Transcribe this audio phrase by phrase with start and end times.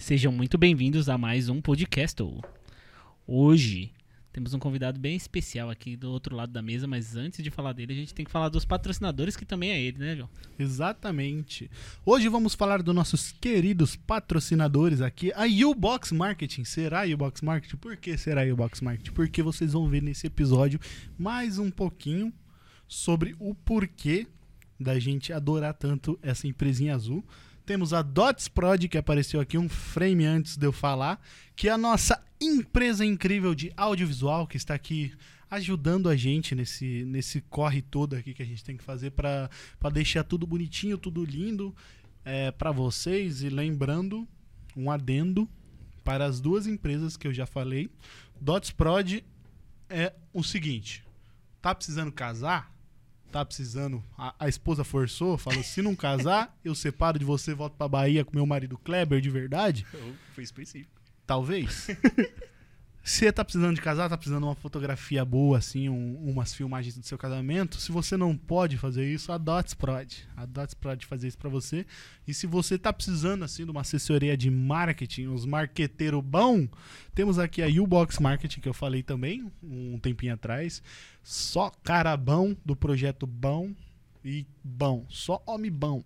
[0.00, 2.22] Sejam muito bem-vindos a mais um podcast.
[3.26, 3.92] Hoje
[4.32, 7.74] temos um convidado bem especial aqui do outro lado da mesa, mas antes de falar
[7.74, 10.30] dele, a gente tem que falar dos patrocinadores, que também é ele, né, João?
[10.58, 11.70] Exatamente.
[12.04, 16.64] Hoje vamos falar dos nossos queridos patrocinadores aqui, a U-Box Marketing.
[16.64, 17.76] Será U-Box Marketing?
[17.76, 19.12] Por que será U-Box Marketing?
[19.12, 20.80] Porque vocês vão ver nesse episódio
[21.18, 22.32] mais um pouquinho
[22.88, 24.26] sobre o porquê
[24.80, 27.22] da gente adorar tanto essa empresinha azul.
[27.70, 31.22] Temos a Dots Prod, que apareceu aqui um frame antes de eu falar,
[31.54, 35.14] que é a nossa empresa incrível de audiovisual, que está aqui
[35.48, 39.48] ajudando a gente nesse, nesse corre todo aqui que a gente tem que fazer para
[39.92, 41.72] deixar tudo bonitinho, tudo lindo
[42.24, 43.40] é, para vocês.
[43.44, 44.26] E lembrando,
[44.76, 45.48] um adendo
[46.02, 47.88] para as duas empresas que eu já falei.
[48.40, 49.22] Dots Prod
[49.88, 51.04] é o seguinte:
[51.62, 52.79] tá precisando casar?
[53.30, 57.74] Tá precisando, a, a, esposa forçou, falou: se não casar, eu separo de você, volto
[57.74, 59.86] pra Bahia com meu marido Kleber de verdade.
[60.34, 61.00] Foi específico.
[61.26, 61.88] Talvez.
[63.02, 66.96] Se tá precisando de casar, tá precisando de uma fotografia boa, assim, um, umas filmagens
[66.96, 67.80] do seu casamento.
[67.80, 70.12] Se você não pode fazer isso, a Dots Prod.
[70.36, 71.86] A Dots Prod fazer isso para você.
[72.28, 76.68] E se você tá precisando, assim, de uma assessoria de marketing, os marqueteiros bom,
[77.14, 80.82] temos aqui a U-Box Marketing, que eu falei também um tempinho atrás.
[81.22, 83.72] Só cara bom do projeto bom
[84.22, 85.06] e bom.
[85.08, 86.04] Só homem bom.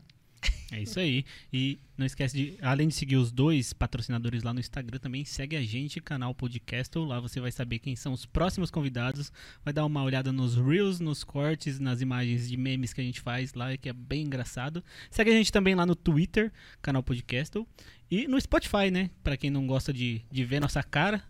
[0.71, 1.25] É isso aí.
[1.53, 5.57] E não esquece de, além de seguir os dois patrocinadores lá no Instagram, também segue
[5.57, 6.99] a gente, canal Podcast.
[6.99, 9.33] Lá você vai saber quem são os próximos convidados.
[9.65, 13.21] Vai dar uma olhada nos reels, nos cortes, nas imagens de memes que a gente
[13.21, 14.83] faz lá, que é bem engraçado.
[15.11, 17.65] Segue a gente também lá no Twitter, canal Podcast.
[18.11, 19.11] E no Spotify, né?
[19.23, 21.23] Pra quem não gosta de, de ver nossa cara,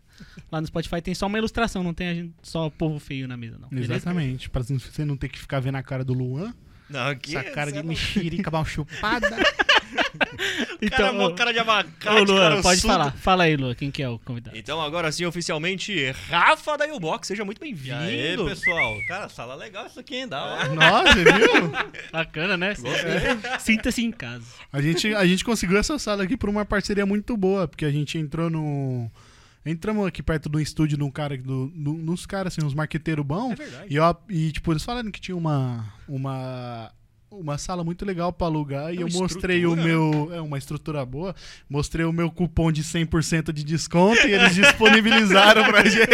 [0.50, 3.68] Lá no Spotify tem só uma ilustração, não tem só povo feio na mesa, não.
[3.76, 4.48] Exatamente.
[4.48, 6.54] Pra você não ter que ficar vendo a cara do Luan.
[6.88, 9.28] Não, aqui Essa cara de mexerica mal chupada.
[10.82, 13.12] então, cara, cara de abacate, ô, Luan, pode falar.
[13.12, 14.56] Fala aí, Luan, quem que é o convidado?
[14.56, 18.04] Então, agora sim, oficialmente, Rafa da U-Box, seja muito bem-vindo.
[18.04, 18.96] E aí, pessoal.
[19.08, 20.28] Cara, sala legal isso aqui, hein?
[20.28, 20.68] Da hora.
[20.74, 21.72] Nossa, viu?
[22.12, 22.74] Bacana, né?
[22.74, 23.58] É.
[23.58, 24.44] Sinta-se em casa.
[24.72, 27.90] A gente, a gente conseguiu essa sala aqui por uma parceria muito boa, porque a
[27.90, 29.10] gente entrou no...
[29.66, 33.24] Entramos aqui perto do estúdio de um cara, do, do, nos caras, assim, uns marqueteiros
[33.24, 33.58] bons.
[33.58, 33.86] É.
[33.88, 36.92] E, ó, e, tipo, eles falaram que tinha uma, uma,
[37.30, 38.90] uma sala muito legal para alugar.
[38.90, 40.30] É e eu mostrei o meu.
[40.32, 41.34] É uma estrutura boa.
[41.68, 46.10] Mostrei o meu cupom de 100% de desconto e eles disponibilizaram pra gente.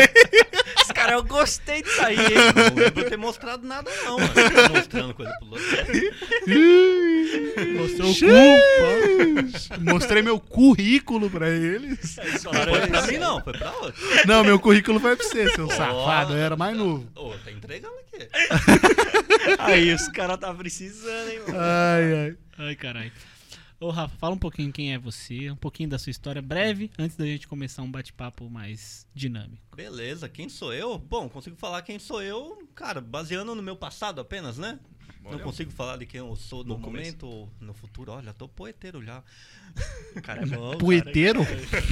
[1.10, 2.25] Cara, eu gostei disso aí, hein?
[2.54, 4.32] Não lembro ter mostrado nada, não, mano.
[4.72, 5.66] Mostrando coisa pro outro.
[7.76, 9.91] Mostrou o cu.
[9.91, 12.16] Mostrei meu currículo pra eles.
[12.44, 13.43] Não foi pra mim, não.
[13.43, 14.00] Foi pra outro.
[14.25, 16.34] Não, meu currículo foi pra você, seu oh, safado.
[16.34, 17.04] Eu era mais novo.
[17.16, 18.28] Ô, oh, tá entregando aqui.
[19.59, 21.59] aí, os caras tá precisando, hein, mano.
[21.59, 22.37] Ai, ai.
[22.59, 23.12] Ai, caralho.
[23.82, 27.16] Ô, Rafa, fala um pouquinho quem é você, um pouquinho da sua história breve, antes
[27.16, 29.74] da gente começar um bate-papo mais dinâmico.
[29.74, 30.98] Beleza, quem sou eu?
[30.98, 34.78] Bom, consigo falar quem sou eu, cara, baseando no meu passado apenas, né?
[35.24, 35.38] Olha.
[35.38, 38.12] Não consigo falar de quem eu sou no, no momento ou no futuro.
[38.12, 39.24] Olha, tô poeteiro já.
[40.22, 41.40] Cara, é bom, poeteiro?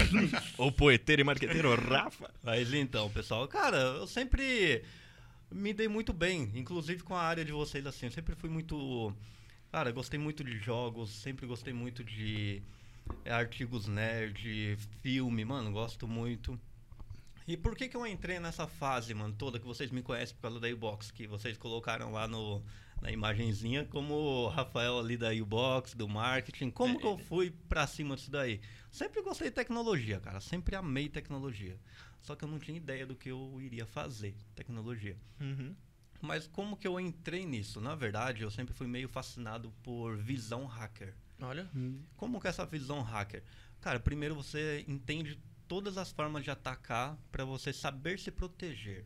[0.58, 2.30] ou poeteiro e marqueteiro, Rafa.
[2.42, 4.82] Mas então, pessoal, cara, eu sempre
[5.50, 8.06] me dei muito bem, inclusive com a área de vocês, assim.
[8.06, 9.14] Eu sempre fui muito
[9.70, 12.62] Cara, gostei muito de jogos, sempre gostei muito de
[13.24, 16.58] é, artigos nerd, filme, mano, gosto muito.
[17.46, 20.42] E por que que eu entrei nessa fase, mano, toda que vocês me conhecem por
[20.42, 22.62] causa da U-Box, que vocês colocaram lá no,
[23.00, 26.70] na imagenzinha como o Rafael ali da U-Box, do marketing.
[26.70, 27.00] Como é.
[27.00, 28.60] que eu fui pra cima disso daí?
[28.90, 31.78] Sempre gostei de tecnologia, cara, sempre amei tecnologia.
[32.20, 35.16] Só que eu não tinha ideia do que eu iria fazer, tecnologia.
[35.40, 35.74] Uhum.
[36.20, 37.80] Mas como que eu entrei nisso?
[37.80, 41.14] Na verdade, eu sempre fui meio fascinado por visão hacker.
[41.40, 41.68] Olha.
[41.74, 42.02] Hum.
[42.16, 43.42] Como que é essa visão hacker?
[43.80, 49.04] Cara, primeiro você entende todas as formas de atacar para você saber se proteger.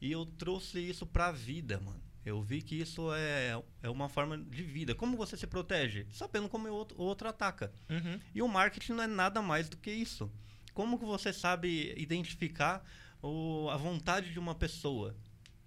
[0.00, 2.00] E eu trouxe isso para a vida, mano.
[2.24, 4.94] Eu vi que isso é, é uma forma de vida.
[4.94, 6.06] Como você se protege?
[6.12, 7.72] Sabendo como o outro, o outro ataca.
[7.88, 8.20] Uhum.
[8.34, 10.30] E o marketing não é nada mais do que isso.
[10.74, 12.84] Como que você sabe identificar
[13.22, 15.16] o, a vontade de uma pessoa?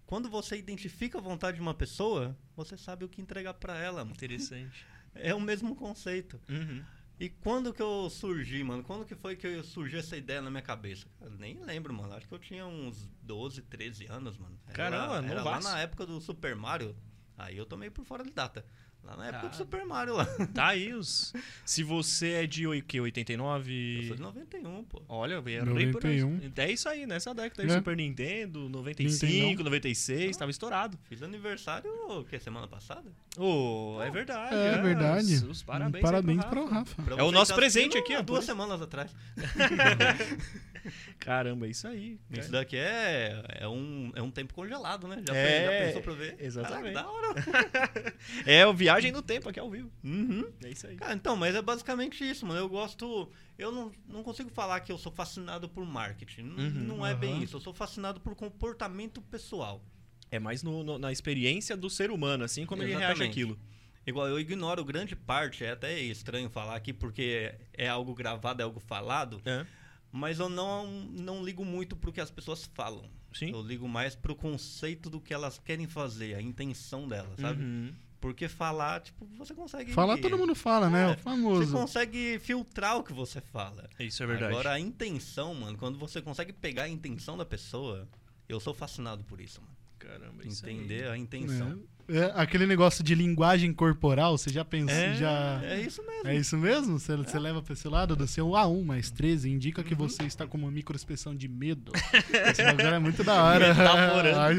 [0.06, 4.04] Quando você identifica a vontade de uma pessoa, você sabe o que entregar para ela.
[4.04, 4.16] Mano.
[4.16, 4.86] Interessante.
[5.16, 6.42] É o mesmo conceito.
[6.50, 6.84] Uhum.
[7.20, 8.84] E quando que eu surgi, mano?
[8.84, 11.06] Quando que foi que surgiu essa ideia na minha cabeça?
[11.22, 12.14] Eu nem lembro, mano.
[12.16, 14.60] Acho que eu tinha uns 12, 13 anos, mano.
[14.66, 16.96] Era, Caramba, não Era lá na época do Super Mario.
[17.38, 18.66] Aí eu tomei por fora de data.
[19.04, 19.50] Lá na época Ah.
[19.50, 20.26] do Super Mario lá.
[20.54, 21.34] Tá aí os.
[21.66, 24.06] Se você é de que, Eu 89.
[24.08, 25.02] sou de 91, pô.
[25.10, 26.22] Olha, eu errei por aí.
[26.22, 26.52] 91.
[26.56, 27.70] É isso aí, nessa década aí.
[27.70, 27.74] É.
[27.74, 29.64] Super Nintendo, 95, Nintendão.
[29.66, 30.98] 96, tava estourado.
[31.10, 33.12] Fiz aniversário, o que, semana passada?
[33.38, 34.56] Oh, é verdade.
[34.56, 35.34] É verdade.
[35.36, 37.02] Os, os parabéns, aí Parabéns pro pro Rafa.
[37.02, 38.52] Pra É o nosso tá presente aqui, ó, há por duas isso.
[38.54, 39.14] semanas atrás.
[41.20, 42.20] Caramba, é isso aí.
[42.30, 45.24] Isso daqui é, é, um, é um tempo congelado, né?
[45.26, 46.36] Já, É, já pensou pra ver?
[46.40, 46.94] exatamente.
[46.94, 48.14] Caraca, da hora.
[48.46, 49.92] É o Viagem no Tempo aqui ao vivo.
[50.04, 50.52] Uhum.
[50.64, 50.96] É isso aí.
[50.96, 52.60] Cara, então, mas é basicamente isso, mano.
[52.60, 53.30] Eu gosto.
[53.58, 56.44] Eu não, não consigo falar que eu sou fascinado por marketing.
[56.44, 56.70] Uhum.
[56.72, 57.44] não é bem Aham.
[57.44, 57.56] isso.
[57.58, 59.84] Eu sou fascinado por comportamento pessoal.
[60.32, 63.32] É mais no- no- na experiência do ser humano, assim como ele reage Exatamente.
[63.32, 63.60] àquilo.
[64.06, 68.66] Igual, eu ignoro grande parte, é até estranho falar aqui porque é algo gravado, é
[68.66, 69.66] algo falado, É.
[70.12, 73.10] mas eu não, não ligo muito pro que as pessoas falam.
[73.32, 73.52] Sim.
[73.52, 77.64] Eu ligo mais pro conceito do que elas querem fazer, a intenção delas, sabe?
[77.64, 77.94] Uhum.
[78.24, 79.92] Porque falar, tipo, você consegue.
[79.92, 81.02] Falar todo mundo fala, né?
[81.02, 81.72] É, O Você famoso.
[81.74, 83.90] consegue filtrar o que você fala.
[84.00, 84.54] Isso é verdade.
[84.54, 88.08] Agora, a intenção, mano, quando você consegue pegar a intenção da pessoa,
[88.48, 89.76] eu sou fascinado por isso, mano.
[90.00, 90.74] Caramba, isso aí.
[90.74, 91.84] Entender a intenção.
[92.08, 92.18] É.
[92.18, 94.96] É, aquele negócio de linguagem corporal, você já pensou?
[94.96, 95.62] É, já...
[95.64, 96.28] É, isso mesmo.
[96.28, 97.00] É isso mesmo?
[97.00, 99.88] Você, você leva pra esse lado do seu A1 mais 13, indica Uhum.
[99.88, 101.92] que você está com uma microexpressão de medo.
[102.50, 103.68] Esse é muito da hora.
[103.70, 104.40] Metaforando.
[104.40, 104.56] Ai,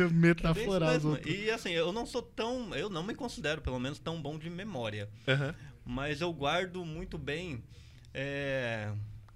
[1.25, 1.31] É.
[1.31, 2.75] E assim, eu não sou tão.
[2.75, 5.09] Eu não me considero, pelo menos, tão bom de memória.
[5.29, 5.55] Aham.
[5.85, 7.63] Mas eu guardo muito bem
[8.15, 8.91] é,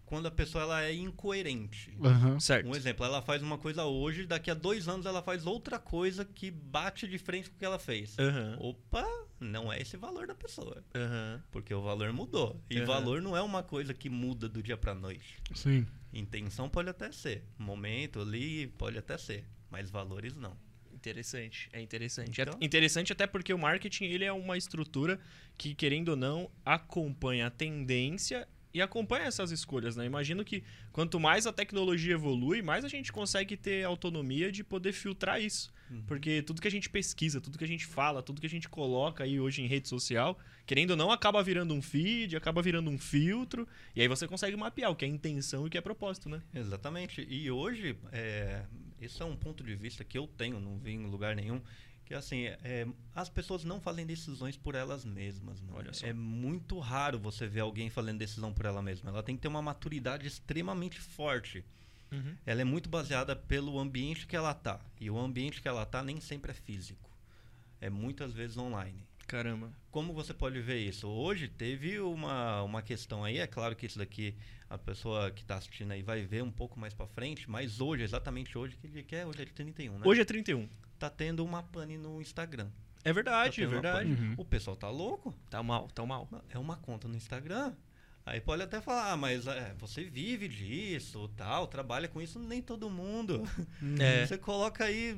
[0.08, 1.94] quando a pessoa ela é incoerente.
[2.02, 2.40] Aham.
[2.40, 2.66] Certo.
[2.66, 6.24] Um exemplo, ela faz uma coisa hoje, daqui a dois anos ela faz outra coisa
[6.24, 8.18] que bate de frente com o que ela fez.
[8.18, 8.56] Aham.
[8.58, 9.06] Opa,
[9.38, 10.82] não é esse valor da pessoa.
[10.94, 11.42] Aham.
[11.50, 12.60] Porque o valor mudou.
[12.70, 15.36] E valor não é uma coisa que muda do dia pra noite.
[15.54, 15.86] Sim.
[16.12, 17.44] Intenção pode até ser.
[17.58, 19.44] Momento ali pode até ser.
[19.70, 20.56] Mas valores não.
[20.92, 22.40] Interessante, é interessante.
[22.40, 22.58] Então?
[22.60, 25.20] É interessante até porque o marketing ele é uma estrutura
[25.56, 30.04] que, querendo ou não, acompanha a tendência e acompanha essas escolhas, né?
[30.04, 30.62] Imagino que
[30.92, 35.72] quanto mais a tecnologia evolui, mais a gente consegue ter autonomia de poder filtrar isso.
[35.90, 36.02] Uhum.
[36.06, 38.68] Porque tudo que a gente pesquisa, tudo que a gente fala, tudo que a gente
[38.68, 42.90] coloca aí hoje em rede social, querendo ou não, acaba virando um feed, acaba virando
[42.90, 43.66] um filtro,
[43.96, 46.42] e aí você consegue mapear o que é intenção e o que é propósito, né?
[46.54, 47.26] Exatamente.
[47.28, 48.64] E hoje, é,
[49.00, 51.60] esse é um ponto de vista que eu tenho, não vi em lugar nenhum,
[52.08, 55.60] que assim, é, as pessoas não fazem decisões por elas mesmas.
[55.60, 55.76] Mano.
[55.76, 56.06] Olha só.
[56.06, 59.10] É muito raro você ver alguém fazendo decisão por ela mesma.
[59.10, 61.62] Ela tem que ter uma maturidade extremamente forte.
[62.10, 62.34] Uhum.
[62.46, 64.80] Ela é muito baseada pelo ambiente que ela tá.
[64.98, 67.10] E o ambiente que ela tá nem sempre é físico.
[67.78, 69.06] É muitas vezes online.
[69.26, 69.70] Caramba.
[69.90, 71.06] Como você pode ver isso?
[71.06, 74.34] Hoje teve uma, uma questão aí, é claro que isso daqui
[74.70, 78.02] a pessoa que está assistindo aí vai ver um pouco mais para frente, mas hoje,
[78.02, 79.26] exatamente hoje, que dia que é?
[79.26, 80.00] Hoje é 31, né?
[80.06, 80.66] Hoje é 31.
[80.98, 82.68] Tá tendo uma pane no Instagram.
[83.04, 84.10] É Tá verdade, é tendo uma verdade.
[84.10, 84.34] Uhum.
[84.36, 85.34] O pessoal tá louco.
[85.48, 86.28] Tá mal, tá mal.
[86.50, 87.72] É uma conta no Instagram.
[88.26, 92.60] Aí pode até falar, ah, mas é, você vive disso, tal, trabalha com isso, nem
[92.60, 93.42] todo mundo.
[93.98, 94.26] É.
[94.26, 95.14] Você coloca aí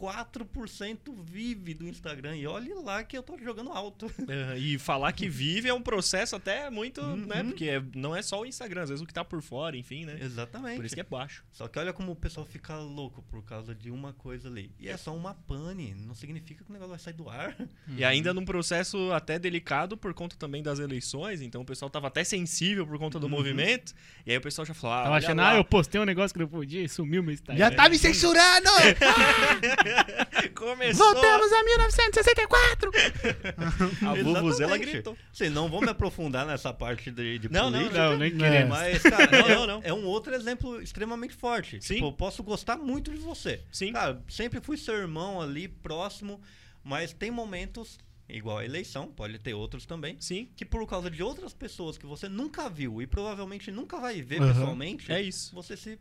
[0.00, 4.10] 0,54% vive do Instagram e olhe lá que eu tô jogando alto.
[4.30, 7.16] É, e falar que vive é um processo até muito, Uhum.
[7.26, 7.42] né?
[7.42, 10.04] Porque é- não é só o Instagram, às vezes o que tá por fora, enfim,
[10.04, 10.18] né?
[10.20, 10.76] Exatamente.
[10.76, 11.42] Por isso que é baixo.
[11.50, 14.70] Só que olha como o pessoal fica louco por causa de uma coisa ali.
[14.78, 17.56] E é só uma pane, não significa que o negócio vai sair do ar.
[17.96, 22.06] E ainda num processo até delicado por conta também das eleições, então o pessoal tava
[22.06, 23.30] até sensível por conta do Uhum.
[23.32, 23.92] movimento.
[24.24, 25.50] E aí o pessoal já falou: ah, Tava achando, lá.
[25.52, 27.58] ah, eu postei um negócio que não podia e sumiu meu Instagram.
[27.58, 28.70] Já tá me censurando!
[30.54, 31.12] Começou!
[31.12, 32.90] Voltamos a 1964!
[34.08, 35.16] A Vuvuzela gritou.
[35.32, 38.10] Sim, não vou me aprofundar nessa parte de, de Não, não, política.
[38.10, 38.36] Não, nem É.
[38.36, 38.68] queremos.
[38.70, 39.80] Mas, cara, Não, é, não, não.
[39.84, 41.80] é um outro exemplo extremamente forte.
[41.82, 41.94] Sim.
[41.94, 43.62] Tipo, eu posso gostar muito de você.
[43.72, 43.92] Sim.
[43.92, 46.40] Cara, sempre fui seu irmão ali, próximo,
[46.82, 47.98] mas tem momentos,
[48.28, 52.06] igual a eleição, pode ter outros também, Sim, que por causa de outras pessoas que
[52.06, 54.52] você nunca viu e provavelmente nunca vai ver Aham.
[54.52, 55.54] pessoalmente, é isso.
[55.54, 55.98] você se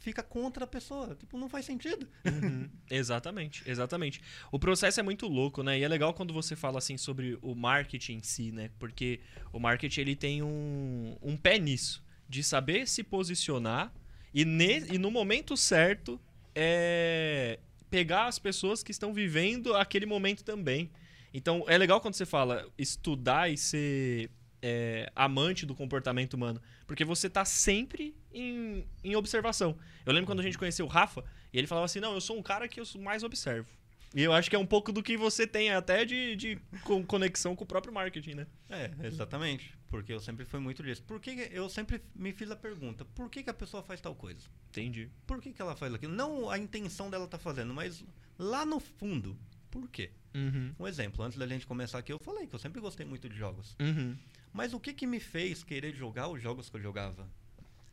[0.00, 1.14] fica contra a pessoa.
[1.14, 2.08] Tipo, não faz sentido.
[2.24, 2.68] Uhum.
[2.90, 4.20] Exatamente, exatamente.
[4.50, 5.78] O processo é muito louco, né?
[5.78, 8.70] E é legal quando você fala assim sobre o marketing em si, né?
[8.78, 9.20] Porque
[9.52, 13.92] o marketing ele tem um, um pé nisso, de saber se posicionar
[14.34, 16.20] e, ne, e no momento certo
[16.54, 20.90] é pegar as pessoas que estão vivendo aquele momento também.
[21.34, 24.30] Então é legal quando você fala estudar e ser
[24.62, 29.78] é, amante do comportamento humano, porque você tá sempre em, em observação.
[30.04, 32.36] Eu lembro quando a gente conheceu o Rafa, e ele falava assim: Não, eu sou
[32.36, 33.68] um cara que eu mais observo.
[34.12, 37.04] E eu acho que é um pouco do que você tem até de, de co-
[37.04, 38.46] conexão com o próprio marketing, né?
[38.68, 39.72] É, exatamente.
[39.88, 41.00] Porque eu sempre fui muito disso.
[41.04, 44.00] Por que que- eu sempre me fiz a pergunta, por que, que a pessoa faz
[44.00, 44.40] tal coisa?
[44.70, 45.08] Entendi.
[45.28, 46.12] Por que, que ela faz aquilo?
[46.12, 48.04] Não a intenção dela tá fazendo, mas
[48.36, 49.38] lá no fundo,
[49.70, 50.10] Por quê?
[50.34, 50.74] Uhum.
[50.80, 53.36] Um exemplo, antes da gente começar aqui, eu falei que eu sempre gostei muito de
[53.36, 53.76] jogos.
[53.80, 54.16] Uhum.
[54.52, 57.28] Mas o que que me fez querer jogar os jogos que eu jogava?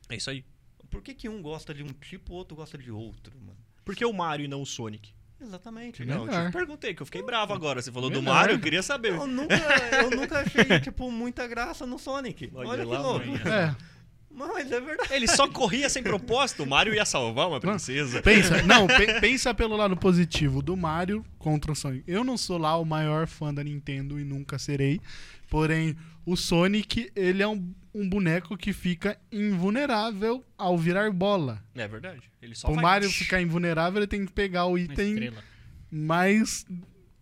[0.09, 0.43] É isso aí.
[0.89, 3.57] Por que, que um gosta de um tipo, o outro gosta de outro, mano?
[3.83, 5.13] Por que o Mario e não o Sonic?
[5.39, 6.03] Exatamente.
[6.03, 6.25] Melhor.
[6.25, 7.81] Não, eu te perguntei, que eu fiquei bravo agora.
[7.81, 8.33] Você falou do Melhor.
[8.33, 9.11] Mario, eu queria saber.
[9.13, 9.53] Eu nunca,
[10.01, 12.49] eu nunca achei, tipo, muita graça no Sonic.
[12.55, 13.25] Olha Olha, que lá, louco.
[13.47, 13.75] É,
[14.31, 15.13] Mas é verdade.
[15.13, 16.63] Ele só corria sem propósito.
[16.63, 18.21] O Mario ia salvar uma princesa.
[18.21, 22.03] pensa, não, pe- pensa pelo lado positivo do Mario contra o Sonic.
[22.07, 24.99] Eu não sou lá o maior fã da Nintendo e nunca serei.
[25.49, 31.63] Porém, o Sonic, ele é um, um boneco que fica invulnerável ao virar bola.
[31.75, 32.21] É verdade.
[32.41, 32.83] Ele só o vai...
[32.83, 35.31] Mario ficar invulnerável, ele tem que pegar o item
[35.89, 36.65] mais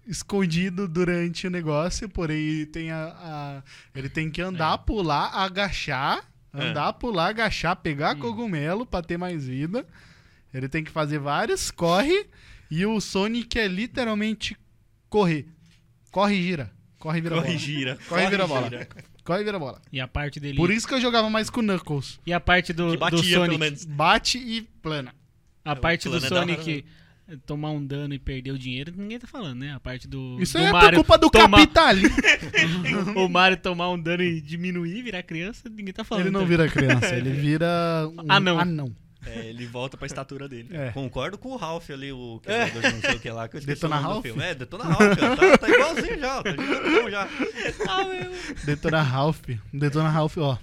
[0.08, 3.64] escondido durante o negócio, porém tem a, a-
[3.96, 6.64] ele tem que andar, pular, agachar, É.
[6.64, 9.86] andar, pular, agachar, pegar cogumelo pra ter mais vida.
[10.54, 12.28] Ele tem que fazer vários, corre
[12.72, 14.56] e o Sonic é literalmente
[15.10, 15.48] correr.
[16.12, 16.72] Corre e gira.
[17.06, 17.60] Corre e vira Corre bola.
[17.60, 18.00] gira.
[18.10, 18.68] Corre e vira bola.
[18.68, 18.88] gira.
[19.24, 19.80] Corre e vira bola.
[19.94, 20.58] E a parte dele.
[20.58, 22.20] Por isso que eu jogava mais com o Knuckles.
[22.26, 23.60] E a parte do, Que do batia, pelo Sonic.
[23.60, 23.86] menos.
[23.86, 25.14] Bate e plana.
[25.64, 26.86] A parte do plano é da hora, Sonic
[27.46, 29.74] tomar um dano e perder o dinheiro, ninguém tá falando, né?
[29.74, 30.38] A parte do.
[30.40, 32.10] Isso do aí é por Mario culpa do tomar, capitalismo.
[33.18, 36.26] O Mario tomar um dano e diminuir, virar criança, ninguém tá falando.
[36.26, 36.58] Ele não também.
[36.58, 38.60] vira criança, ele vira um Anão.
[38.60, 38.96] anão.
[39.26, 40.70] É, ele volta pra estatura dele.
[40.76, 40.92] É.
[40.92, 43.62] Concordo com o Ralph ali, o quebrador de não sei o que lá, que eu
[43.62, 44.22] Detona Ralph?
[44.24, 44.44] filme.
[44.44, 47.28] É, Detona Ralph, tá, tá igualzinho já, ó, tá gigantão já.
[48.66, 49.42] Detona Ralph.
[49.74, 50.58] Detona Ralph, ó.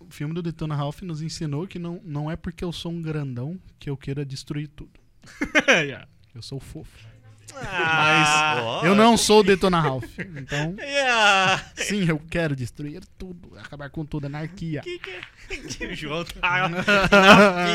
[0.00, 3.00] O filme do Detona Ralph nos ensinou que não, não é porque eu sou um
[3.02, 4.92] grandão que eu queira destruir tudo.
[5.68, 6.06] Yeah.
[6.34, 7.13] Eu sou fofo.
[7.56, 10.04] Ah, Ó, eu não sou o Detona Ralph.
[10.18, 11.64] Então, yeah.
[11.76, 13.52] sim, eu quero destruir tudo.
[13.58, 14.80] Acabar com tudo, anarquia.
[14.80, 15.20] que que é?
[15.68, 16.82] Que o João tá na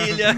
[0.05, 0.35] pilha.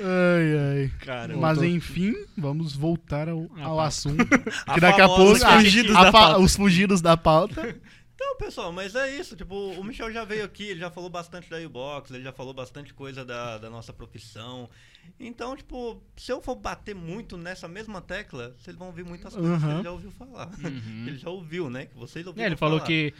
[0.00, 0.90] Ai, ai.
[1.04, 1.74] Cara, Mas voltou.
[1.74, 4.26] enfim, vamos voltar ao, ao assunto.
[4.66, 5.46] A Que daqui a famosa pouco
[5.96, 7.76] a- a os fugidos da pauta.
[8.14, 9.34] Então, pessoal, mas é isso.
[9.36, 12.54] Tipo, o Michel já veio aqui, ele já falou bastante da U-Box, ele já falou
[12.54, 14.70] bastante coisa da, da nossa profissão.
[15.18, 19.58] Então, tipo, se eu for bater muito nessa mesma tecla, vocês vão ouvir muitas coisas
[19.58, 19.74] que Uhum.
[19.74, 20.46] ele já ouviu falar.
[20.62, 21.04] Uhum.
[21.08, 21.86] Ele já ouviu, né?
[21.86, 22.86] Que vocês É, ouviram ele falou falar.
[22.88, 23.12] que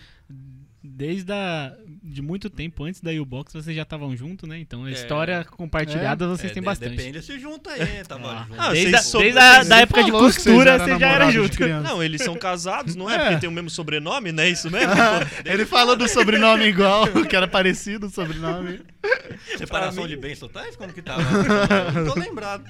[0.87, 1.73] desde a,
[2.03, 4.59] de muito tempo antes da U-Box vocês já estavam juntos, né?
[4.59, 4.93] Então a É.
[4.93, 6.95] história compartilhada vocês É, têm de- bastante.
[6.97, 8.47] Depende se junta aí, tava Ah.
[8.47, 8.61] junto.
[8.61, 10.95] Ah, desde vocês a, desde a vocês- da época de vocês costura eram você já
[10.97, 11.57] era namorados de junto.
[11.57, 11.88] criança.
[11.88, 13.14] Não, eles são casados, não é?
[13.17, 13.19] É.
[13.25, 14.49] Porque tem o mesmo sobrenome, né?
[14.50, 14.93] Isso mesmo?
[15.47, 18.81] Ele falou do sobrenome igual, que era parecido o sobrenome.
[19.58, 20.76] Separação mim- de bens totais?
[20.76, 21.23] Como que tava?
[21.96, 22.64] Eu não tô lembrado.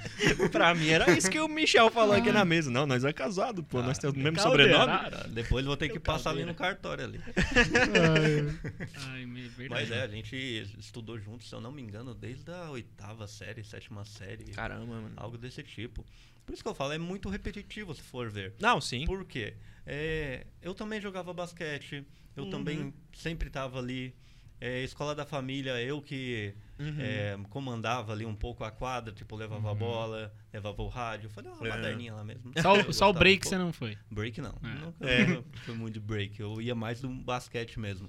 [0.50, 2.70] pra mim era isso que o Michel falou aqui na mesa.
[2.70, 3.82] Não, nós é casado, pô.
[3.82, 4.86] nós temos o mesmo sobrenome.
[4.86, 5.28] Caldeira.
[5.28, 7.20] Depois eu vou ter que passar ali no cartório ali.
[9.08, 9.50] Ai, me-.
[9.68, 10.34] Mas é, a gente
[10.78, 14.44] estudou juntos, se eu não me engano, desde a oitava série, sétima série.
[14.52, 15.12] Caramba, mano.
[15.16, 16.04] Algo desse tipo.
[16.44, 18.54] Por isso que eu falo, é muito repetitivo se for ver.
[18.60, 19.06] Não, sim.
[19.06, 19.54] Por quê?
[19.86, 22.04] É, eu também jogava basquete,
[22.36, 22.50] eu Uhum.
[22.50, 24.14] também sempre tava ali.
[24.60, 26.96] É, escola da família, eu que Uhum.
[26.98, 31.50] é, comandava ali um pouco a quadra, tipo, levava a bola, levava o rádio, fazia
[31.52, 31.70] uma É.
[31.70, 32.50] baderninha lá mesmo.
[32.62, 33.98] Só, só o break um você não foi.
[34.10, 34.54] Break não.
[34.62, 34.74] É.
[34.74, 35.42] Nunca É.
[35.64, 36.40] foi muito de break.
[36.40, 38.08] Eu ia mais do basquete mesmo.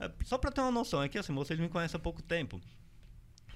[0.00, 2.60] É, Só pra ter uma noção, é que assim, vocês me conhecem há pouco tempo.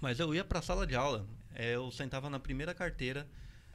[0.00, 3.26] Mas eu ia pra sala de aula, é, eu sentava na primeira carteira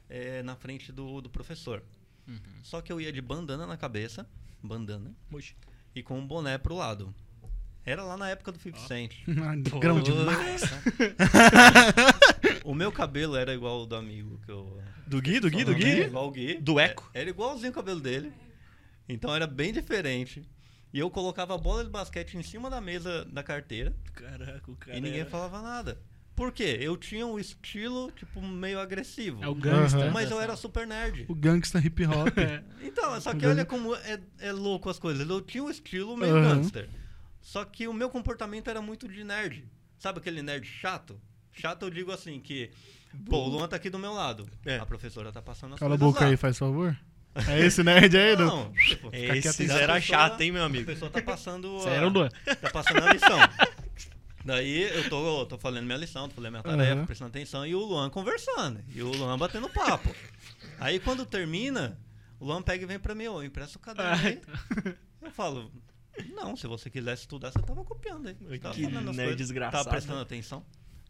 [0.08, 1.82] é, na frente do, do professor.
[2.26, 2.38] Uhum.
[2.62, 4.28] Só que eu ia de bandana na cabeça,
[4.62, 5.54] bandana, Oxi.
[5.94, 7.14] e com um boné pro lado.
[7.88, 9.12] Era lá na época do 50 Cent.
[9.80, 10.62] grão demais.
[12.64, 14.80] O meu cabelo era igual ao do amigo que eu.
[15.06, 16.00] Do Gui, do Gui, do Era Gui?
[16.02, 16.54] Igual o Gui.
[16.60, 17.10] Do Eco?
[17.14, 18.32] É, Era igualzinho o cabelo dele.
[19.08, 20.42] Então era bem diferente.
[20.92, 24.76] E eu colocava a bola de basquete em cima da mesa da carteira Caraca, o
[24.76, 24.96] cara.
[24.96, 26.00] e ninguém era- falava nada.
[26.34, 26.78] Por quê?
[26.80, 29.42] Eu tinha um estilo, tipo, meio agressivo.
[29.42, 29.98] É o gangsta.
[29.98, 30.10] Aham.
[30.12, 31.24] Mas eu era super nerd.
[31.28, 32.28] O gangsta hip hop.
[32.80, 35.28] Então, só que olha como é, é louco as coisas.
[35.28, 36.56] Eu tinha um estilo meio Aham.
[36.56, 36.88] gangster.
[37.48, 39.66] Só que o meu comportamento era muito de nerd.
[39.98, 41.18] Sabe aquele nerd chato?
[41.50, 42.70] Chato eu digo assim, que...
[43.24, 44.46] Pô, o Luan tá aqui do meu lado.
[44.66, 44.76] É.
[44.78, 46.30] A professora tá passando as Cala a coisas boca lá.
[46.30, 46.94] aí, faz favor.
[47.48, 48.44] É esse nerd aí, do...
[48.44, 50.84] Não, tipo, Fica quieto Esse era a pessoa- chato, hein, meu A amigo?
[50.84, 51.72] pessoa tá passando.
[51.78, 52.28] Você a- era o Luan.
[52.60, 53.38] Tá passando a lição.
[54.44, 57.06] Daí eu tô, tô falando minha lição, tô falando minha tarefa, Aham.
[57.06, 58.80] prestando atenção, e o Luan conversando.
[58.94, 60.14] E o Luan batendo papo.
[60.78, 61.98] Aí quando termina,
[62.38, 64.40] o Luan pega e vem pra mim, ô, empresta o caderno aí.
[65.22, 65.72] Eu falo,
[66.34, 68.36] não, se você quisesse estudar, você tava copiando aí.
[68.40, 69.84] Você tava Que fazendo as nerd coisas, desgraçado.
[69.84, 70.64] Tava prestando atenção.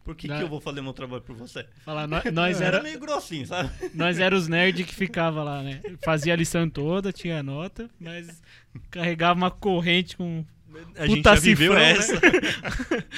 [0.04, 0.38] Por que, Não.
[0.38, 1.66] que eu vou fazer meu trabalho por você?
[1.84, 3.70] Falar, nós, nós Era era, meio grossinho, sabe?
[3.92, 5.82] nós era os nerds que ficava lá, né?
[6.02, 8.40] Fazia a lição toda, tinha nota, mas
[8.90, 10.46] carregava uma corrente com
[10.96, 11.90] A gente Puta já viveu cifrão, né?
[11.92, 12.20] essa.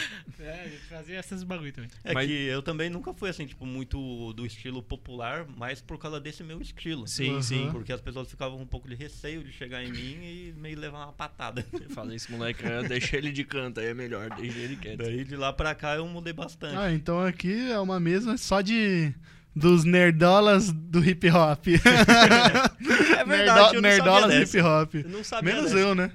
[0.42, 1.90] É, a gente fazia essas bagulho também.
[2.02, 5.98] É Mas- que eu também nunca fui assim, tipo, muito do estilo popular, mas por
[5.98, 7.06] causa desse meu estilo.
[7.06, 7.42] Sim, Aham.
[7.42, 7.68] sim.
[7.70, 11.04] Porque as pessoas ficavam um pouco de receio de chegar em mim e meio levar
[11.04, 11.64] uma patada.
[11.78, 14.96] Eu falei, esse moleque, deixa ele de canto, aí é melhor, deixa ele quieto.
[14.98, 16.74] Daí de lá pra cá eu mudei bastante.
[16.76, 19.12] Ah, então aqui é uma mesa só de
[19.54, 21.66] dos nerdolas do hip hop.
[23.20, 24.94] É verdade, eu não nerdolas sabia hip hop.
[24.94, 25.82] Eu não sabia Menos dessa.
[25.84, 26.10] eu, né?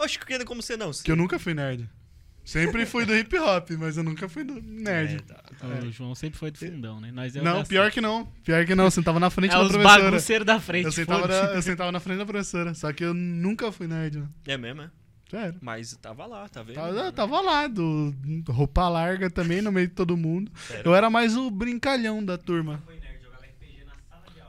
[0.00, 0.90] Oxe, que como você não?
[0.90, 1.88] Que eu nunca fui nerd.
[2.44, 5.16] Sempre fui do hip hop, mas eu nunca fui do nerd.
[5.16, 5.40] É, tá.
[5.86, 7.12] O João sempre foi do fundão, né?
[7.12, 8.26] Nós é não, pior que não.
[8.42, 8.84] Pior que não.
[8.84, 10.04] Eu sentava na frente É da os professora.
[10.04, 10.86] bagunceiros da frente.
[10.86, 12.74] Eu sentava, na, eu sentava na frente da professora.
[12.74, 14.34] Só que eu nunca fui nerd, mano.
[14.46, 14.90] É mesmo, é?
[15.30, 15.58] Sério.
[15.60, 16.74] Mas tava lá, tá vendo?
[16.74, 18.12] Tava, tava lá, do,
[18.48, 20.50] roupa larga também, no meio de todo mundo.
[20.66, 20.82] Sério?
[20.86, 22.82] Eu era mais o brincalhão da turma.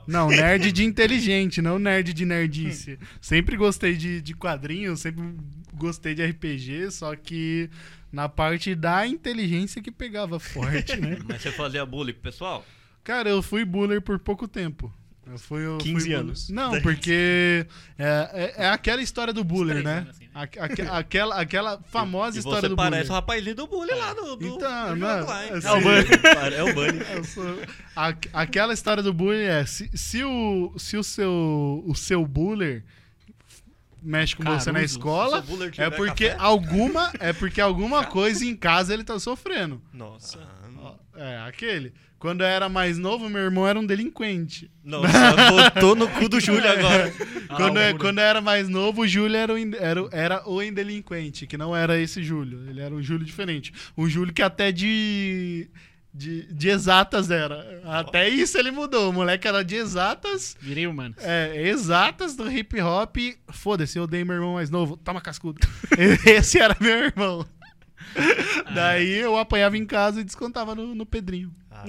[0.07, 2.97] Não, nerd de inteligente, não nerd de nerdice.
[3.19, 5.23] sempre gostei de, de quadrinhos, sempre
[5.73, 7.69] gostei de RPG, só que
[8.11, 11.17] na parte da inteligência que pegava forte, né?
[11.25, 12.65] Mas você fazia bullying pessoal?
[13.03, 14.93] Cara, eu fui buller por pouco tempo.
[15.25, 16.49] Eu fui, eu 15 fui anos.
[16.49, 17.65] Não, porque
[17.97, 20.07] é, é, é aquela história do buller, três né?
[20.09, 20.31] assim, né?
[20.33, 24.13] Aque- aque- aquela, aquela famosa e história você do parece o rapazinho do bullying lá
[24.13, 26.55] do, do, Então, do não, assim- É o Bunny.
[26.55, 27.25] É o Bunny.
[27.27, 27.59] Sou-
[27.95, 32.83] a- aquela história do bullying é se, se o se o seu o seu buller
[34.01, 35.45] mexe com você na Caruso, escola
[35.77, 36.41] é porque café.
[36.43, 39.79] alguma é porque alguma coisa em casa ele tá sofrendo.
[39.93, 40.39] Nossa.
[40.39, 40.60] Ah,
[41.21, 41.93] É, aquele.
[42.17, 44.69] Quando eu era mais novo, meu irmão era um delinquente.
[44.83, 45.07] Nossa,
[45.51, 47.11] botou no cu do Júlio agora.
[47.55, 50.61] quando, Ah, eu, quando eu era mais novo, o Júlio era o, era, era o
[50.61, 52.69] indelinquente, que não era esse Júlio.
[52.69, 53.73] Ele era um Júlio diferente.
[53.97, 55.67] Um Júlio que até de,
[56.13, 57.81] de, de exatas era.
[57.85, 59.09] Até isso ele mudou.
[59.09, 60.55] O moleque era de exatas.
[60.61, 61.15] Virei humano.
[61.17, 63.17] É, exatas do hip hop.
[63.49, 64.95] Foda-se, eu odeio meu irmão mais novo.
[64.95, 65.59] Toma cascudo.
[66.25, 67.47] Esse era meu irmão.
[68.73, 71.53] Daí eu apanhava em casa e descontava no, no Pedrinho.
[71.69, 71.85] Ah,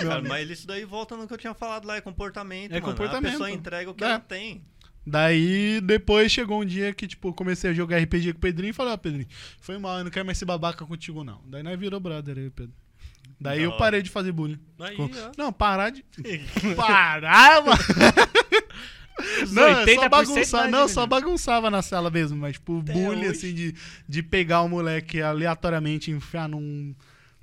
[0.00, 2.86] cara, mas isso daí volta no que eu tinha falado lá, é comportamento, É mano.
[2.92, 3.28] comportamento.
[3.28, 4.08] A pessoa entrega o que É.
[4.08, 4.64] ela tem.
[5.06, 8.72] Daí, depois chegou um dia que, tipo, comecei a jogar RPG com o Pedrinho e
[8.72, 9.28] falei, ó, Pedrinho,
[9.60, 11.40] foi mal, eu não quero mais ser babaca contigo, não.
[11.46, 12.72] Daí nós virou brother aí, Pedro.
[13.40, 14.58] Daí Da eu parei de fazer bullying.
[14.80, 15.10] Aí, Com-.
[15.36, 16.04] Não, parar de.
[16.74, 17.78] parar, mano!
[19.50, 23.28] Não, eu 80% só não, só bagunçava na sala mesmo, mas tipo, Até bullying, hoje.
[23.30, 23.74] assim, de,
[24.08, 26.94] de pegar o moleque aleatoriamente e enfiar num.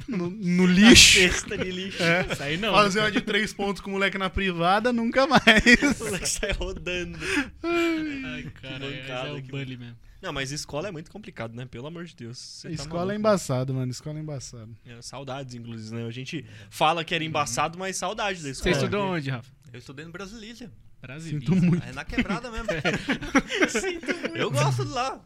[0.07, 1.19] no, no lixo.
[1.19, 2.01] Cesta de lixo.
[2.03, 2.27] É.
[2.31, 2.73] Isso aí não.
[2.73, 5.41] Fazer uma de três pontos com o moleque na privada, nunca mais.
[5.99, 7.17] O moleque sai rodando.
[7.63, 9.95] Ai, cara, Que esse bancada, é o que bully mesmo.
[10.21, 11.65] Não, mas escola é muito complicado, né?
[11.65, 12.37] Pelo amor de Deus.
[12.37, 13.19] Você tá Escola é maluco.
[13.19, 13.91] embaçado, mano.
[13.91, 14.73] Escola é embaçado.
[14.85, 16.07] É, saudades, inclusive, né?
[16.07, 18.75] A gente fala que era embaçado, mas saudade da Você escola.
[18.75, 19.51] estudou onde, Rafa?
[19.73, 20.71] Eu estudei no Brasilícia.
[21.03, 21.39] Brasil.
[21.39, 21.85] Sinto muito.
[21.85, 22.67] É na quebrada mesmo.
[24.35, 25.19] eu gosto de lá.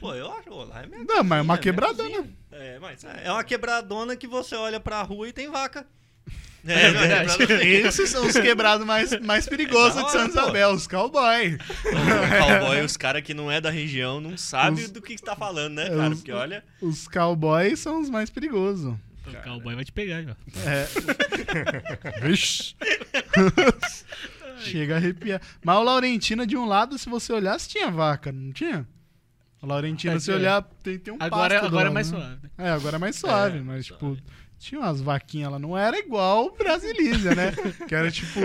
[0.00, 2.08] Pô, eu acho, lá é minha Não, mas é uma quebradona.
[2.10, 2.28] cozinha.
[2.50, 3.04] É, mas...
[3.04, 5.86] É uma quebradona que você olha pra rua e tem vaca.
[6.66, 7.52] É, verdade.
[7.64, 10.40] Esses são os quebrados mais, mais perigosos de hora, Santa pô.
[10.42, 11.54] Isabel, os cowboy.
[11.54, 15.22] O cowboy, os caras que não é da região, não sabem Os- do que, que
[15.22, 16.10] tá falando, né, É, cara?
[16.10, 16.64] os- Porque olha...
[16.82, 18.94] Os cowboys são os mais perigosos.
[19.26, 20.36] O cowboy vai te pegar, já.
[20.66, 20.88] É.
[22.26, 22.74] Vixe.
[24.60, 25.40] Chega a arrepiar.
[25.64, 28.86] Mas o Laurentina, de um lado, se você olhasse, tinha vaca, não tinha?
[29.62, 32.18] O Laurentina, É, se olhar, tem, tem um Agora, pasto do agora é mais né?
[32.18, 32.38] suave.
[32.42, 32.50] né?
[32.58, 34.16] É, agora é mais suave, É, mas suave.
[34.16, 34.22] tipo,
[34.58, 37.52] tinha umas vaquinhas lá, não era igual o Brasilísia, né?
[37.88, 38.40] que era tipo.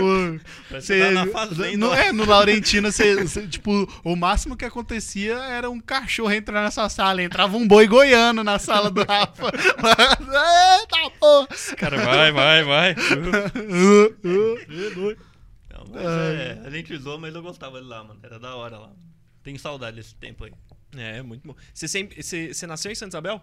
[0.70, 3.72] Parece Cê, tá fazenda no, é, no Laurentina, cê, cê, tipo,
[4.04, 7.22] o máximo que acontecia era um cachorro entrar nessa sala.
[7.24, 9.52] Entrava um boi goiano na sala do Rafa.
[10.20, 11.48] Eita porra!
[11.78, 12.96] Cara, vai, vai, vai.
[14.24, 15.16] Não,
[15.96, 18.20] mas é, a gente zoou, mas eu gostava de lá, mano.
[18.24, 18.94] Era da hora lá.
[19.44, 20.52] Tenho saudade desse tempo aí.
[20.96, 21.56] É, muito bom.
[21.74, 23.42] Você, sempre, você, você nasceu em Santa Isabel?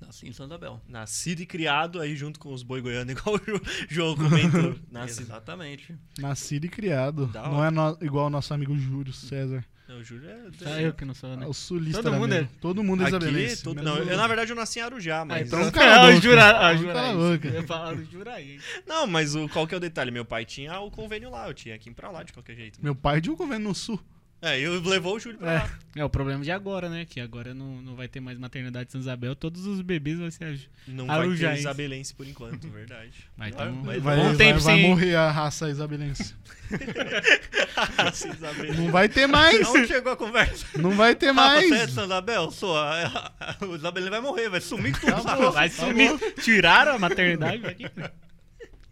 [0.00, 0.80] Nasci em Santa Bel.
[0.86, 4.78] Nascido e criado aí junto com os boi goianos, igual o Jo- João comentou.
[4.90, 5.22] Nasci...
[5.22, 5.96] Exatamente.
[6.18, 7.26] Nascido e criado.
[7.28, 7.68] Da Não hora.
[7.68, 9.64] é no- igual o nosso amigo Júlio César.
[9.86, 10.38] Não, o Júlio é...
[10.58, 11.44] Só eu que não sou, né?
[11.44, 13.62] É o sulista Todo mundo é- Todo mundo é Aqui, isabelense.
[13.62, 13.82] todo...
[13.82, 15.46] não, o- eu na verdade eu nasci em Arujá, Ah, mas...
[15.46, 16.20] então- cala a Ah, o boca.
[16.22, 17.48] Jura, ah, Jura, a boca.
[17.48, 18.58] Eu ia falar do Juraí.
[18.86, 20.10] Não, mas o, qual que é o detalhe?
[20.10, 22.78] Meu pai tinha o convênio lá, eu tinha que ir pra lá de qualquer jeito.
[22.82, 24.00] Meu pai de um governo no sul.
[24.44, 25.70] É, eu levou o Júlio pra lá.
[25.96, 27.06] É o problema de agora, né?
[27.08, 29.34] Que agora não, não vai ter mais maternidade em São Isabel.
[29.34, 30.60] Todos os bebês vão ser.
[30.86, 33.12] Não vai ter isabelense por enquanto, verdade.
[33.36, 34.88] Vai ter Vai- um vai- Vai, bom vai, tempo vai sem.
[34.88, 36.34] morrer a raça isabelense.
[38.12, 38.80] Sim, isabelense.
[38.80, 39.66] Não vai ter mais.
[39.66, 40.66] Aonde chegou a conversa?
[40.78, 41.90] Não vai ter Ah, você é de mais.
[41.92, 42.50] Santa Bel?
[42.50, 42.76] Sou.
[42.76, 45.14] a- a- O Isabelino vai morrer, vai sumir tudo.
[45.14, 45.52] Acabou.
[45.52, 46.18] Vai sumir.
[46.42, 47.86] Tiraram a maternidade daqui.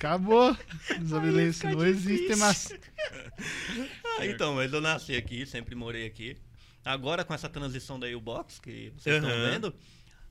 [0.02, 0.52] Acabou.
[0.54, 2.36] Fica não existe difícil.
[2.38, 2.72] mais.
[4.18, 6.36] Ah, então, mas eu nasci aqui, sempre morei aqui.
[6.84, 9.74] agora com essa transição da U-Box que vocês estão vendo,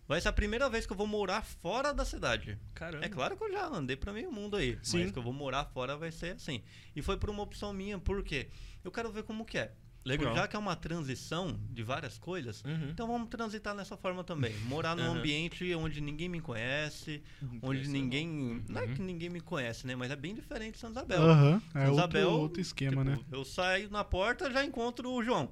[0.08, 2.60] vai ser a primeira vez que eu vou morar fora da cidade.
[2.76, 3.04] Caramba.
[3.04, 5.02] É claro que eu já andei pra meio mundo aí, Sim.
[5.04, 6.64] mas que eu vou morar fora vai ser assim.
[6.96, 8.50] E foi por uma opção minha, por quê?
[8.84, 9.74] Eu quero ver como que é.
[10.04, 10.34] Legal.
[10.36, 12.90] Já que é uma transição de várias coisas, Uhum.
[12.90, 14.52] então vamos transitar nessa forma também.
[14.62, 15.20] Morar num Aham.
[15.20, 17.22] ambiente onde ninguém me conhece,
[17.62, 18.64] onde é ninguém.
[18.68, 18.94] Não é Uhum.
[18.96, 19.96] que ninguém me conhece, né?
[19.96, 21.22] Mas é bem diferente de Santa Isabel.
[21.22, 23.26] Aham, é outro, Isabel, outro esquema, tipo, né?
[23.32, 25.52] Eu saio na porta já encontro o João.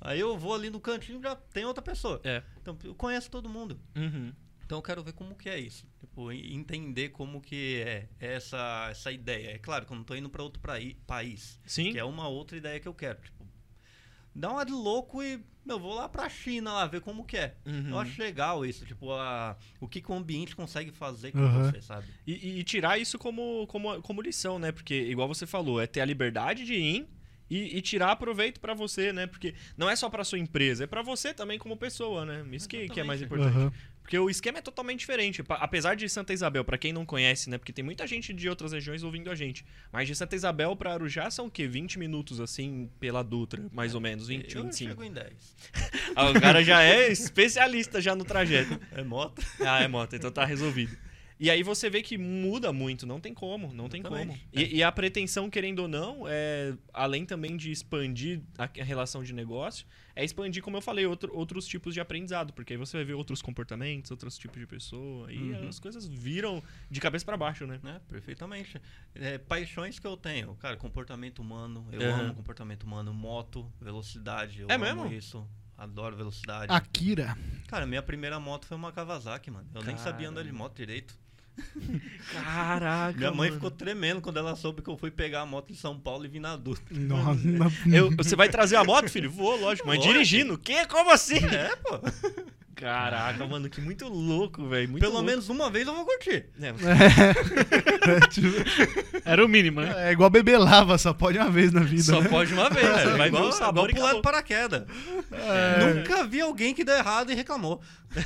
[0.00, 2.20] Aí eu vou ali no cantinho já tem outra pessoa.
[2.24, 2.42] É.
[2.62, 3.78] Então eu conheço todo mundo.
[3.96, 4.32] Uhum.
[4.64, 5.84] Então eu quero ver como que é isso.
[5.98, 9.50] Tipo, entender como que é essa, essa ideia.
[9.50, 11.60] É claro que eu não tô indo para outro praí- país.
[11.66, 11.90] Sim.
[11.90, 13.20] Que é uma outra ideia que eu quero.
[13.20, 13.39] Tipo,
[14.34, 17.56] dá uma de louco e eu vou lá pra China lá ver como que é.
[17.66, 17.90] Uhum.
[17.90, 21.64] Eu acho legal isso, tipo, a, o que, que o ambiente consegue fazer com Aham.
[21.70, 22.06] você, sabe?
[22.26, 24.72] E, e- tirar isso como, como, como lição, né?
[24.72, 27.08] Porque, igual você falou, é ter a liberdade de ir
[27.48, 29.26] e, e tirar proveito pra você, né?
[29.26, 32.44] Porque não é só pra sua empresa, é pra você também como pessoa, né?
[32.52, 33.56] Isso que, que é mais importante.
[33.56, 33.72] Aham.
[34.10, 35.40] Porque o esquema é totalmente diferente.
[35.50, 37.56] Apesar de Santa Isabel, pra quem não conhece, né?
[37.56, 39.64] Porque tem muita gente de outras regiões ouvindo a gente.
[39.92, 41.68] Mas de Santa Isabel pra Arujá são o quê?
[41.68, 44.26] 20 minutos, assim, pela Dutra, mais ou menos.
[44.26, 44.90] 20, eu 25.
[44.90, 45.56] chego em 10.
[46.16, 48.80] Ah, o cara já é especialista já no trajeto.
[48.90, 49.40] É moto.
[49.60, 50.98] Ah, é moto, então tá resolvido.
[51.42, 54.38] E aí você vê que muda muito, não tem como, não tem como.
[54.52, 59.24] E, e a pretensão, querendo ou não, é, além também de expandir a, a relação
[59.24, 62.98] de negócio, é expandir, como eu falei, outro- outros tipos de aprendizado, porque aí você
[62.98, 65.68] vai ver outros comportamentos, outros tipos de pessoa, e Uhum.
[65.70, 67.80] as coisas viram de cabeça pra baixo, né?
[67.82, 68.02] né?
[68.06, 68.78] Perfeitamente.
[69.14, 72.20] É, paixões que eu tenho, cara, comportamento humano, eu Aham.
[72.20, 75.06] amo comportamento humano, moto, velocidade, eu É amo mesmo?
[75.06, 75.48] isso.
[75.78, 76.70] Adoro velocidade.
[76.70, 77.34] Akira.
[77.66, 79.66] Cara, minha primeira moto foi uma Kawasaki, mano.
[79.74, 80.64] Eu nem sabia andar de Caramba.
[80.64, 81.18] moto direito.
[82.32, 83.54] Caraca, Minha mãe mano.
[83.54, 86.28] ficou tremendo quando ela soube que eu fui pegar a moto em São Paulo e
[86.28, 86.82] vim na Dutra.
[86.90, 87.40] Nossa.
[87.92, 89.30] Eu- você vai trazer a moto, filho?
[89.30, 90.12] Vou, lógico, mas Lógico.
[90.14, 90.56] dirigindo.
[90.58, 90.86] Que?
[90.86, 91.38] Como assim?
[91.44, 91.98] É, pô.
[92.74, 94.94] Caraca, mano, que muito louco, velho.
[94.94, 95.26] Pelo louco.
[95.26, 96.46] menos uma vez eu vou curtir.
[96.62, 98.48] É, É, tipo,
[99.22, 100.08] Era o mínimo, né?
[100.08, 102.28] é igual beber lava, só pode uma vez na vida, Só né?
[102.30, 104.84] pode uma vez, É, você vai ver igual, o sabor igual pular de paraquedas.
[105.30, 105.94] É.
[105.94, 107.82] Nunca vi alguém que deu errado e reclamou.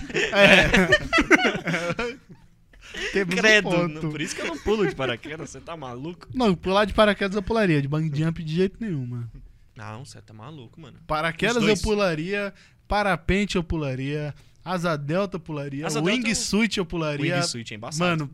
[3.13, 4.03] Temos um Credo, ponto.
[4.03, 6.29] não- por isso que eu não pulo de paraquedas, você tá maluco?
[6.35, 9.31] Não, pular de paraquedas eu pularia, de bang jump de jeito nenhum, mano.
[9.77, 10.99] Não, você tá maluco, mano.
[11.07, 12.55] Paraquedas eu pularia,
[12.87, 17.37] parapente eu pularia, asa delta eu pularia, Asa delta eu- wingsuit eu pularia.
[17.37, 18.05] Wingsuit é embaçado.
[18.25, 18.31] Mano,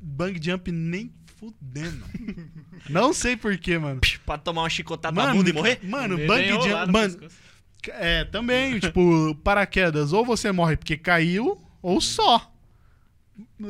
[0.00, 2.04] bang jump nem fudendo.
[2.88, 4.00] Não sei porquê, mano.
[4.24, 5.80] Pra tomar uma chicotada Mano, na bunda e morrer?
[5.82, 6.86] Mano, Meio bang jump.
[6.86, 7.16] no Mano,
[7.88, 12.51] é, também, tipo, paraquedas, ou você morre porque caiu, ou só.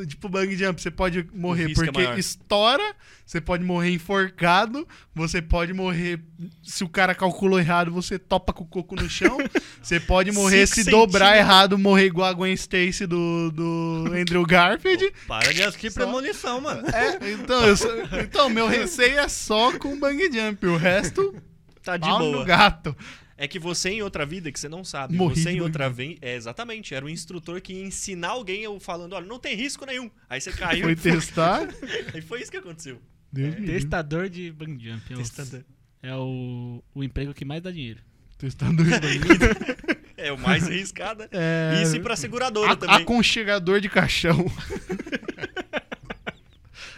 [0.09, 2.19] Tipo, bang jump, você pode morrer risco é porque maior.
[2.19, 6.19] estoura, você pode morrer enforcado, você pode morrer.
[6.63, 9.39] Se o cara calculou errado, você topa com o coco no chão.
[9.81, 14.45] você pode morrer Cinco se dobrar errado, morrer igual a Gwen Stacy do, do Andrew
[14.45, 15.13] Garfield.
[15.29, 16.83] Para de assistir premonição, mano.
[16.89, 17.77] É, então, eu
[18.23, 21.35] então, meu receio é só com bang jump, o resto,
[21.83, 22.21] Tá de boa.
[22.21, 22.97] no gato.
[23.37, 26.19] É que você em outra vida, que você não sabe, Morri você em outra vida.
[26.23, 29.85] É, exatamente, era um instrutor que ia ensinar alguém eu falando, olha, não tem risco
[29.87, 30.11] nenhum.
[30.29, 31.69] Aí você caiu Foi e foi, testar.
[32.15, 33.01] e foi isso que aconteceu.
[33.33, 33.73] Deus livre.
[33.75, 35.11] Testador de bang jump.
[35.11, 35.65] É, o- Testador.
[36.03, 38.01] é o, o emprego que mais dá dinheiro.
[38.39, 40.03] Testador de bang jump.
[40.15, 41.25] É o mais arriscado.
[41.33, 42.95] É, Isso e pra seguradora a- também.
[42.95, 44.37] Aconchegador de caixão.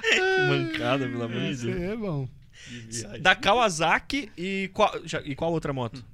[0.03, 1.81] Que mancada, pelo amor de Esse Deus.
[1.81, 2.29] é bom.
[3.20, 6.05] Da Kawasaki e qual, já- e qual outra moto?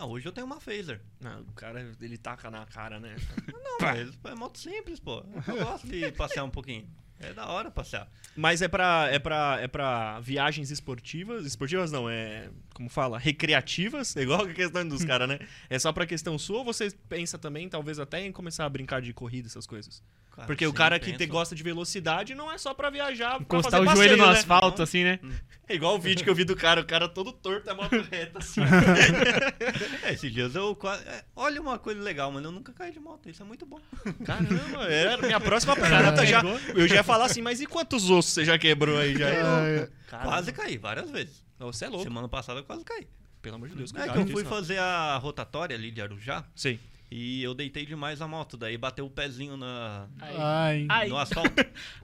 [0.00, 0.98] Ah, hoje eu tenho uma Phaser.
[1.20, 3.14] Não, o cara, ele taca na cara, né?
[3.52, 5.22] Não, mas é moto simples, pô.
[5.46, 6.88] Eu gosto de passear um pouquinho.
[7.18, 8.10] É da hora passear.
[8.34, 11.44] Mas é pra, é, pra, é pra viagens esportivas.
[11.44, 12.48] Esportivas não, é.
[12.72, 13.18] Como fala?
[13.18, 14.16] Recreativas.
[14.20, 15.38] É igual a questão dos caras, né?
[15.68, 19.02] É só pra questão sua ou você pensa também, talvez até em começar a brincar
[19.02, 20.02] de corrida, essas coisas?
[20.30, 23.34] Cara, Porque o cara que te gosta de velocidade não é só pra viajar.
[23.34, 24.38] pra Encostar fazer o passeio, joelho no né?
[24.38, 25.18] asfalto, assim, né?
[25.68, 28.00] É igual o vídeo que eu vi do cara, o cara todo torto, a moto
[28.10, 28.60] reta, assim.
[30.02, 31.06] É, esses dias eu quase.
[31.06, 32.48] é, olha uma coisa legal, mano.
[32.48, 33.28] Eu nunca caí de moto.
[33.28, 33.80] Isso é muito bom.
[34.24, 36.42] Caramba, era a minha próxima pergunta já.
[36.74, 39.16] Eu já ia falar assim, mas e quantos ossos você já quebrou aí?
[39.16, 39.28] Já?
[39.28, 39.88] É.
[40.08, 41.44] Quase caí, várias vezes.
[41.58, 42.04] Você é louco.
[42.04, 43.06] Semana passada eu quase caí.
[43.42, 43.90] Pelo amor de Deus.
[43.94, 44.50] É cuidado que eu fui não.
[44.50, 46.78] fazer a rotatória ali de Arujá Sim.
[47.10, 48.56] E eu deitei demais a moto.
[48.56, 50.86] Daí bateu o pezinho na, Ai.
[50.88, 51.50] Ai, no asfalto.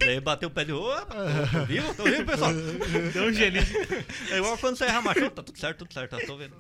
[0.01, 0.79] daí bateu o pezinho.
[0.79, 1.07] Opa,
[1.53, 1.95] tô, vivo?
[1.95, 2.51] Tô vivo, pessoal?
[3.15, 3.65] deu um gelinho.
[4.31, 5.31] É igual quando você erra macho.
[5.31, 6.19] Tá tudo certo, tudo certo.
[6.19, 6.55] Tá, tô vendo.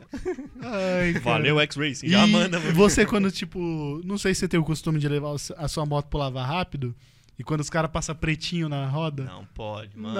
[0.62, 1.14] Ai.
[1.14, 2.08] Valeu, X-Racing.
[2.08, 2.58] Já e manda.
[2.58, 6.06] você quando, tipo, não sei se você tem o costume de levar a sua moto
[6.06, 6.94] pro lavar rápido,
[7.38, 9.24] E quando os caras passam pretinho na roda?
[9.24, 10.10] Não pode, Não.
[10.10, 10.18] mano.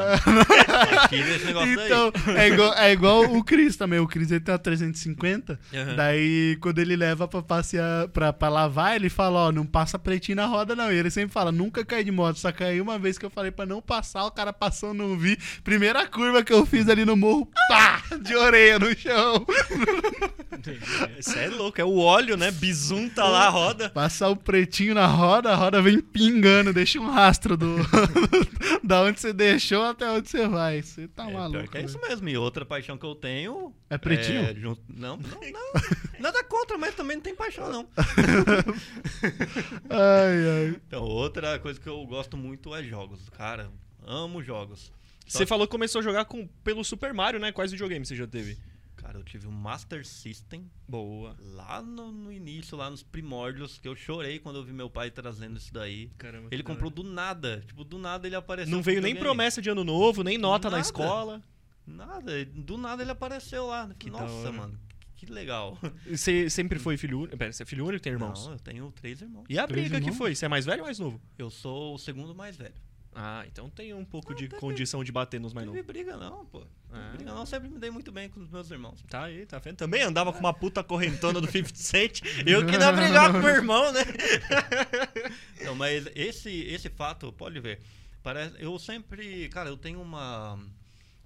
[1.47, 3.99] Negócio Então, é igual, é igual o Cris também.
[3.99, 5.59] O Cris ele tem a 350.
[5.75, 5.95] Aham.
[5.97, 10.37] Daí, quando ele leva pra passear, pra, pra lavar, ele fala, ó, não passa pretinho
[10.37, 10.93] na roda, não.
[10.93, 12.39] E ele sempre fala, nunca caí de moto.
[12.39, 15.39] Só caí uma vez que eu falei pra não passar, o cara passou, não vi.
[15.65, 18.03] Primeira curva que eu fiz ali no morro, pá!
[18.21, 19.47] De orelha no chão.
[21.19, 22.51] Isso é louco, é o óleo, né?
[22.51, 23.89] Bisunta lá, roda.
[23.91, 27.77] Passar o pretinho na roda, a roda vem pingando, deixa um rastro do
[28.85, 30.83] da onde você deixou até onde você vai.
[30.83, 31.53] Você tá É, maluco.
[31.59, 31.91] pior que é velho.
[31.91, 32.29] isso mesmo.
[32.29, 33.75] E outra paixão que eu tenho.
[33.91, 34.41] É pretinho?
[34.41, 35.73] é jun- Não, não, não.
[36.21, 37.89] Nada contra, mas também não tem paixão, não.
[39.91, 40.77] Ai, ai.
[40.87, 43.29] Então, outra coisa que eu gosto muito é jogos.
[43.31, 43.71] Cara,
[44.07, 44.93] amo jogos.
[45.27, 47.51] Só Você que, falou que começou a jogar com, pelo Super Mario, né?
[47.53, 48.57] Quais videogames você já teve?
[49.17, 51.35] Cara, eu tive um Master System Boa.
[51.41, 55.11] lá no, no início, lá nos primórdios, que eu chorei quando eu vi meu pai
[55.11, 56.11] trazendo isso daí.
[56.19, 56.49] Caramba.
[56.51, 57.63] Ele comprou do nada.
[57.67, 58.71] Tipo, do nada ele apareceu.
[58.75, 60.87] Não veio nem promessa de ano novo, nem nota na Nada.
[60.87, 61.43] escola.
[61.87, 62.45] Nada.
[62.45, 63.91] Do nada ele apareceu lá.
[63.99, 64.79] Que Nossa, mano.
[65.17, 65.79] Que legal.
[66.07, 67.39] Você sempre foi filho único?
[67.39, 68.45] Pera, você é filho único ou tem irmãos?
[68.47, 69.47] Não, eu tenho três irmãos.
[69.49, 70.19] E a Três briga que irmãos?
[70.19, 70.35] foi?
[70.35, 71.19] Você é mais velho ou mais novo?
[71.39, 72.75] Eu sou o segundo mais velho.
[73.19, 75.87] Ah, então tem um pouco Não, de teve- condição de bater nos mais Não teve
[75.87, 76.03] novos.
[76.05, 76.67] briga não, pô.
[76.93, 77.13] Ah.
[77.15, 79.03] Briga não, sempre me dei muito bem com os meus irmãos.
[79.09, 79.77] Tá aí, tá vendo?
[79.77, 82.21] Também andava com uma puta correntona do 50 Cent.
[82.47, 84.01] Eu que não brigar com meu irmão, né?
[85.65, 87.81] Não, mas esse, esse fato, pode ver.
[88.23, 90.59] Parece, eu sempre, cara, eu tenho uma,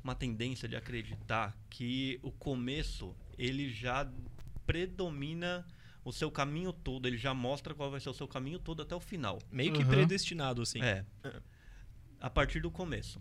[0.05, 4.07] uma tendência de acreditar que o começo ele já
[4.67, 5.67] predomina
[6.05, 8.95] o seu caminho todo, ele já mostra qual vai ser o seu caminho todo até
[8.95, 9.39] o final.
[9.51, 9.89] Meio que Uhum.
[9.89, 10.81] predestinado, assim.
[10.83, 11.05] É.
[12.21, 13.21] A partir do começo.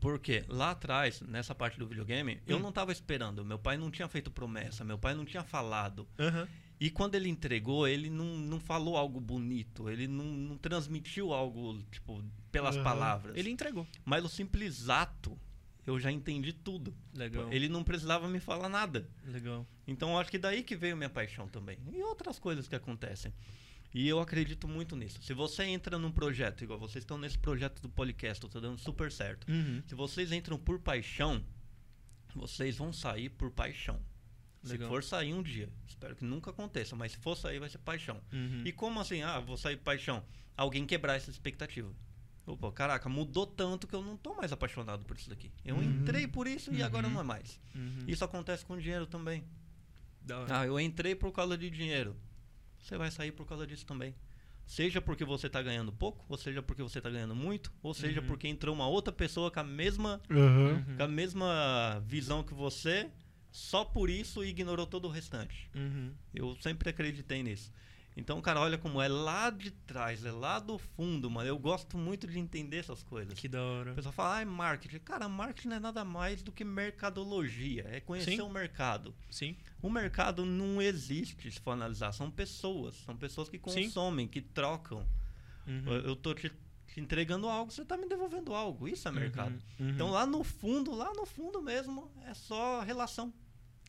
[0.00, 2.60] Porque lá atrás, nessa parte do videogame, eu Hum.
[2.60, 3.44] não tava esperando.
[3.44, 6.06] Meu pai não tinha feito promessa, meu pai não tinha falado.
[6.18, 6.46] Aham.
[6.78, 11.80] E quando ele entregou, ele não, não falou algo bonito, ele não, não transmitiu algo,
[11.90, 12.84] tipo, pelas Aham.
[12.84, 13.36] palavras.
[13.36, 13.86] Ele entregou.
[14.04, 15.38] Mas o simples ato,
[15.86, 16.94] eu já entendi tudo.
[17.14, 17.50] Legal.
[17.50, 19.08] Ele não precisava me falar nada.
[19.24, 19.66] Legal.
[19.86, 21.78] Então eu acho que daí que veio minha paixão também.
[21.92, 23.32] E outras coisas que acontecem.
[23.94, 25.22] E eu acredito muito nisso.
[25.22, 29.10] Se você entra num projeto, igual vocês estão nesse projeto do podcast, tá dando super
[29.12, 29.48] certo.
[29.48, 29.82] Uhum.
[29.86, 31.44] Se vocês entram por paixão,
[32.34, 34.00] vocês vão sair por paixão.
[34.64, 34.88] Legal.
[34.88, 37.78] Se for sair um dia, espero que nunca aconteça, mas se for sair vai ser
[37.78, 38.20] paixão.
[38.32, 38.62] Uhum.
[38.64, 40.24] E como assim, ah, vou sair por paixão?
[40.56, 41.92] Alguém quebrar essa expectativa.
[42.46, 45.52] Opa, caraca, mudou tanto que eu não tô mais apaixonado por isso daqui.
[45.64, 45.82] Eu Uhum.
[45.82, 47.60] entrei por isso e agora não é mais.
[47.74, 48.04] Uhum.
[48.08, 49.44] Isso acontece com dinheiro também.
[50.50, 52.16] Ah, eu entrei por causa de dinheiro.
[52.84, 54.14] Você vai sair por causa disso também.
[54.66, 58.20] Seja porque você tá ganhando pouco, ou seja porque você tá ganhando muito, ou seja
[58.20, 58.26] Uhum.
[58.26, 60.20] porque entrou uma outra pessoa com a mesma.
[60.30, 60.96] Uhum.
[60.96, 63.10] com a mesma visão que você,
[63.50, 65.70] só por isso ignorou todo o restante.
[65.74, 66.12] Uhum.
[66.34, 67.72] Eu sempre acreditei nisso.
[68.16, 71.48] Então, cara, olha como é lá de trás, é lá do fundo, mano.
[71.48, 73.34] Eu gosto muito de entender essas coisas.
[73.34, 73.92] Que da hora.
[73.92, 74.98] O pessoal fala, ah, é marketing.
[75.00, 77.84] Cara, marketing não é nada mais do que mercadologia.
[77.90, 78.40] É conhecer Sim.
[78.40, 79.14] o mercado.
[79.28, 79.56] Sim.
[79.82, 82.12] O mercado não existe, se for analisar.
[82.12, 82.94] São pessoas.
[83.04, 83.84] São pessoas que Sim.
[83.84, 85.04] consomem, que trocam.
[85.66, 85.92] Uhum.
[86.04, 86.52] Eu, tô te,
[86.86, 88.86] te entregando algo, você tá me devolvendo algo.
[88.86, 89.60] Isso é mercado.
[89.80, 89.90] Uhum.
[89.90, 93.34] Então lá no fundo, lá no fundo mesmo, é só relação.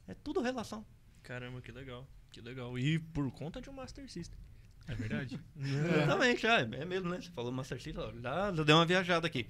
[0.07, 0.83] É tudo relação.
[1.21, 2.07] Caramba, que legal.
[2.35, 2.77] Que legal.
[2.77, 4.37] E por conta de um Master System.
[4.89, 5.39] É verdade.
[5.57, 7.21] Exatamente, é, é mesmo, né?
[7.21, 9.47] Você falou Master System, ó, já, já deu uma viajada aqui.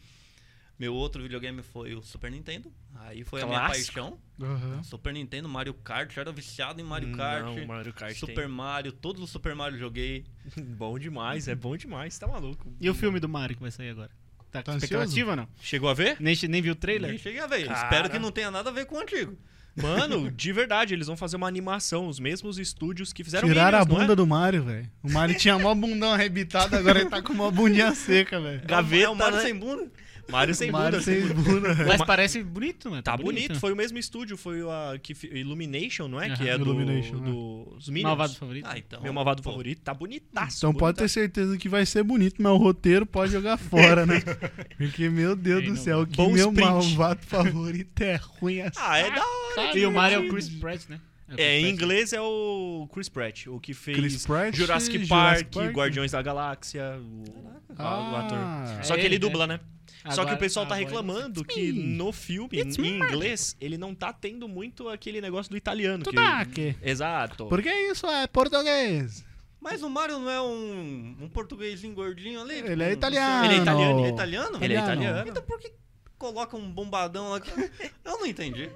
[0.77, 2.71] Meu outro videogame foi o Super Nintendo.
[2.93, 4.19] Aí foi a minha paixão.
[4.39, 4.83] Aham.
[4.83, 6.15] Super Nintendo, Mario Kart.
[6.15, 7.43] Eu era viciado em Mario Kart.
[7.43, 8.47] Não, Mario Kart Super tem.
[8.47, 10.23] Mario, todos os Super Mario eu joguei.
[10.77, 12.71] bom demais, é bom demais, tá maluco.
[12.79, 14.11] E o filme do Mario que vai sair agora?
[14.51, 15.49] Tá com Tá expectativa ou não?
[15.59, 16.17] Chegou a ver?
[16.19, 17.17] Nem, nem viu o Nem trailer?
[17.17, 17.65] cheguei a ver.
[17.65, 17.83] Cara.
[17.83, 19.35] Espero que não tenha nada a ver com o antigo.
[19.75, 23.81] Mano, de verdade, eles vão fazer uma animação, os mesmos estúdios que fizeram Tiraram a
[23.81, 23.99] Minions, não é?
[24.01, 24.89] bunda do Mario, velho.
[25.03, 28.61] O Mario tinha mó bundão arrebitado, agora ele tá com uma bundinha seca, velho.
[28.65, 29.43] Gaveta, é o Mario né?
[29.43, 29.91] sem bunda.
[30.29, 31.03] Mário sem Mario bunda.
[31.03, 31.75] sem bunda.
[31.88, 33.01] Mas Ma- parece bonito, mano.
[33.03, 36.35] Tá bonito, foi o mesmo estúdio, foi a que, Illumination, não é?
[36.35, 37.31] que é do, Illumination, né?
[37.31, 38.03] dos Minions.
[38.09, 38.65] Malvado favorito.
[38.67, 39.01] Ah, então.
[39.01, 40.57] Meu malvado pô, favorito, tá bonitaço.
[40.57, 44.21] Então pode ter certeza que vai ser bonito, mas o roteiro pode jogar fora, né?
[44.77, 46.69] Porque, meu Deus Ei, do não, céu, que bom meu sprint.
[46.69, 48.79] malvado favorito é ruim assim.
[48.79, 49.77] Ah, é da hora.
[49.77, 50.99] E o Mario é o Chris Pratt, né?
[51.27, 51.73] Chris É, em Pratt.
[51.73, 55.75] inglês é o Chris Pratt, o que fez Chris Pratt, Jurassic, Jurassic Park, Park.
[55.75, 57.23] Guardiões da Galáxia, o,
[57.77, 58.79] Ah, o ator.
[58.79, 59.59] É Só que ele ele, dubla, né?
[60.09, 63.55] Só que Agora- o pessoal tá agora- reclamando que no filme, It's em me, inglês,
[63.59, 66.03] ele não tá tendo muito aquele negócio do italiano.
[66.03, 66.17] Que...
[66.17, 66.75] aqui.
[66.81, 67.47] Exato.
[67.47, 69.25] Porque isso é português.
[69.59, 72.59] Mas o Mario não é um, um portuguesinho gordinho ali?
[72.59, 73.45] Ele é Um- italiano.
[73.45, 74.57] Ele é italiano, Ele é italiano?
[74.61, 75.03] Ele é Italiano.
[75.03, 75.29] italiano.
[75.31, 75.73] Então por que
[76.17, 77.39] coloca um bombadão lá.
[77.39, 77.51] que-
[78.06, 78.69] Eu não entendi.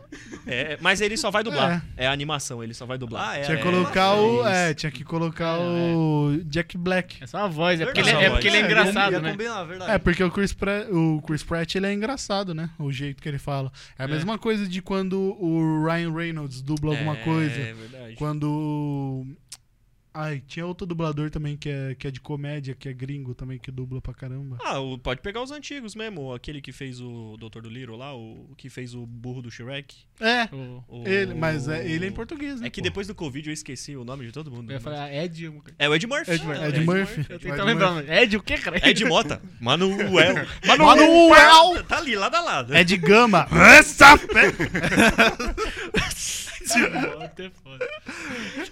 [0.46, 1.86] É, mas ele só vai dublar.
[1.96, 3.30] É, a animação, ele só vai dublar.
[3.30, 3.42] Ah, é.
[3.44, 3.72] Tinha que é.
[3.72, 4.36] colocar é o.
[4.42, 4.48] isso.
[4.48, 7.24] É, tinha que colocar É, o Jack Black.
[7.24, 9.36] É só a voz, é porque, ele, é, porque ele é É, engraçado, né?
[9.88, 12.70] É, porque o Chris, Pratt, o Chris Pratt ele é engraçado, né?
[12.78, 13.72] O jeito que ele fala.
[13.98, 14.10] É a É.
[14.10, 17.56] mesma coisa de quando o Ryan Reynolds dubla alguma É, coisa.
[17.62, 18.16] É verdade.
[18.16, 19.26] Quando.
[20.12, 23.60] Ai, tinha outro dublador também que é, que é de comédia, que é gringo também,
[23.60, 24.58] que dubla pra caramba.
[24.64, 26.34] Ah, o- pode pegar os antigos mesmo.
[26.34, 29.96] Aquele que fez o Doutor do Little lá, o que fez o burro do Shrek.
[30.20, 32.68] É, O- o- ele, mas é, ele é em português, né?
[32.68, 32.86] É que pô?
[32.86, 34.72] depois do Covid eu esqueci o nome de todo mundo.
[34.72, 35.46] Eu ia falar Ed.
[35.46, 35.76] alguma coisa.
[35.80, 36.32] É o Ed Murphy.
[36.32, 37.26] Ed, É, Ed Murphy.
[37.30, 37.66] Eu Ed tentava Murphy.
[37.66, 37.92] lembrar.
[37.94, 38.90] mas Ed o quê, cara?
[38.90, 39.42] Ed Mota.
[39.62, 40.46] Manuel.
[40.66, 41.84] Manuel!
[41.88, 42.74] Tá ali, lado a lado.
[42.76, 43.48] É de gama.
[43.78, 44.48] Essa fé!
[46.62, 47.88] Ed Mota é foda.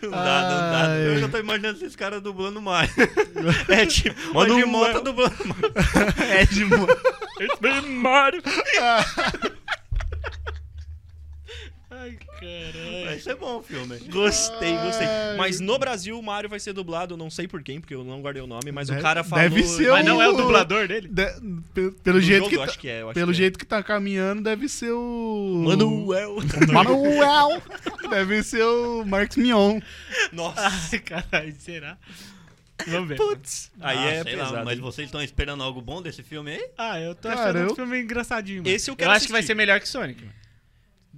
[0.04, 1.27] Não dá, não dá.
[1.28, 2.90] Eu tô imaginando esses caras dublando mais.
[3.70, 4.68] É tipo, O Ed Manuel.
[4.68, 6.20] Mota dublando mais.
[6.20, 6.88] É de mo-
[7.40, 8.42] It's been Mario.
[12.00, 13.06] Ai, caralho.
[13.06, 13.98] Vai ser bom o filme.
[14.10, 15.08] Gostei, gostei.
[15.38, 18.22] Mas no Brasil o Mario vai ser dublado, não sei por quem, porque eu não
[18.22, 19.44] guardei o nome, mas o Deve- cara falou.
[19.50, 21.08] deve ser Mas não é o o- dublador dele?
[21.08, 21.34] De-
[21.74, 23.02] pe- pelo No jeito jogo, que eu tá, acho que é.
[23.02, 23.38] eu acho pelo que é.
[23.38, 25.64] jeito que tá caminhando, deve ser o.
[25.66, 26.38] Manuel.
[26.72, 27.62] Manuel!
[28.10, 29.80] deve ser o Marcos Mion.
[30.32, 30.62] Nossa.
[30.92, 31.98] Ai, caralho, será?
[32.88, 33.16] Vamos ver.
[33.18, 33.72] Putz.
[33.82, 34.66] Aí Ah, é sei lá, pesado.
[34.66, 36.70] mas vocês estão esperando algo bom desse filme aí?
[36.78, 38.62] Ah, eu tô Cara, achando eu- um filme engraçadinho.
[38.64, 38.76] Mano.
[38.76, 39.48] Esse eu quero acho que vai assistir.
[39.54, 40.22] ser melhor que Sonic.
[40.22, 40.34] Mano.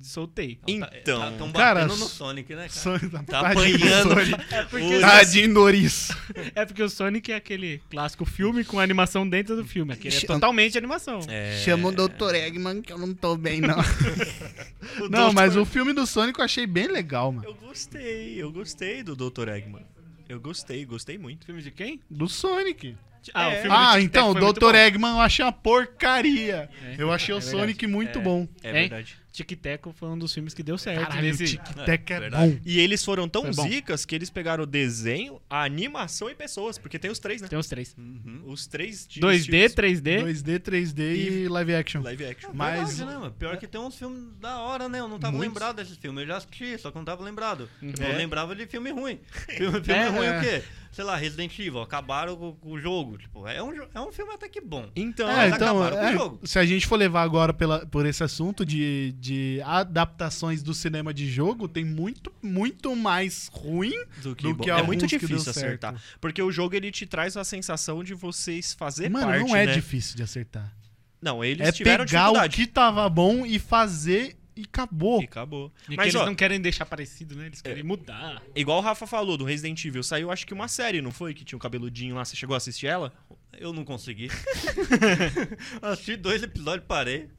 [0.02, 0.60] Soltei.
[0.68, 1.20] Então.
[1.20, 3.00] Tá, tão Cara, batendo no Sonic, né, cara?
[3.26, 4.16] Tá do apanhando.
[4.50, 6.10] É porque, Tadinho Doris.
[6.56, 9.94] é porque o Sonic é aquele clássico filme com animação dentro do filme.
[9.94, 11.20] Aquele é totalmente animação.
[11.28, 11.62] É...
[11.64, 12.36] Chama o Dr.
[12.36, 13.78] Eggman que eu não tô bem, não.
[15.10, 15.36] Não, Dr.
[15.36, 17.48] mas o filme do Sonic eu achei bem legal, mano.
[17.48, 19.50] Eu gostei, eu gostei do Dr.
[19.50, 19.86] Eggman.
[20.28, 21.46] Eu gostei, gostei muito.
[21.46, 22.00] Filme de quem?
[22.10, 22.96] Do Sonic.
[23.34, 23.47] Ah, É.
[23.47, 24.75] o filme do Ah, Tac então, o Dr.
[24.75, 26.69] Eggman eu achei uma porcaria.
[26.84, 27.41] É, eu achei é o.
[27.41, 28.21] Sonic muito É.
[28.21, 28.47] bom.
[28.63, 29.17] É verdade.
[29.32, 31.01] Tic Teco foi um dos filmes que deu certo.
[31.08, 31.43] Caralho, nesse...
[31.43, 32.53] o Tic Tac é, verdade.
[32.55, 32.60] bom.
[32.65, 33.69] E eles foram tão Foi bom.
[33.69, 37.47] zicas que eles pegaram o desenho, a animação e pessoas, porque tem os três, né?
[37.47, 37.95] Tem os três.
[37.97, 38.41] Uhum.
[38.47, 40.23] Os três de 2D, estilos 3D.
[40.23, 42.01] 2D, 3D e live action.
[42.01, 42.49] live action.
[42.53, 43.32] Mas- Verdade, né?
[43.39, 44.99] Pior que tem uns filmes da hora, né?
[44.99, 45.53] Eu não tava Muitos.
[45.53, 46.21] lembrado desses filmes.
[46.21, 47.69] Eu já assisti, só que eu não tava lembrado.
[47.82, 48.12] É.
[48.12, 49.19] Eu lembrava de filme ruim.
[49.55, 50.38] Filme, filme É, ruim é.
[50.38, 50.63] o quê?
[50.91, 51.82] Sei lá, Resident Evil.
[51.82, 53.17] Acabaram com, com o jogo.
[53.17, 54.89] Tipo, é um, é um filme até que bom.
[54.95, 56.39] Então, É, então, acabaram com o é, jogo.
[56.43, 61.13] se a gente for levar agora pela, por esse assunto de, de adaptações do cinema
[61.13, 63.93] de jogo, tem muito, muito mais ruim.
[64.21, 65.95] do que, do que é muito difícil acertar.
[66.19, 69.65] Porque o jogo ele te traz a sensação de vocês fazer Mano, parte, não é
[69.67, 69.73] né?
[69.73, 70.73] difícil de acertar.
[71.21, 75.22] Não, eles é tiveram pegar o que tava bom e fazer e acabou.
[75.22, 75.72] E acabou.
[75.86, 77.48] E que Mas, eles ó, não querem deixar parecido, né?
[77.48, 78.41] Eles querem mudar.
[78.56, 81.34] igual o Rafa falou do Resident Evil, saiu acho que uma série, não foi?
[81.34, 82.24] Que tinha um cabeludinho lá.
[82.26, 83.13] Você chegou a assistir ela?
[83.58, 84.28] Eu não consegui.
[85.82, 87.30] Assisti dois episódios e parei.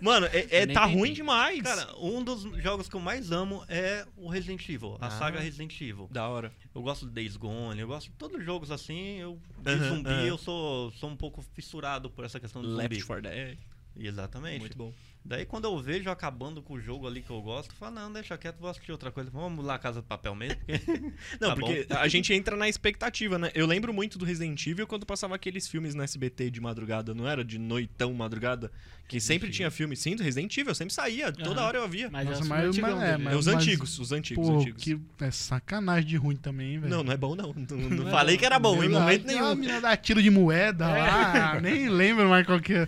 [0.00, 0.98] Mano, é, é- tá entendi.
[0.98, 1.62] ruim demais.
[1.62, 4.96] Cara, um dos jogos que eu mais amo é o Resident Evil.
[5.00, 5.10] A Ah.
[5.10, 6.08] saga Resident Evil.
[6.10, 6.52] da hora.
[6.74, 9.18] Eu gosto do Days Gone, eu gosto de todos os jogos assim.
[9.18, 10.22] Eu, de Aham, zumbi, aham.
[10.24, 13.06] eu sou, sou um pouco fissurado por essa questão do Left zumbi.
[13.06, 13.58] 4 Dead.
[14.00, 14.60] Exatamente.
[14.60, 14.92] Muito bom.
[15.24, 18.10] Daí quando eu vejo acabando com o jogo ali que eu gosto, eu falo, não,
[18.10, 19.30] deixa quieto, vou assistir outra coisa.
[19.30, 20.56] Vamos lá Casa do Papel mesmo.
[20.64, 20.78] porque-
[21.38, 21.96] Não, Tá porque bom.
[21.98, 23.50] a gente entra na expectativa, né?
[23.54, 27.28] Eu lembro muito do Resident Evil quando passava aqueles filmes no SBT de madrugada, não
[27.28, 27.44] era?
[27.44, 28.70] De noitão, madrugada.
[29.06, 30.74] Que sempre tinha filme, sim, do Resident Evil.
[30.74, 32.08] Sempre saía, toda hora eu via.
[32.10, 33.12] Mas Nossa, é mas- filme antigão mas- é?
[33.34, 34.82] É, os mas- antigos, os antigos, Pô, antigos.
[34.82, 36.90] que é sacanagem de ruim também, velho.
[36.90, 37.52] Não, não é bom não.
[37.54, 38.40] Não, não Não é falei bom.
[38.40, 39.54] que era bom, em momento a- A nenhum.
[39.56, 42.86] mina dá tiro de moeda lá, nem lembro mais qual que é.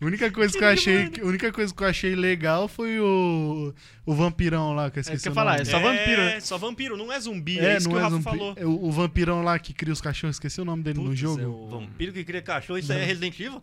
[0.00, 3.74] A única coisa que eu achei, a única coisa que eu achei legal foi o,
[4.06, 5.62] o vampirão lá, que eu isso esqueci que eu o falar, nome.
[5.62, 6.36] é só vampiro, né?
[6.36, 7.58] É, só vampiro, não é zumbi.
[7.58, 8.24] É, É, isso que não o é Rafa zumbi.
[8.24, 8.54] falou.
[8.56, 11.18] É o, o vampirão lá que cria os cachorros, esqueci o nome dele no Putz,
[11.18, 11.40] jogo.
[11.42, 13.62] é o- Vampiro que cria cachorro, isso aí é Resident Evil?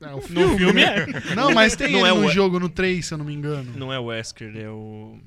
[0.00, 1.06] É, o No filme é.
[1.36, 3.34] Não, mas tem Não ele é no o- jogo, no 3, se eu não me
[3.34, 3.72] engano.
[3.76, 5.18] Não é o Wesker, é o.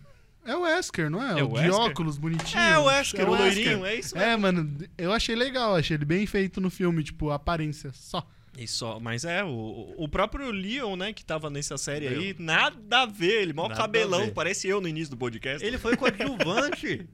[0.43, 1.39] É o Wesker, não é?
[1.39, 1.73] É o o de Wesker?
[1.73, 2.59] óculos, bonitinho.
[2.61, 3.45] É o Wesker, É o Wesker.
[3.63, 4.29] loirinho, é isso mesmo.
[4.31, 8.27] É, mano, eu achei legal, achei ele bem feito no filme, tipo, aparência, só.
[8.57, 12.19] E só, mas é, o, o próprio Leon, né, que tava nessa série Meu.
[12.19, 15.65] aí, nada a ver, ele, a cabelão, parece eu no início do podcast.
[15.65, 17.07] Ele foi coadjuvante.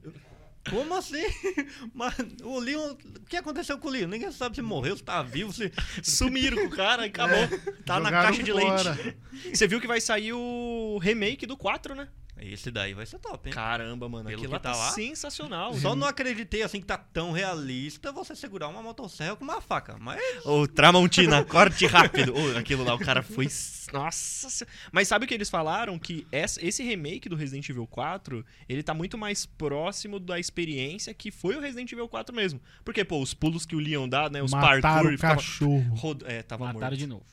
[0.70, 1.24] Como assim?
[1.94, 2.94] Mas o Leon.
[2.94, 4.08] O que aconteceu com o Leon?
[4.08, 5.72] Ninguém sabe se morreu, se tá vivo, se.
[6.04, 7.48] Sumiram com o cara e acabou.
[7.84, 8.92] tá na caixa de fora.
[8.94, 9.18] leite.
[9.54, 12.08] Você viu que vai sair o remake do 4, né?
[12.42, 13.54] Esse daí vai ser top, hein?
[13.54, 14.92] Caramba, mano, Pelo aquilo que lá tá tá lá.
[14.92, 15.74] sensacional.
[15.76, 19.96] Só não acreditei assim que tá tão realista você segurar uma motosserra com uma faca.
[20.00, 22.34] Mas Ô, Tramontina, corte rápido.
[22.36, 23.48] Ô, aquilo lá, o cara foi.
[23.94, 24.66] Nossa.
[24.92, 26.00] Mas sabe o que eles falaram?
[26.00, 31.30] Que esse remake do Resident Evil 4, ele tá muito mais próximo da experiência que
[31.30, 32.60] foi o Resident Evil 4 mesmo.
[32.84, 34.42] Porque, pô, os pulos que o Leon dá, né?
[34.42, 35.10] Os Mataram parkour.
[35.12, 35.96] o ficava cachorro.
[35.96, 36.98] rod- É, tava Mataram morto.
[36.98, 37.26] de novo.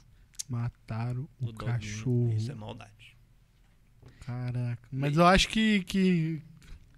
[0.49, 2.33] Mataram o, O cachorro.
[2.37, 2.91] Isso é maldade.
[4.29, 4.83] Caraca.
[4.93, 6.43] Mas eu acho que, que,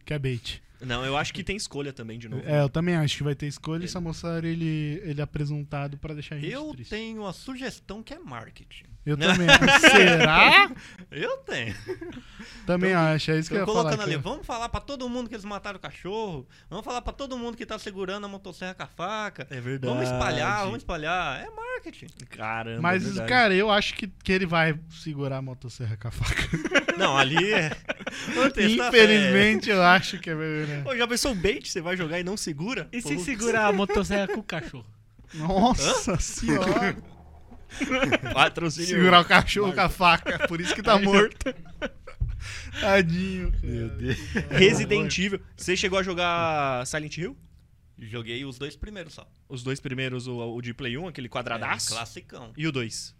[0.04, 0.60] que é bait.
[0.80, 2.42] Não, eu acho que tem escolha também, de novo.
[2.44, 6.12] É, eu também acho que vai ter escolha e só mostrar ele, ele apresentado pra
[6.12, 6.90] deixar a gente Eu triste.
[6.90, 8.84] tenho a sugestão que é marketing.
[9.06, 9.80] Eu também acho.
[9.90, 10.70] Será?
[11.10, 11.74] Eu tenho.
[12.66, 13.30] Também acho.
[13.32, 13.82] É isso que eu Tô ia falar.
[13.90, 16.46] colocando ali, que- vamos falar pra todo mundo que eles mataram o cachorro.
[16.68, 19.46] Vamos falar pra todo mundo que tá segurando a motosserra com a faca.
[19.50, 19.92] É verdade.
[19.92, 21.40] Vamos espalhar, vamos espalhar.
[21.40, 22.06] É marketing.
[22.28, 22.80] Caramba.
[22.82, 26.48] Mas, é cara, eu acho que, que ele vai segurar a motosserra com a faca.
[26.96, 27.70] Não, ali é.
[28.68, 30.82] Infelizmente, eu acho que é verdade.
[30.84, 31.68] Pô, já pensou bait?
[31.68, 32.88] Você vai jogar e não segura?
[32.92, 34.86] E se Pô, segurar a motosserra com o cachorro?
[35.34, 36.96] Nossa senhora.
[38.34, 38.88] Patrocínio.
[38.88, 40.46] Segurar o cachorro com a faca.
[40.48, 41.54] Por isso que tá morto.
[42.80, 43.52] Tadinho.
[43.62, 44.16] Meu Deus.
[44.50, 45.40] Resident Evil.
[45.56, 47.36] Você chegou a jogar Silent Hill?
[47.98, 49.30] Joguei os dois primeiros só.
[49.48, 51.92] Os dois primeiros, o, o de Play 1, aquele quadradaço.
[51.92, 52.52] É, classicão.
[52.56, 53.14] E o 2?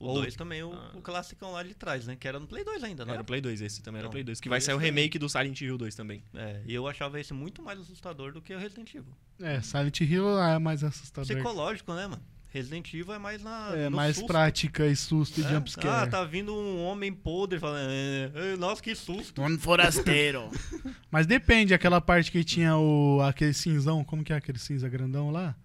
[0.00, 0.90] O Ou- 2 também, o, Ah.
[0.92, 2.16] o classicão lá de trás, né?
[2.16, 3.12] Que era no Play 2 ainda, né?
[3.12, 4.40] Era o Play 2 esse também, era o Não, Play 2.
[4.40, 6.24] Que vai sair o remake do Silent Hill 2 também.
[6.34, 9.14] É, e eu achava esse muito mais assustador do que o Resident Evil.
[9.40, 11.32] É, Silent Hill é mais assustador.
[11.32, 12.22] Psicológico, né, mano?
[12.54, 13.72] Resident Evil é mais na.
[13.74, 14.28] É, no mais susto.
[14.28, 15.48] prática e susto e É?
[15.48, 15.88] jumpscare.
[15.88, 17.90] Ah, tá vindo um homem podre falando.
[17.90, 19.42] "É, é, nossa, que susto.
[19.42, 20.48] Um forasteiro.
[21.10, 25.32] Mas depende, aquela parte que tinha o aquele cinzão, como que é aquele cinza grandão
[25.32, 25.56] lá?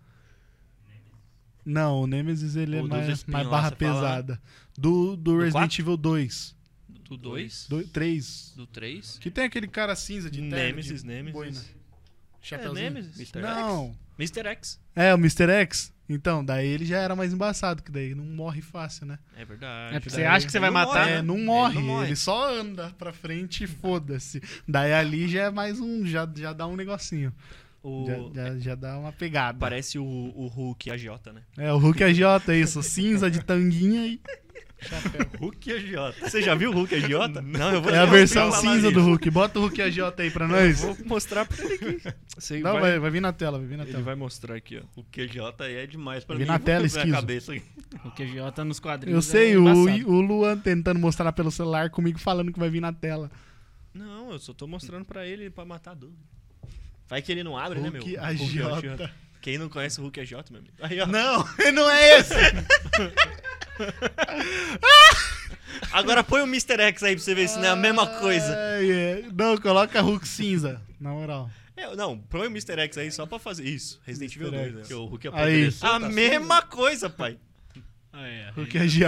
[1.64, 3.76] Não, o Nemesis ele é O dos mais, espinhos mais barra fala, né?
[3.78, 4.42] pesada.
[4.76, 5.82] Do, do Resident quatro?
[5.82, 6.56] Evil 2.
[7.08, 7.66] Do 2?
[7.70, 8.54] Do, 3.
[8.56, 9.18] Do 3?
[9.20, 11.34] Que tem aquele cara cinza de terno, Nemesis, de Nemesis.
[11.34, 11.60] boina.
[11.60, 11.66] É,
[12.42, 12.74] Chapeuzinho.
[12.76, 13.16] Nemesis.
[13.20, 13.42] Mr.
[13.42, 13.96] Não.
[14.18, 14.48] Mr.
[14.48, 14.80] X.
[14.96, 15.50] É, o Mr.
[15.52, 15.94] X.
[16.12, 19.20] Então, daí ele já era mais embaçado, que daí não morre fácil, né?
[19.38, 19.96] É verdade.
[19.96, 21.22] É, você daí- acha que você vai Não matar, morre, É, né?
[21.22, 22.16] não Ele morre, não ele, morre.
[22.16, 24.42] só anda pra frente e foda-se.
[24.68, 27.32] Daí ali já é mais um, já, já dá um negocinho.
[27.84, 28.06] O...
[28.34, 29.58] Já, já, já dá uma pegada.
[29.60, 31.42] Parece o, o Hulk agiota, né?
[31.58, 32.22] É, o Hulk AJ,
[32.60, 32.82] isso.
[32.84, 34.20] Cinza de tanguinha e.
[35.40, 36.30] Hulk agiota.
[36.30, 37.42] Você já viu o Hulk agiota?
[37.42, 39.02] Não, eu vou É a versão cinza do.
[39.02, 39.30] Hulk.
[39.30, 40.82] Bota o Hulk AJ aí pra nós.
[40.82, 42.14] Vou mostrar pra ele aqui.
[42.38, 42.82] Você Não, vai...
[42.82, 44.04] vai, vai vir na tela, vai vir na Ele tela.
[44.04, 44.82] vai mostrar aqui, ó.
[44.96, 46.48] Hulk agiota aí é demais pra Vi mim.
[46.48, 47.12] na tela, esquizo.
[47.12, 47.64] cabeça aqui.
[48.06, 49.16] O QJ nos quadrinhos.
[49.16, 50.10] Eu sei, é o, embaçado.
[50.12, 53.30] o Luan tentando mostrar pelo celular comigo falando que vai vir na tela.
[53.94, 56.20] Não, eu só tô mostrando pra ele pra matar a dúvida.
[57.08, 58.02] Vai que ele não abre, né, meu?
[58.04, 59.10] Hulk Hulk AJ.
[59.42, 60.74] Quem não conhece o Hulk AJ, meu amigo?
[60.82, 61.06] Aí, ó.
[61.06, 62.34] Não, não é esse.
[65.92, 66.82] Agora põe o Mr.
[66.82, 68.54] X aí pra você ver se não é a mesma coisa.
[68.56, 69.24] É.
[69.34, 71.50] Não, coloca Hulk cinza, na moral.
[71.76, 72.80] É, não, põe o Mr.
[72.82, 74.02] X aí só pra fazer isso.
[74.06, 74.72] Resident Evil Mr.
[74.72, 74.80] 2.
[74.80, 74.88] X.
[74.90, 75.34] Que o Hulk Aí.
[75.34, 77.40] apodreceu, A tá mesma coisa, pai.
[78.12, 78.50] Ah, é.
[78.52, 79.00] Hulk AJ.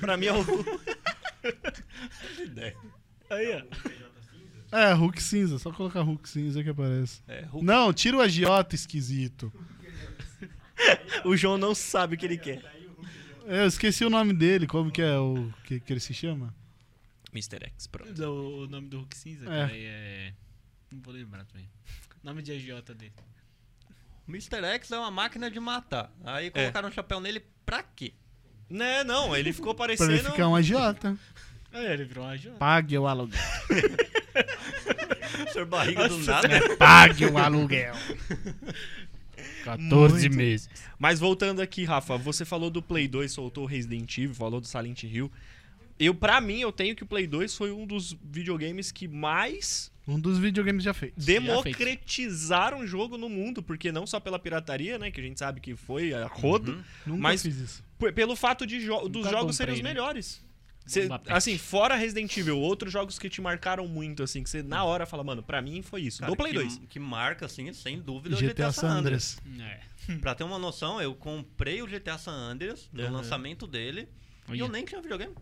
[0.00, 0.42] Pra mim é o.
[2.42, 2.76] ideia.
[3.28, 3.62] Aí, ó.
[4.72, 7.20] É, Hulk cinza, só colocar Hulk cinza que aparece.
[7.28, 9.52] É, Hulk Não, tira o agiota esquisito.
[11.24, 12.60] O João não sabe o que ele quer.
[13.46, 16.52] Eu esqueci o nome dele, como que é o que, que ele se chama?
[17.32, 17.64] Mr.
[17.66, 18.20] X, pronto.
[18.24, 19.48] O, o nome do Hulk cinza, É.
[19.48, 20.34] cara, é...
[20.90, 21.68] Não vou lembrar também.
[22.22, 23.12] Nome de AJ dele.
[24.28, 24.64] Mr.
[24.74, 26.12] X é uma máquina de matar.
[26.24, 28.12] Aí colocaram um chapéu nele pra quê?
[28.68, 30.10] Né, não, ele ficou Pra parecendo.
[30.12, 31.16] ele ficar um agiota.
[31.72, 32.50] Ah, ele virou um AJ.
[32.58, 33.40] Pague o aluguel.
[35.52, 36.76] Senhor barriga do nada.
[36.76, 37.94] Pague o aluguel.
[39.64, 40.36] 14 Muito.
[40.36, 40.68] meses.
[40.98, 44.66] Mas voltando aqui, Rafa, você falou do Play 2, soltou o Resident Evil, falou do
[44.66, 45.30] Silent Hill.
[45.98, 49.92] Eu, pra mim, eu tenho que o Play 2 foi um dos videogames que mais
[50.06, 51.24] Um dos videogames já feitos.
[51.24, 55.60] democratizaram o jogo no mundo, porque não só pela pirataria, né, que a gente sabe
[55.60, 57.84] que foi a rodo, Nunca Mas- fiz isso.
[58.00, 60.00] p- pelo fato de jo- dos Nunca jogos serem os comprei, né?
[60.00, 60.42] melhores.
[60.86, 64.84] Cê- assim, fora Resident Evil, outros jogos que te marcaram muito, assim, que você na
[64.84, 66.20] hora fala, mano, pra mim foi isso.
[66.20, 66.80] Cara, do Play que, 2.
[66.88, 69.38] Que marca, assim, sem dúvida, o GTA San Andreas.
[69.60, 69.80] É.
[70.20, 73.12] Pra ter uma noção, eu comprei o GTA San Andreas no Aham.
[73.12, 74.08] lançamento dele
[74.48, 74.60] e Olha.
[74.60, 75.34] eu nem tinha videogame.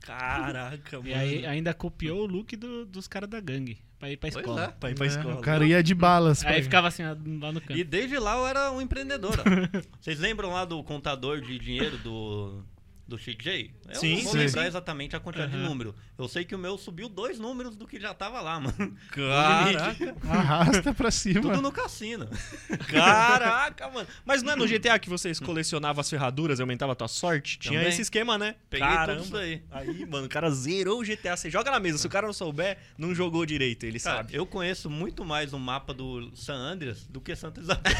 [0.00, 1.08] Caraca, mano.
[1.08, 4.42] E aí ainda copiou o look do- dos caras da gangue pra ir pra Pois
[4.44, 4.64] escola.
[4.64, 4.68] é.
[4.68, 5.34] Pra ir pra É, escola.
[5.36, 6.44] o cara ia de balas.
[6.44, 7.14] Aí ficava assim lá
[7.52, 7.76] no canto.
[7.76, 9.32] E desde lá eu era um empreendedor.
[10.00, 12.64] Vocês lembram lá do contador de dinheiro do,
[13.12, 13.70] do CJ?
[13.88, 14.38] Eu Sim, não vou sim.
[14.38, 15.68] lembrar exatamente a quantidade de Aham.
[15.68, 15.94] número.
[16.18, 18.96] Eu sei que o meu subiu dois números do que já tava lá, mano.
[19.12, 21.40] Caraca, Arrasta pra cima.
[21.42, 22.28] Tudo no cassino.
[22.88, 24.06] caraca, mano.
[24.24, 27.58] Mas não é no GTA que vocês colecionavam as ferraduras e aumentava a tua sorte?
[27.58, 27.88] Tinha Também.
[27.92, 28.54] esse esquema, né?
[28.70, 29.14] Peguei Caramba.
[29.22, 29.62] tudo isso aí.
[29.70, 31.36] Aí, mano, o cara zerou o GTA.
[31.36, 31.98] Você joga na mesa.
[31.98, 34.34] Se o cara não souber, não jogou direito, ele Cara, sabe.
[34.34, 37.92] eu conheço muito mais o mapa do San Andreas do que Santa Isabel.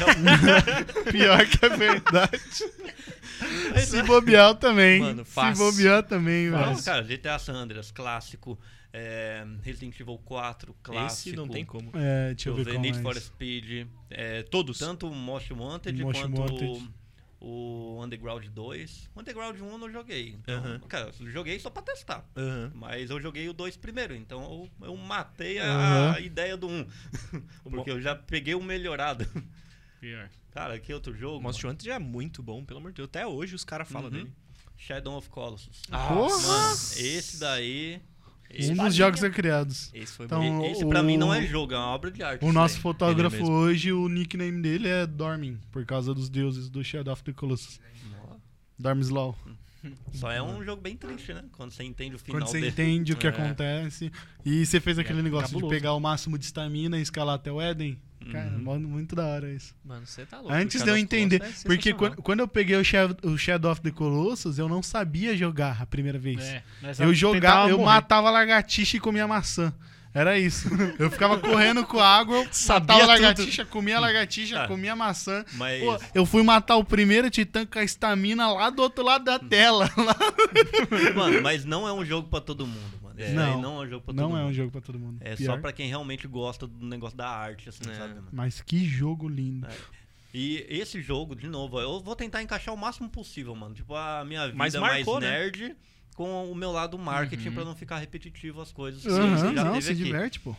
[1.11, 2.41] Pior que é verdade.
[3.85, 5.02] Se bobear também.
[5.03, 5.65] Mano, Se fácil.
[5.71, 6.83] bobear também, Não, velho.
[6.83, 8.59] cara, GTA San Andreas, clássico.
[8.91, 11.29] é, Resident Evil 4, clássico.
[11.29, 11.89] Esse não tem como.
[11.95, 13.17] É, deixa eu ver qual Need mais.
[13.17, 13.87] for Speed.
[14.09, 14.77] é, Todos.
[14.77, 16.85] tanto o Most Wanted Most quanto Wanted.
[17.41, 19.09] o, o Underground 2.
[19.15, 20.29] O Underground 1 eu não joguei.
[20.29, 20.79] Então, Aham.
[20.87, 22.23] Cara, eu joguei só pra testar.
[22.37, 22.71] Aham.
[22.75, 26.11] Mas eu joguei o 2 primeiro, então eu, eu matei a, Aham.
[26.13, 26.87] a ideia do 1.
[27.63, 29.25] Porque eu já peguei o melhorado.
[29.99, 30.29] Pior.
[30.51, 31.41] Cara, que outro jogo?
[31.41, 33.07] Monster Hunter já é muito bom, pelo amor de Deus.
[33.09, 34.17] Até hoje os caras falam Uhum.
[34.17, 34.33] dele.
[34.77, 35.81] Shadow of Colossus.
[35.89, 36.47] Porra!
[36.47, 38.01] Mano, esse daí.
[38.49, 39.89] Esse, Um dos jogos criados.
[39.95, 42.45] Esse foi Então, esse pra mim não é o- jogo, é uma obra de arte.
[42.45, 42.81] O nosso aí.
[42.81, 47.33] fotógrafo hoje, o nickname dele é Dormin, por causa dos deuses do Shadow of the
[47.33, 47.79] Colossus.
[48.77, 49.35] Dormslaw.
[50.13, 51.43] Só é um jogo bem triste, né?
[51.51, 52.71] Quando você entende o final Quando você dele.
[52.71, 53.29] entende o que É.
[53.31, 54.11] acontece.
[54.45, 55.73] E você fez aquele É negócio cabuloso.
[55.73, 57.99] de pegar o máximo de estamina e escalar até o Éden.
[58.31, 58.63] Cara, Uhum.
[58.63, 59.75] mano, muito da hora isso.
[59.85, 60.53] Mano, você tá louco.
[60.53, 63.81] Antes de eu entender, é porque quando, quando eu peguei o Shadow, o Shadow of
[63.81, 66.39] the Colossus, eu não sabia jogar a primeira vez.
[66.43, 66.63] É,
[66.99, 67.85] Eu jogava, eu morrer.
[67.93, 69.73] matava a lagartixa e comia maçã.
[70.15, 70.69] Era isso.
[70.99, 74.67] Eu ficava correndo com água, Sabia matava a lagartixa, comia a lagartixa, Ah.
[74.67, 75.43] comia maçã.
[75.53, 75.81] Mas.
[75.81, 79.39] Pô, eu fui matar o primeiro titã com a estamina lá do outro lado da
[79.39, 79.89] tela.
[79.97, 80.15] Lá.
[81.15, 83.25] Mano, mas não é um jogo pra todo mundo, mano.
[83.25, 83.61] Esse Não.
[83.61, 84.39] não é um jogo pra todo Não mundo.
[84.39, 85.17] é um jogo pra todo mundo.
[85.21, 85.55] É Pior.
[85.55, 87.93] só pra quem realmente gosta do negócio da arte, assim, É.
[87.95, 88.27] sabe, mano?
[88.31, 89.67] Mas que jogo lindo.
[90.33, 93.75] E esse jogo, de novo, eu vou tentar encaixar o máximo possível, mano.
[93.75, 95.29] Tipo, a minha vida Mas mais marcou, né?
[95.29, 95.75] nerd
[96.15, 97.53] com o meu lado marketing Uhum.
[97.55, 99.01] pra não ficar repetitivo as coisas.
[99.03, 100.03] já não, se aqui.
[100.03, 100.55] diverte, pô.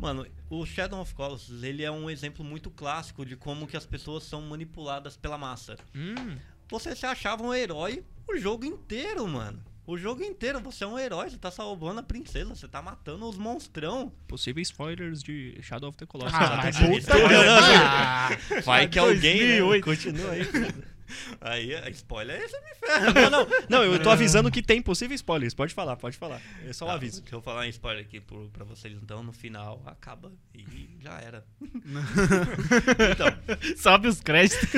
[0.00, 3.86] Mano, o Shadow of Colossus, ele é um exemplo muito clássico de como que as
[3.86, 5.76] pessoas são manipuladas pela massa.
[5.94, 6.36] Hum,
[6.68, 9.62] Você se achava um herói o jogo inteiro, mano.
[9.86, 13.28] O jogo inteiro, você é um herói, você tá salvando a princesa, você tá matando
[13.28, 14.12] os monstrão.
[14.26, 16.34] possíveis spoilers de Shadow of the Colossus.
[16.34, 18.62] Ah, Até puta que- merda.
[18.62, 19.84] Vai que alguém né, 2008.
[19.84, 20.42] continua aí.
[21.40, 23.12] Aí, a spoiler aí você me ferra.
[23.12, 25.54] Não, não, não, eu tô avisando que tem possíveis spoilers.
[25.54, 26.42] Pode falar, pode falar.
[26.66, 27.20] É só um Tá, aviso.
[27.22, 31.12] Deixa eu falar em spoiler aqui pro, pra vocês, então, no final acaba e já
[31.20, 31.44] era.
[33.12, 34.68] então, Sobe os créditos.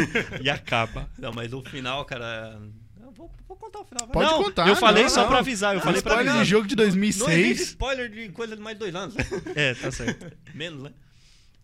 [0.42, 1.08] E acaba.
[1.18, 2.60] não, mas o final, cara.
[3.18, 4.06] Vou, vou contar o final.
[4.06, 4.12] vai.
[4.12, 5.28] Pode não, contar, eu falei não, só não.
[5.28, 6.44] pra avisar, eu falei pra Spoiler avisar.
[6.44, 7.60] de jogo de Não existe 2006.
[7.70, 9.16] spoiler de coisa de mais de dois anos.
[9.56, 10.32] É, tá certo.
[10.54, 10.92] Menos, né?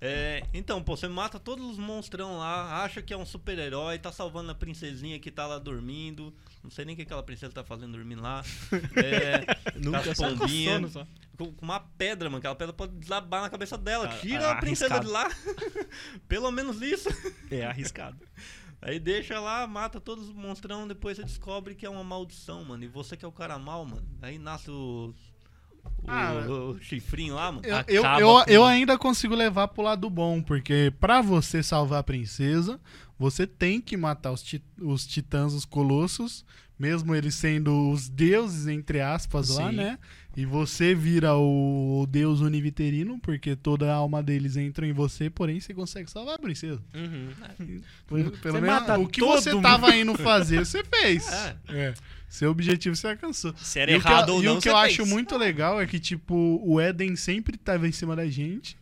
[0.01, 4.11] É, então, pô, você mata todos os monstrão lá, acha que é um super-herói, tá
[4.11, 6.35] salvando a princesinha que tá lá dormindo.
[6.63, 8.43] Não sei nem o que aquela princesa tá fazendo dormindo lá.
[8.97, 9.47] É,
[9.79, 10.75] Nunca pombinhas.
[10.75, 11.07] sono só.
[11.39, 12.39] com, com uma pedra, mano.
[12.39, 14.09] Aquela pedra pode desabar na cabeça dela.
[14.21, 15.07] Tira ah, a princesa arriscado.
[15.07, 15.31] de lá.
[16.29, 17.09] Pelo menos isso.
[17.49, 18.19] É arriscado.
[18.87, 22.85] Aí deixa lá, mata todos os monstrão, depois você descobre que é uma maldição, mano.
[22.85, 24.07] E você que é o cara mal, mano.
[24.21, 25.15] Aí nasce o.
[26.03, 27.67] O, Ah, o chifrinho lá, mano.
[27.67, 32.03] Eu, eu, eu, eu ainda consigo levar pro lado bom, porque pra você salvar a
[32.03, 32.79] princesa,
[33.19, 36.45] você tem que matar os, ti- os titãs, os colossos,
[36.79, 39.77] mesmo eles sendo os deuses, entre aspas, lá, Sim.
[39.77, 39.99] né?
[40.37, 45.61] E você vira o, deus univiterino, porque toda a alma deles entra em você, porém
[45.61, 46.83] você consegue salvar a princesa.
[46.95, 47.29] Uhum.
[48.09, 49.63] Pelo Você menos o que você mundo.
[49.63, 51.27] tava indo fazer, você fez.
[51.33, 51.57] É.
[51.69, 51.95] É.
[52.29, 53.55] Seu objetivo você alcançou.
[53.57, 54.93] Se era E o que errado eu- ou e não, o que você eu fez.
[54.95, 58.77] acho muito legal é que, tipo, o Eden sempre tava em cima da gente.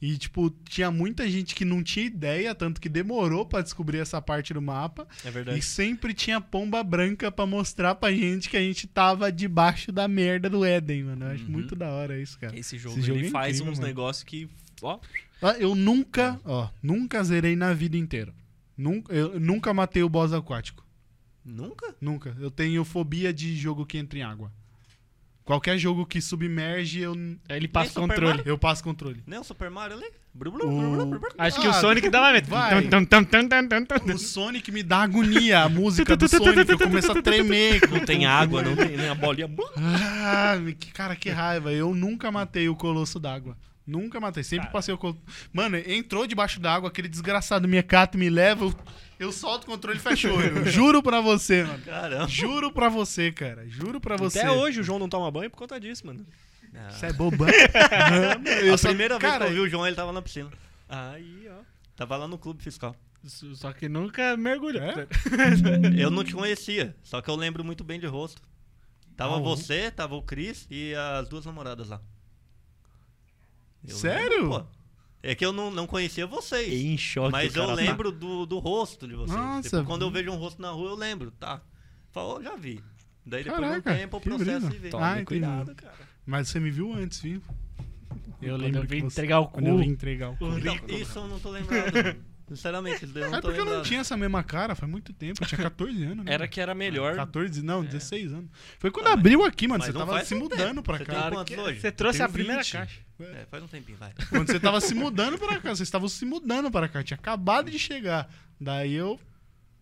[0.00, 4.20] E, tipo, tinha muita gente que não tinha ideia, tanto que demorou pra descobrir essa
[4.20, 5.08] parte do mapa.
[5.24, 5.62] É E verdade.
[5.62, 10.50] sempre tinha pomba branca pra mostrar pra gente que a gente tava debaixo da merda
[10.50, 11.24] do Éden, mano.
[11.24, 11.50] Eu acho Uhum.
[11.50, 12.54] muito da hora isso, cara.
[12.58, 14.48] Esse jogo, Esse jogo ele é faz incrível, uns negócios que.
[14.82, 14.98] Ó,
[15.42, 18.34] Ah, Eu nunca, ó, nunca zerei na vida inteira.
[18.76, 20.84] Nunca, eu nunca matei o boss aquático.
[21.44, 21.94] Nunca?
[22.00, 22.36] Nunca.
[22.40, 24.52] Eu tenho fobia de jogo que entra em água.
[25.46, 27.14] Qualquer jogo que submerge, eu,
[27.48, 28.42] ele passa o Super controle.
[28.44, 29.22] eu passo controle.
[29.26, 30.06] Nem o Super Mario ali?
[30.34, 31.30] Bru, O- bru, bru, bru, bru.
[31.38, 32.48] Acho que Ah, o Sonic dá mais medo.
[32.48, 32.82] vai.
[32.82, 34.14] Tum, tum, tum, tum, tum, tum, tum.
[34.14, 37.80] O Sonic me dá agonia, a música do Sonic, eu começo a tremer.
[37.88, 39.48] não tem água, não tem nem a bolinha.
[39.76, 41.72] Ah, que cara, que raiva.
[41.72, 43.56] Eu nunca matei o Colosso d'Água.
[43.86, 44.72] Nunca matei, sempre Cara.
[44.72, 45.20] passei o colosso.
[45.52, 48.74] Mano, entrou debaixo d'água, aquele desgraçado me cata e me leva, eu,
[49.18, 50.66] eu solto o controle e fecho o olho.
[50.70, 51.84] Juro pra você, mano.
[51.84, 52.26] Caramba.
[52.28, 53.64] Juro pra você, cara.
[53.68, 54.40] Juro pra você.
[54.40, 56.26] Até hoje o João não toma banho por conta disso, mano.
[56.74, 56.90] Ah.
[56.90, 57.46] Você é bobão.
[58.74, 60.50] A só- primeira vez cara, que eu vi o João, ele tava na piscina.
[60.88, 61.62] Aí, ó.
[61.96, 62.94] Tava lá no clube fiscal.
[63.54, 64.80] Só que nunca mergulha.
[64.80, 65.06] É?
[66.00, 68.40] Eu não te conhecia, só que eu lembro muito bem de rosto.
[69.16, 72.00] Tava Ah, você, tava o Cris e as duas namoradas lá.
[73.88, 74.42] Eu Sério?
[74.42, 74.66] lembro, pô.
[75.22, 76.72] É que eu não, não conhecia vocês.
[76.84, 77.32] Em choque.
[77.32, 77.74] Mas eu tá.
[77.74, 79.36] lembro do, do rosto de vocês.
[79.36, 79.68] Nossa.
[79.70, 81.60] Tipo, quando eu vejo um rosto na rua, eu lembro, tá?
[82.12, 82.80] Falou, já vi.
[83.24, 84.88] Daí depois Caraca, de um tempo o processo e vê.
[84.90, 85.94] Toma Ah, cuidado, cara.
[86.24, 87.42] Mas você me viu antes, viu?
[88.40, 89.90] Eu Quando lembro vi que vim você- entregar o Quando eu vim cu.
[89.90, 90.44] entregar o cu.
[90.44, 90.92] O Rico.
[90.92, 91.90] isso eu não tô lembrado.
[92.48, 93.86] Sinceramente, eu não É tô porque eu não lembrado.
[93.88, 95.42] tinha essa mesma cara, faz muito tempo.
[95.42, 96.32] Eu tinha 14 anos, né?
[96.32, 97.16] Era que era melhor.
[97.16, 98.48] 14, não, 16 anos.
[98.78, 99.78] Foi quando Ah, mas- abriu aqui, mano.
[99.80, 100.82] mas Você não tava faz se um mudando tempo.
[100.84, 101.22] pra Você cá.
[101.22, 101.80] tem quantos que- hoje?
[101.80, 102.72] Você trouxe tenho a primeira 20.
[102.72, 103.00] caixa.
[103.20, 104.12] É, faz um tempinho, vai.
[104.28, 107.68] Quando você tava se mudando pra cá, vocês estavam se mudando pra cá, tinha acabado
[107.70, 108.28] de chegar.
[108.60, 109.18] Daí eu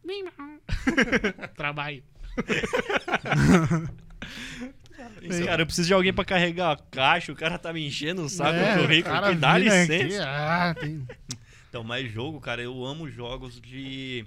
[1.56, 2.02] Trabalho.
[5.46, 8.28] Cara, eu preciso de alguém pra carregar a caixa, o cara tá me enchendo o
[8.28, 9.94] saco É, no o currículo cara aqui, dá licença.
[9.94, 11.06] aqui, ah, tem-
[11.74, 14.24] Então, mais jogo, cara, eu amo jogos de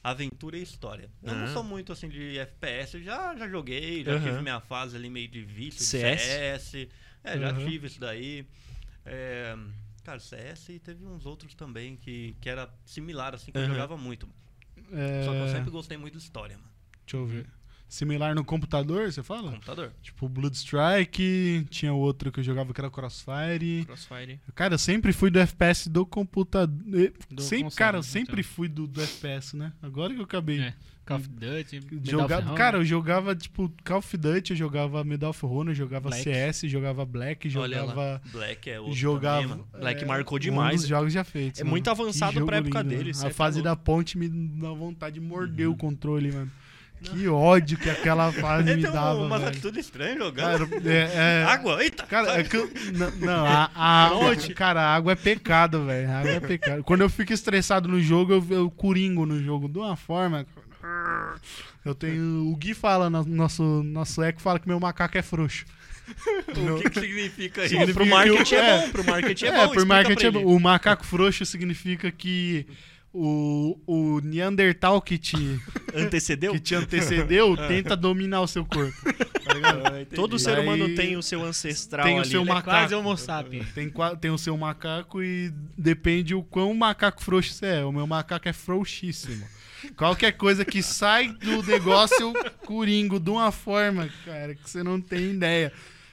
[0.00, 1.10] aventura e história.
[1.24, 1.34] Eu Ah.
[1.34, 4.22] não sou muito assim de FPS, já, já joguei, já Aham.
[4.22, 6.22] tive minha fase ali meio de vício de CS?
[6.22, 6.88] CS.
[7.24, 8.46] É, já tive isso daí.
[9.04, 9.56] É,
[10.04, 13.96] cara, CS e teve uns outros também que, que era similar, assim, que eu jogava
[13.96, 14.28] muito.
[14.92, 16.70] é, Só que eu sempre gostei muito de história, mano.
[17.04, 17.46] Deixa eu ver.
[17.94, 19.52] Similar no computador, você fala?
[19.52, 19.92] Computador.
[20.02, 23.84] Tipo, Blood Strike, tinha outro que eu jogava que era Crossfire.
[23.86, 24.40] Crossfire.
[24.54, 26.74] Cara, eu sempre fui do FPS do computador.
[27.30, 28.52] Do Sempre, console, cara, eu né, sempre então.
[28.52, 29.72] fui do, do FPS, né?
[29.80, 30.60] Agora que eu acabei.
[30.60, 30.74] É.
[31.06, 35.30] Call of Duty, Medal of cara, eu jogava tipo Call of Duty, eu jogava Medal
[35.30, 36.24] of Honor, eu jogava Black.
[36.24, 37.88] CS, jogava Black, Olha lá.
[37.90, 38.22] jogava.
[38.32, 39.48] Black é outro Jogava.
[39.48, 39.64] também.
[39.80, 40.80] Black é, marcou Um demais.
[40.80, 41.60] dos jogos já feitos.
[41.60, 41.72] É mano.
[41.72, 43.14] muito avançado pra época lindo, dele, mano.
[43.14, 43.68] cê A é fase louco.
[43.68, 45.74] da ponte me dá vontade de morder Uhum.
[45.74, 46.50] o controle, mano.
[47.02, 49.16] Que ódio que aquela fase me Ele dava.
[49.20, 49.50] um, umas velho.
[49.52, 50.66] atitudes estranhas jogando.
[50.68, 52.02] Cara, é, é- Água, eita!
[52.06, 52.56] Cara, é que
[52.92, 56.10] não, não, a, a água, cara, a água é pecado, velho.
[56.10, 56.82] A água é pecado.
[56.82, 60.46] Quando eu fico estressado no jogo, eu, eu coringo no jogo de uma forma.
[61.84, 62.48] Eu tenho.
[62.50, 65.64] O Gui fala, no- nosso, nosso eco fala que meu macaco é frouxo.
[66.48, 67.74] O que, que significa isso?
[67.94, 68.80] Pro significa que marketing eu- é é.
[68.86, 69.64] bom, pro marketing é, É, bom.
[69.64, 70.44] explica marketing é bom.
[70.44, 72.66] O macaco frouxo significa que
[73.16, 75.36] o, o Neandertal que te,
[75.94, 76.52] Antecedeu?
[76.52, 78.92] que te antecedeu tenta dominar o seu corpo.
[79.44, 80.06] Tá ligado?
[80.14, 82.28] Todo ser Aí humano tem o seu ancestral tem o ali.
[82.30, 82.50] seu né?
[82.50, 82.76] É macaco.
[82.76, 83.72] quase Homo sapiens.
[83.72, 87.84] Tem, tem o seu macaco e depende o quão macaco frouxo você é.
[87.84, 89.46] O meu macaco é frouxíssimo.
[89.96, 92.32] Qualquer coisa que sai do negócio, eu
[92.64, 95.72] coringo de uma forma, cara, que você não tem ideia.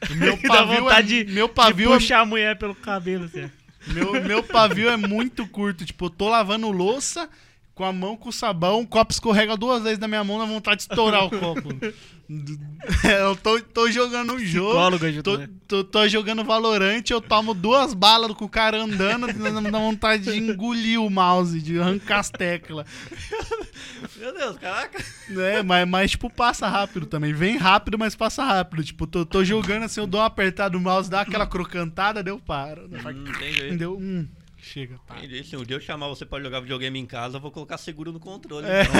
[0.10, 2.76] O Meu Dá pavio, vontade é, de- meu, De pavio é, puxar a mulher pelo
[2.76, 3.50] cabelo, assim.
[3.88, 5.86] Meu, meu pavio é muito curto.
[5.86, 7.30] Tipo, eu tô lavando louça
[7.74, 10.78] com a mão com sabão, o copo escorrega duas vezes na minha mão, dá vontade
[10.78, 11.70] de estourar o copo.
[13.04, 14.98] É, eu tô, tô jogando um jogo.
[15.24, 15.50] Tô, né?
[15.68, 20.24] tô, tô jogando Valorant, eu tomo duas balas com o cara andando, dá dá vontade
[20.24, 22.86] de engolir o mouse, de arrancar as teclas.
[24.18, 25.04] Meu Deus, caraca.
[25.30, 27.34] É, mas, mas, tipo, passa rápido também.
[27.34, 28.84] Vem rápido, mas passa rápido.
[28.84, 32.40] Tipo, tô, tô jogando assim, eu dou uma apertada no mouse, dá aquela crocantada, deu
[32.40, 32.90] paro.
[32.90, 33.78] Hum.
[33.78, 34.28] Deu, hum,
[34.72, 35.00] chega.
[35.18, 35.44] Entendi.
[35.44, 38.12] Se um dia eu chamar você pra jogar videogame em casa, eu vou colocar seguro
[38.12, 38.66] no controle.
[38.68, 38.84] É.
[38.84, 38.92] Então.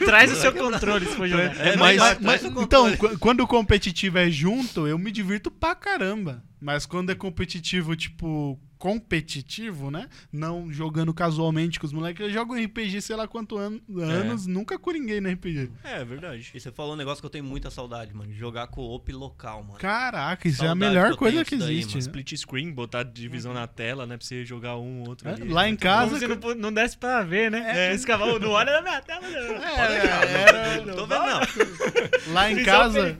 [0.06, 1.56] Traz o seu controle se for jogar.
[1.58, 2.86] É, Mas, mas- mas- então,
[3.20, 6.42] quando o competitivo é junto, eu me divirto pra caramba.
[6.60, 10.08] Mas quando é competitivo, tipo, competitivo, né?
[10.32, 14.78] Não jogando casualmente com os moleques, eu jogo RPG sei lá quanto an- anos, nunca
[14.78, 15.70] coringuei no RPG.
[15.84, 16.50] É, verdade.
[16.54, 18.32] E você falou um negócio que eu tenho muita saudade, mano.
[18.32, 19.78] de Jogar co-op local, mano.
[19.78, 21.86] Caraca, isso é a Saudade melhor que coisa que daí, existe.
[21.94, 21.96] mano.
[21.96, 22.00] né?
[22.00, 24.16] Split screen, botar divisão na tela, né?
[24.16, 25.48] Pra você jogar um, outro É, ali.
[25.48, 26.18] Lá em Muito casa.
[26.28, 27.64] Como se não, não desse pra ver, né?
[27.90, 27.94] É.
[27.94, 29.56] Esse cavalo não olha na minha tela, não.
[29.56, 31.40] É, Não tô vendo, não.
[32.32, 33.16] Lá em casa.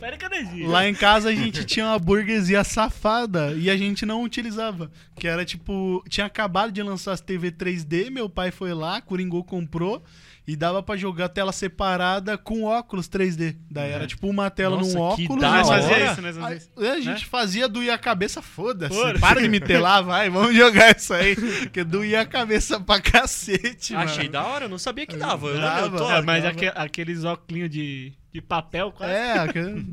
[0.67, 4.91] Lá em casa a gente tinha uma burguesia safada e a gente não utilizava.
[5.19, 5.56] Que era tipo,
[6.09, 10.03] tinha acabado de lançar as TV 3D, meu pai foi lá, Coringô comprou
[10.49, 13.57] e dava pra jogar tela separada com óculos 3D.
[13.69, 15.41] Daí era tipo uma tela Nossa, num óculos.
[15.41, 16.33] da e Nós fazia isso, né?
[16.33, 17.09] Nós Aí, fazia isso.
[17.09, 19.19] a gente fazia doía a cabeça, foda-se.
[19.19, 21.35] Para de me telar, vai, vamos jogar isso aí.
[21.73, 24.33] Que doía a cabeça pra cacete, Achei mano.
[24.33, 25.49] da hora, eu não sabia que dava.
[25.49, 25.97] Eu, Dava.
[25.97, 26.55] eu tô, É, mas dava.
[26.55, 29.13] aque- aqueles óculos de, de papel quase.
[29.13, 29.85] É, aquele-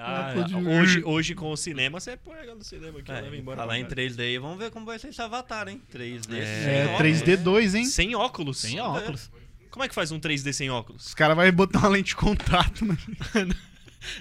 [0.00, 3.56] Ah, Pode- hoje, hoje com o cinema, você pega no cinema aqui, É, leva embora.
[3.58, 3.94] falar em casa.
[3.96, 5.82] 3D aí, vamos ver como vai ser esse avatar, hein?
[5.90, 6.38] 3D.
[6.38, 6.98] É, sem é óculos.
[6.98, 7.84] 3D 2, hein?
[7.86, 8.58] Sem óculos.
[8.58, 9.30] Sem óculos.
[9.70, 11.06] Como é que faz um 3D sem óculos?
[11.08, 12.96] Os caras vão botar uma lente de contato, né?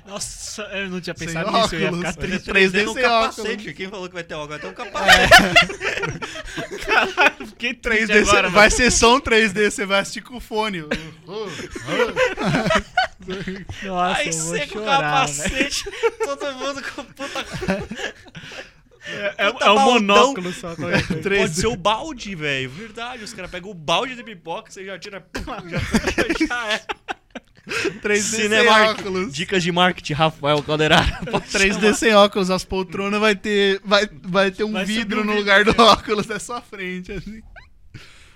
[0.05, 2.07] Nossa, eu não tinha Sem pensado nisso, eu ia óculos.
[2.09, 2.49] ficar triste.
[2.51, 3.51] 3D no sem capacete.
[3.51, 3.73] óculos.
[3.77, 4.49] Quem falou que vai ter óculos?
[4.49, 4.73] Vai ter um É.
[4.91, 5.37] capacete.
[6.85, 10.39] Caralho, fiquei triste 3D, agora, vai ser só um 3D, você vai assistir com o
[10.41, 10.83] fone.
[13.83, 15.83] Nossa, Aí vou seca o capacete,
[16.23, 17.45] todo mundo com puta...
[19.09, 19.93] É, é, Puta é o baldão.
[19.93, 20.75] monóculo só.
[20.75, 21.37] 3D.
[21.39, 22.69] Pode ser o balde, velho.
[22.69, 25.25] Verdade, os caras pegam o balde de pipoca, você já tira...
[25.69, 26.81] Já, já é.
[28.01, 28.99] 3D Cinemark.
[28.99, 29.33] sem óculos.
[29.33, 31.25] Dicas de marketing, Rafael Calderaro.
[31.51, 35.63] 3D sem óculos, as poltronas vai ter, vai, vai ter um Vai vidro no lugar
[35.65, 37.11] do óculos, é só a frente.
[37.11, 37.41] Assim.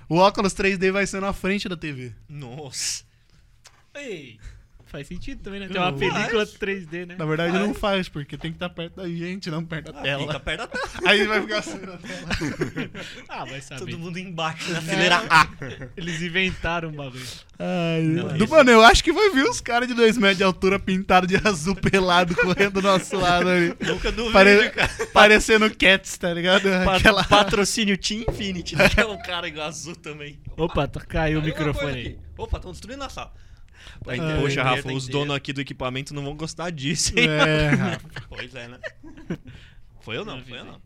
[0.09, 2.11] O óculos 3D vai ser na frente da TV.
[2.27, 3.03] Nossa.
[3.95, 4.39] Ei,
[4.91, 5.69] Faz sentido também, né?
[5.69, 6.57] Tem uma Não película faz.
[6.57, 7.15] 3D, né?
[7.17, 7.65] Na verdade, Faz.
[7.65, 10.21] não faz, porque tem que estar perto da gente, não perto da Ah, tela.
[10.27, 10.89] Fica perto da tela.
[11.09, 12.91] Aí vai ficar assim na tela.
[13.29, 13.79] Ah, vai saber.
[13.79, 15.47] Todo mundo embaixo na fileira A.
[15.95, 17.25] Eles inventaram um bagulho.
[17.57, 20.43] Ai, Não, do- Mano, eu acho que vai vir os caras de 2 metros de
[20.43, 23.73] altura pintados de azul pelado correndo do nosso lado ali.
[23.79, 24.91] Nunca duvido, Pare- cara.
[25.13, 26.63] Parecendo Cats, tá ligado?
[26.83, 27.23] Pa- Aquela...
[27.23, 28.89] Patrocínio Team Infinity, né?
[28.89, 30.37] Que é um cara igual azul também.
[30.57, 32.19] Opa, tá- caiu o Aí microfone.
[32.37, 33.31] Opa, estão destruindo a sala.
[34.07, 37.27] Aí, Ai, Poxa, Rafa, os donos aqui do equipamento não vão gostar disso, hein?
[37.29, 38.09] É, Rafa.
[38.29, 38.79] Pois é, né?
[40.01, 40.81] Foi eu não, foi eu não.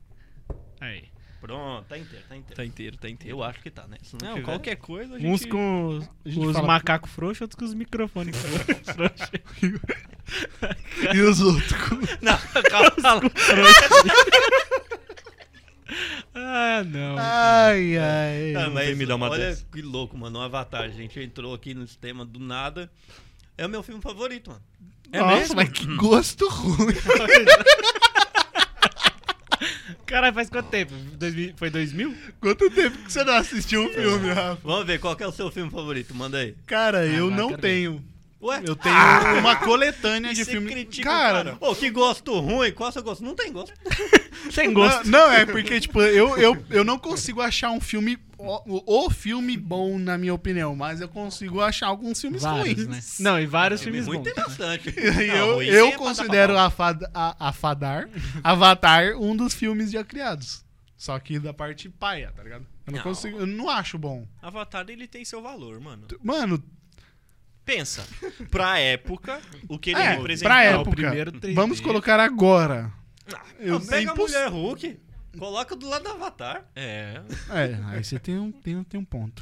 [0.82, 1.04] Aí.
[1.41, 2.56] Pronto, tá inteiro, tá inteiro.
[2.56, 3.38] Tá inteiro, tá inteiro.
[3.38, 3.98] Eu acho que tá, né?
[4.02, 5.30] Se não, Não, tiver- qualquer coisa a gente...
[5.32, 9.30] Uns com os, os fala- macacos frouxos, outros com os microfones frouxos.
[11.14, 11.72] E os outros?
[11.74, 13.22] com- Não, calma.
[16.46, 17.16] ah, não.
[17.18, 18.56] Ai, ai.
[18.56, 19.66] Ah, mas me dá uma olha dessa.
[19.72, 20.39] que louco, mano.
[20.39, 22.91] O Avatar, a gente entrou aqui no sistema do nada.
[23.58, 24.62] É o meu filme favorito, mano.
[25.12, 25.56] É Nossa, mesmo?
[25.56, 26.96] mas que gosto ruim.
[30.06, 30.93] Caralho, faz quanto tempo?
[30.93, 32.16] 2000 foi 2000?
[32.39, 34.60] Quanto tempo que você não assistiu um filme, Rafa?
[34.64, 36.14] Vamos ver, qual que é o seu filme favorito?
[36.14, 36.56] Manda aí.
[36.66, 38.04] Cara, eu vai, não tenho.
[38.46, 38.62] Ué?
[38.66, 38.96] Eu tenho
[39.39, 40.72] uma coletânea E de você filme.
[40.72, 41.56] critica o cara, cara?
[41.58, 42.72] Pô, que gosto ruim.
[42.72, 43.24] Qual é o seu gosto?
[43.24, 43.74] Não tem gosto.
[44.52, 45.08] Sem Não, gosto.
[45.10, 49.58] não, é porque, tipo, eu, eu, eu não consigo achar um filme, o, o filme
[49.58, 52.88] bom, na minha opinião, mas eu consigo achar alguns filmes Vários, ruins.
[52.88, 53.00] né?
[53.32, 54.34] Não, e vários Filme filmes ruim bons.
[54.34, 54.89] tem bastante.
[55.00, 58.08] E Não, eu, eu é considero Afad, a, Afadar,
[58.43, 60.64] Avatar um dos filmes já criados.
[60.98, 62.66] Só que da parte paia, tá ligado?
[62.88, 63.04] Eu não, Não.
[63.04, 64.28] consigo, eu não acho bom.
[64.41, 66.08] Avatar, ele tem seu valor, mano.
[66.24, 66.64] Mano,
[67.66, 68.05] Pensa,
[68.51, 70.49] pra época, o que ele é, representa.
[70.49, 71.53] pra É, o época, primeiro 3D.
[71.55, 72.91] vamos colocar agora.
[73.59, 74.99] Eu, Não, pega é a mulher Hulk,
[75.38, 76.63] coloca do lado do Avatar.
[76.76, 79.41] É, É, aí você tem um, tem, um- tem um ponto.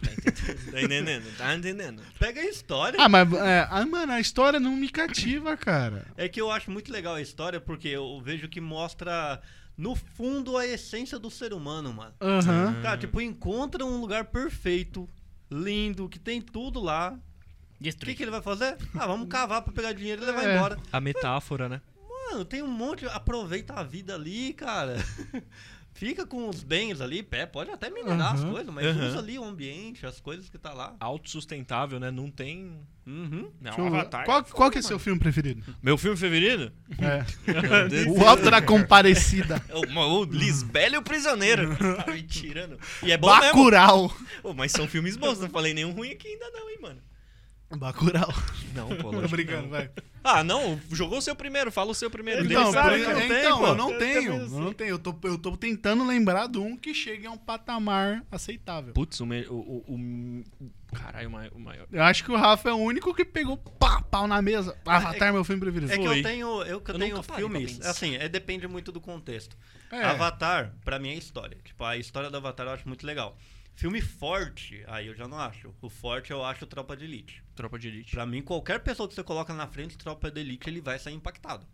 [0.71, 1.25] tá entendendo?
[1.37, 2.01] Tá entendendo?
[2.17, 2.97] Pega a história.
[3.01, 6.07] Ah, mas, é, ah, mano, a história não me cativa, cara.
[6.15, 9.41] É que eu acho muito legal a história porque eu vejo que mostra,
[9.77, 12.13] no fundo, a essência do ser humano, mano.
[12.21, 12.79] Aham.
[12.81, 15.09] Cara, tipo, encontra um lugar perfeito,
[15.51, 17.19] lindo, que tem tudo lá.
[17.89, 18.77] O que, que ele vai fazer?
[18.95, 20.55] Ah, vamos cavar pra pegar dinheiro e levar É.
[20.55, 20.77] embora.
[20.91, 21.81] A metáfora, né?
[22.31, 23.05] Mano, tem um monte.
[23.07, 24.95] Aproveita a vida ali, cara.
[25.95, 28.51] Fica com os bens ali, pé, pode até minerar as Aham.
[28.51, 29.07] coisas, mas Aham.
[29.09, 30.95] usa ali o ambiente, as coisas que tá lá.
[30.99, 32.09] Autossustentável, né?
[32.09, 32.79] Não tem.
[33.05, 33.51] Uhum.
[33.61, 33.87] Não.
[33.87, 34.25] Avatar.
[34.25, 35.63] Qual, é qual que é foda, seu filme preferido?
[35.83, 36.71] Meu filme favorito?
[36.99, 37.23] É.
[38.09, 39.63] o Alto da Comparecida.
[39.69, 41.75] É o, o Lisbela e o Prisioneiro.
[41.77, 42.79] tá me tirando.
[43.03, 43.45] E é bom mesmo.
[43.53, 44.17] Bacurau.
[44.41, 47.01] Pô, mas são filmes bons, não falei nenhum ruim aqui ainda não, hein, mano.
[47.77, 48.31] Bacurau.
[48.75, 49.89] Não, pô, Tô lógico brincando, vai.
[50.23, 52.45] Ah, não, jogou o seu primeiro, fala o seu primeiro.
[52.45, 54.33] Então, Deixa- sabe por- que não tem, então eu não Eu tenho.
[54.33, 54.89] Eu não tenho.
[54.91, 58.93] Eu tô, eu tô tentando lembrar de um que chegue a um patamar aceitável.
[58.93, 60.43] Putz, o, o, o, o-
[60.93, 61.87] Caralho, o mai- o maior.
[61.91, 64.77] Eu acho que o Rafa é o único que pegou pá, pau na mesa.
[64.85, 65.91] Avatar é meu filme preferido.
[65.91, 66.19] É que Foi.
[66.19, 69.57] eu tenho, eu, que eu Eu tenho filmes, assim, é, depende muito do contexto.
[69.91, 70.03] É.
[70.03, 71.57] Avatar, pra mim, é história.
[71.63, 73.35] Tipo, a história do Avatar eu acho muito legal.
[73.75, 75.73] Filme forte, aí eu já não acho.
[75.81, 77.43] O forte eu acho Tropa de Elite.
[77.55, 78.11] Tropa de Elite.
[78.11, 80.99] Pra mim, qualquer pessoa que você coloca na frente de Tropa de Elite, ele vai
[80.99, 81.65] sair impactado.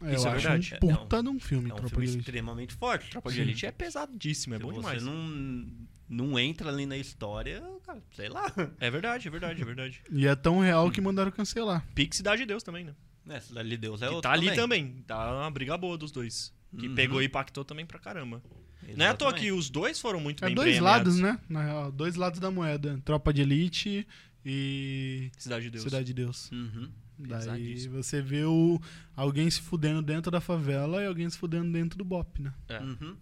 [0.00, 0.74] Eu Isso é acho verdade.
[0.74, 2.20] um puta de um filme, É um Tropa filme de Elite.
[2.28, 3.10] extremamente forte.
[3.10, 3.42] Tropa de Sim.
[3.42, 5.02] Elite é pesadíssimo, é Se bom você demais.
[5.02, 5.72] não,
[6.08, 8.50] não entra ali na história, cara, sei lá.
[8.80, 10.02] É verdade, é verdade, é verdade.
[10.10, 11.84] E é tão real que mandaram cancelar.
[11.94, 12.94] Pix Cidade de Deus também, né?
[13.28, 15.02] É, Cidade de Deus é que outro tá ali também.
[15.06, 16.52] Tá uma briga boa dos dois.
[16.78, 16.94] Que Uhum.
[16.94, 18.42] pegou e impactou também pra caramba.
[18.96, 19.40] Não é à toa Exatamente.
[19.40, 21.18] que os dois foram muito É bem dois premiados.
[21.18, 21.40] lados, né?
[21.48, 23.00] Na real, dois lados da moeda.
[23.04, 24.06] Tropa de Elite
[24.44, 25.84] e Cidade de Deus.
[25.84, 26.50] Cidade de Deus.
[26.50, 26.90] Uhum.
[27.18, 28.80] Daí você vê o,
[29.14, 32.52] alguém se fudendo dentro da favela e alguém se fudendo dentro do BOP, né?
[32.68, 32.78] É.
[32.80, 33.16] Uhum.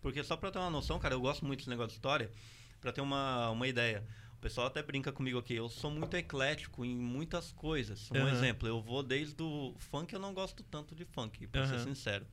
[0.00, 2.30] Porque só pra ter uma noção, cara, eu gosto muito desse negócio de história,
[2.80, 4.02] pra ter uma, uma ideia.
[4.36, 8.10] O pessoal até brinca comigo aqui, eu sou muito eclético em muitas coisas.
[8.10, 8.32] Um Aham.
[8.32, 11.84] exemplo, eu vou desde o funk, eu não gosto tanto de funk, pra ser Aham.
[11.84, 12.26] sincero.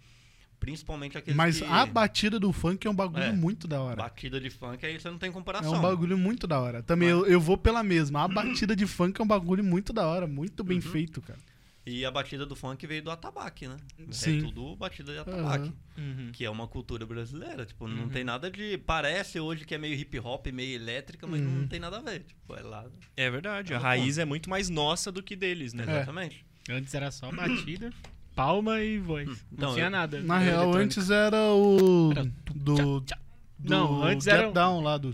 [0.60, 1.64] Principalmente aqueles Mas que...
[1.66, 3.32] a batida do funk é um bagulho É.
[3.32, 3.95] muito da hora.
[3.95, 5.74] batida de funk, aí você não tem É comparação.
[5.74, 6.84] um bagulho muito da hora.
[6.84, 8.24] Também eu, eu vou pela mesma.
[8.24, 10.82] A batida de funk é um bagulho muito da hora, muito bem Uhum.
[10.84, 11.39] feito, cara.
[11.86, 13.78] E a batida do funk veio do atabaque, né?
[14.12, 14.39] Sim.
[14.39, 15.72] É tudo batida de atabaque.
[15.97, 16.30] Uhum.
[16.34, 18.10] Que é uma cultura brasileira, tipo, não Uhum.
[18.10, 18.78] tem nada de...
[18.78, 21.62] Parece hoje que é meio hip hop, meio elétrica, mas Uhum.
[21.62, 22.20] não tem nada a ver.
[22.26, 22.86] Tipo, é lá...
[23.18, 23.74] É verdade.
[23.74, 25.86] É A raiz é muito mais nossa do que deles, né?
[25.88, 25.91] É.
[25.91, 26.45] Exatamente.
[26.70, 27.91] Antes era só batida,
[28.39, 29.27] palma e voz.
[29.27, 30.21] Não Então, tinha eu- nada.
[30.21, 30.83] Na de real, eletrônica.
[30.85, 32.11] antes era o.
[32.11, 33.01] Era Do.
[33.01, 33.21] tchá, tchá.
[33.59, 34.97] do Não, antes Get era- Down lá.
[34.97, 35.13] Do,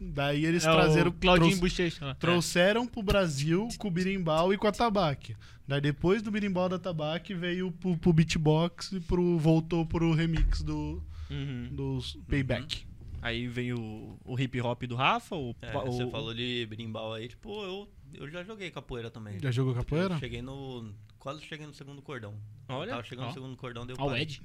[0.00, 1.10] daí eles É trazeram.
[1.10, 2.14] Claudinho trouxe- Bochecha lá.
[2.14, 5.34] trouxeram pro Brasil com o birimbau e com a tabaque.
[5.66, 10.62] Daí depois do birimbau da tabaque veio pro, pro beatbox e pro, voltou pro remix
[10.62, 11.68] do, Uhum.
[11.72, 12.84] dos Payback.
[13.22, 17.12] Aí vem o, o hip hop do Rafa, o, É, o- você falou de brimbal
[17.12, 19.38] aí, tipo, eu, eu já joguei capoeira também.
[19.40, 20.14] Já jogou capoeira?
[20.14, 20.90] Eu cheguei no.
[21.20, 22.34] Quase cheguei no segundo cordão.
[22.68, 23.28] Olha, Tava chegando ó.
[23.28, 24.42] no segundo cordão, deu Ó, o Ed.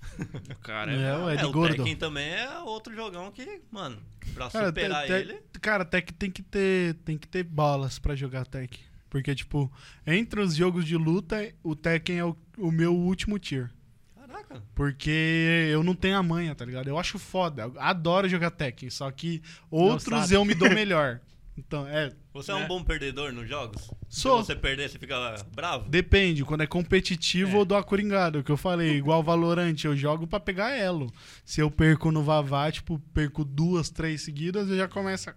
[0.52, 0.92] o cara.
[0.92, 1.76] É, o Ed é, o Gordo.
[1.78, 4.00] Tekken também é outro jogão que, mano,
[4.34, 5.42] pra Cara, superar te- te- ele.
[5.60, 8.78] cara, Tech tem que ter, tem que ter balas pra jogar Tech.
[9.10, 9.72] Porque, tipo,
[10.06, 13.70] entre os jogos de luta, o Tekken é o, o meu último tier.
[14.14, 14.62] Caraca.
[14.74, 16.88] Porque eu não tenho a manha, tá ligado?
[16.88, 17.62] Eu acho foda.
[17.62, 18.90] Eu adoro jogar Tekken.
[18.90, 21.20] Só que outros eu me dou melhor.
[21.58, 22.12] Então, é.
[22.32, 22.66] Você é um É.
[22.68, 23.90] bom perdedor nos jogos?
[24.08, 24.40] Sou.
[24.40, 25.88] Se você perder, você fica bravo?
[25.88, 27.60] Depende, quando é competitivo É.
[27.60, 31.12] eu dou a coringada, o que eu falei, igual Valorant, eu jogo pra pegar elo.
[31.44, 35.34] Se eu perco no Vavá, tipo, perco duas, três seguidas, eu já começo a...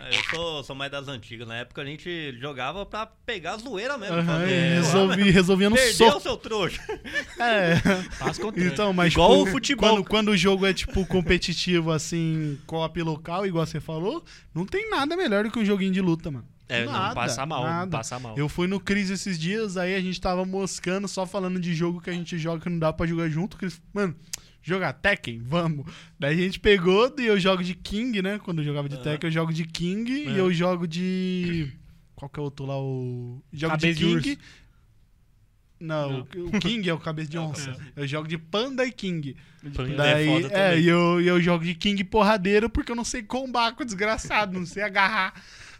[0.00, 1.46] É, Eu sou, sou mais das antigas.
[1.46, 4.16] Na época a gente jogava pra pegar a zoeira mesmo.
[4.16, 6.20] Lá, resolvi, resolvia no Perdeu, soco.
[6.20, 6.82] seu trouxa.
[7.38, 7.76] É.
[8.12, 8.38] Faz.
[8.56, 9.90] Então, mas Igual tipo, o futebol.
[9.90, 14.88] Quando, quando o jogo é tipo competitivo assim, co-op local, igual você falou, não tem
[14.90, 16.46] nada melhor do que um joguinho de luta, mano.
[16.68, 17.90] É, não, Nada, passa mal, nada.
[17.96, 18.36] passa mal.
[18.36, 22.00] Eu fui no Cris esses dias, aí a gente tava moscando, só falando de jogo
[22.00, 23.56] que a gente joga que não dá pra jogar junto.
[23.56, 24.16] Cris, mano,
[24.66, 25.40] jogar Tekken?
[25.44, 25.86] Vamos.
[26.18, 28.38] Daí a gente pegou e eu jogo de King, né?
[28.42, 29.04] Quando eu jogava de Aham.
[29.04, 30.40] Tekken, eu jogo de King e É.
[30.40, 31.72] eu jogo de.
[32.14, 32.78] Qual que é o outro lá?
[32.80, 33.42] O.
[33.52, 34.30] Jogo Cabeça de de King.
[34.30, 34.38] urso.
[35.78, 37.76] Não, o King é o cabeça de É onça.
[37.94, 39.36] Eu jogo de Panda e King.
[39.74, 40.80] Panda é Daí, é, também.
[40.84, 44.58] e eu, eu jogo de King porradeiro porque eu não sei combar com o desgraçado,
[44.58, 45.34] não sei agarrar.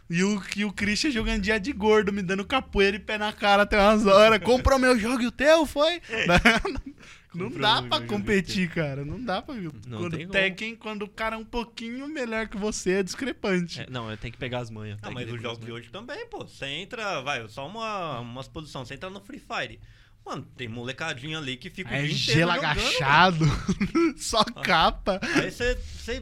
[0.09, 3.33] E o, e o Christian jogando dia de gordo, me dando capoeira e pé na
[3.33, 4.39] cara até umas horas.
[4.41, 5.99] Comprou meu jogo e o teu, foi?
[7.37, 9.05] não dá pra competir, cara.
[9.05, 9.55] Não dá pra.
[9.55, 10.27] quando tem.
[10.27, 13.81] Tekken, quando o cara é um pouquinho melhor que você, é discrepante.
[13.81, 14.99] É, não, eu tenho que pegar as manhas.
[15.01, 16.39] Não, tem mas os jogos de hoje também, pô.
[16.39, 18.87] Você entra, vai, só uma, umas posições.
[18.87, 19.79] Você entra no Free Fire.
[20.27, 23.45] Mano, tem molecadinha ali que fica o É dia inteiro gelo jogando, agachado,
[24.19, 25.21] só capa.
[25.35, 25.77] Aí você,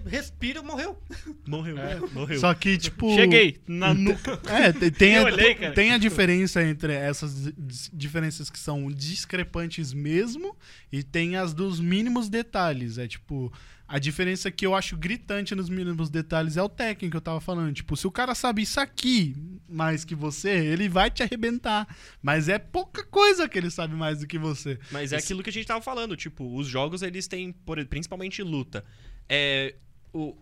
[0.05, 1.01] respira e morreu.
[1.47, 1.99] manhas.
[1.99, 2.39] Morreu, morreu.
[2.39, 3.15] Só que, tipo.
[3.15, 4.39] Cheguei na nuca.
[4.47, 7.51] É, tem, tem, a, olhei, tem a diferença entre essas
[7.91, 10.55] diferenças que são discrepantes mesmo
[10.91, 12.99] e tem as dos mínimos detalhes.
[12.99, 13.51] É tipo,
[13.88, 17.39] a diferença que eu acho gritante nos mínimos detalhes é o técnico que eu tava
[17.39, 17.73] falando.
[17.73, 19.36] Tipo, se o cara sabe isso aqui
[19.69, 21.88] mais que você, ele vai te arrebentar.
[22.21, 24.79] Mas é pouca coisa que ele sabe mais do que você.
[24.91, 28.41] Mas é aquilo que a gente tava falando, tipo, os jogos eles têm, por- principalmente
[28.41, 28.83] luta,
[29.29, 29.75] é
[30.13, 30.36] o,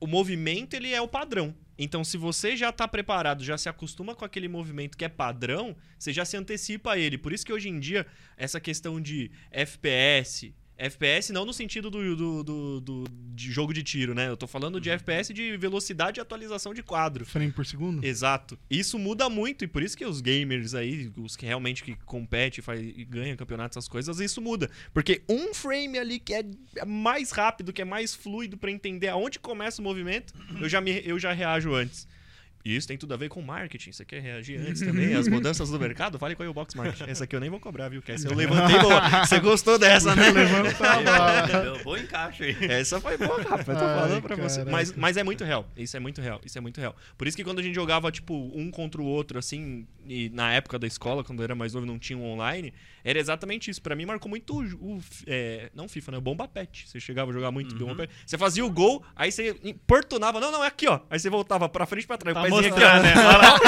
[0.00, 1.54] o movimento ele é o padrão.
[1.80, 5.76] Então, se você já tá preparado, já se acostuma com aquele movimento que é padrão,
[5.96, 7.16] você já se antecipa a ele.
[7.16, 8.04] Por isso que hoje em dia,
[8.36, 10.52] essa questão de FPS.
[10.78, 13.04] FPS não no sentido do, do, do- do-
[13.34, 14.28] de jogo de tiro, né?
[14.28, 17.26] Eu tô falando de FPS de velocidade e atualização de quadro.
[17.26, 18.04] Frame por segundo?
[18.04, 18.58] Exato.
[18.70, 22.62] Isso muda muito, e por isso que os gamers aí, os que realmente que competem
[22.62, 24.70] faz, e ganham campeonatos, essas coisas, isso muda.
[24.94, 26.44] Porque um frame ali que é
[26.86, 31.02] mais rápido, que é mais fluido pra entender aonde começa o movimento, eu já, me,
[31.04, 32.06] eu já reajo antes.
[32.68, 33.92] E isso tem tudo a ver com marketing.
[33.92, 35.14] Você quer reagir antes também?
[35.14, 36.18] As mudanças do mercado?
[36.18, 37.08] Fale com a Box Marketing.
[37.10, 38.02] Essa aqui eu nem vou cobrar, viu?
[38.02, 39.24] Que essa eu levantei boa.
[39.24, 40.30] Você gostou dessa, né?
[40.30, 41.62] Levanta a bola.
[41.62, 42.56] Deu bom encaixe aí.
[42.70, 43.66] Essa foi boa, rapaz.
[43.68, 44.58] Eu tô Ai, falando pra você.
[44.58, 44.70] caraca.
[44.70, 45.66] Mas, mas é muito real.
[45.78, 46.42] Isso é muito real.
[46.44, 46.94] Isso é muito real.
[47.16, 50.52] Por isso que quando a gente jogava, tipo, um contra o outro, assim, e na
[50.52, 53.70] época da escola, quando eu era mais novo e não tinha um online, era exatamente
[53.70, 53.80] isso.
[53.80, 54.96] Pra mim marcou muito o.
[54.96, 56.18] o é, não FIFA, né?
[56.18, 56.86] O Bomba Pet.
[56.86, 57.78] Você chegava a jogar muito Uhum.
[57.78, 58.12] Bomba Pet.
[58.26, 60.38] Você fazia o gol, aí você importunava.
[60.38, 61.00] Não, não, é aqui, ó.
[61.08, 62.34] Aí você voltava pra frente e pra trás.
[62.34, 63.02] Tá ó.
[63.02, 63.14] né?
[63.16, 63.58] Olha lá.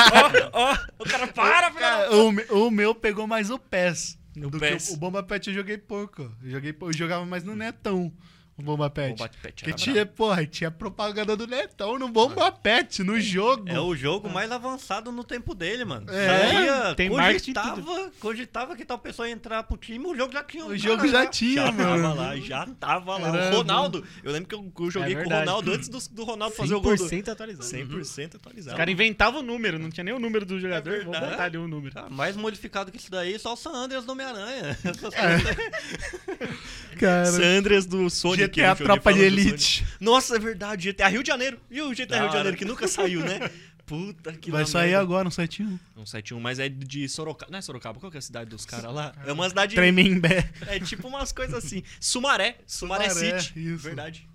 [0.53, 0.77] Ó, ó.
[0.99, 4.19] O cara para, Cara, o, o meu pegou mais o PES.
[4.37, 4.87] O do PES.
[4.87, 6.31] que o, o Bomba Pet eu joguei pouco.
[6.43, 8.13] Eu, joguei, eu jogava mais no Netão,
[8.61, 9.11] Bomba Pet.
[9.17, 13.69] Bomba Pet Porque era tinha, porra, tinha propaganda do Netão no Bomba Pet, no jogo.
[13.69, 16.07] É o jogo mais avançado no tempo dele, mano.
[16.11, 20.43] É, Saía, tem cogitava, cogitava que tal pessoa ia entrar pro time, o jogo já
[20.45, 22.03] tinha O jogo já tinha, Já mano.
[22.03, 23.29] tava lá, já tava lá.
[23.29, 25.33] Era- O Ronaldo, eu lembro que eu, eu joguei com o.
[25.33, 26.97] Ronaldo antes do, do Ronaldo fazer o gol.
[26.97, 27.05] Do...
[27.05, 27.65] 100% atualizado.
[27.69, 28.77] 100% Os atualizado.
[28.77, 31.03] caras inventavam o número, não tinha nem o número do jogador.
[31.05, 31.31] Vou verdade.
[31.33, 31.93] botar ali o número.
[31.99, 34.79] Ah, mais modificado que isso daí, só o San Andreas do Homem-Aranha.
[35.13, 36.97] É.
[36.97, 38.50] Cara, Sandras do Sonic.
[38.51, 39.87] GTA eu joguei Tropa de Elite.
[40.01, 40.93] Nossa, é verdade.
[40.93, 41.59] GTA Rio de Janeiro.
[41.71, 42.35] E o GTA Rio de.
[42.37, 43.51] Janeiro, que nunca saiu, né?
[43.87, 45.03] Puta que Vai sair merda.
[45.03, 45.79] agora no 71.
[45.97, 47.51] Um 71, mas é de Sorocaba.
[47.51, 47.99] Não é Sorocaba?
[47.99, 49.13] Qual que é a cidade dos caras lá?
[49.27, 49.75] É uma cidade.
[49.75, 50.49] Tremembé.
[50.69, 51.83] É tipo umas coisas assim.
[51.99, 52.59] Sumaré.
[52.67, 53.61] Sumaré, Sumaré, City.
[53.73, 53.79] isso.
[53.83, 54.29] Verdade.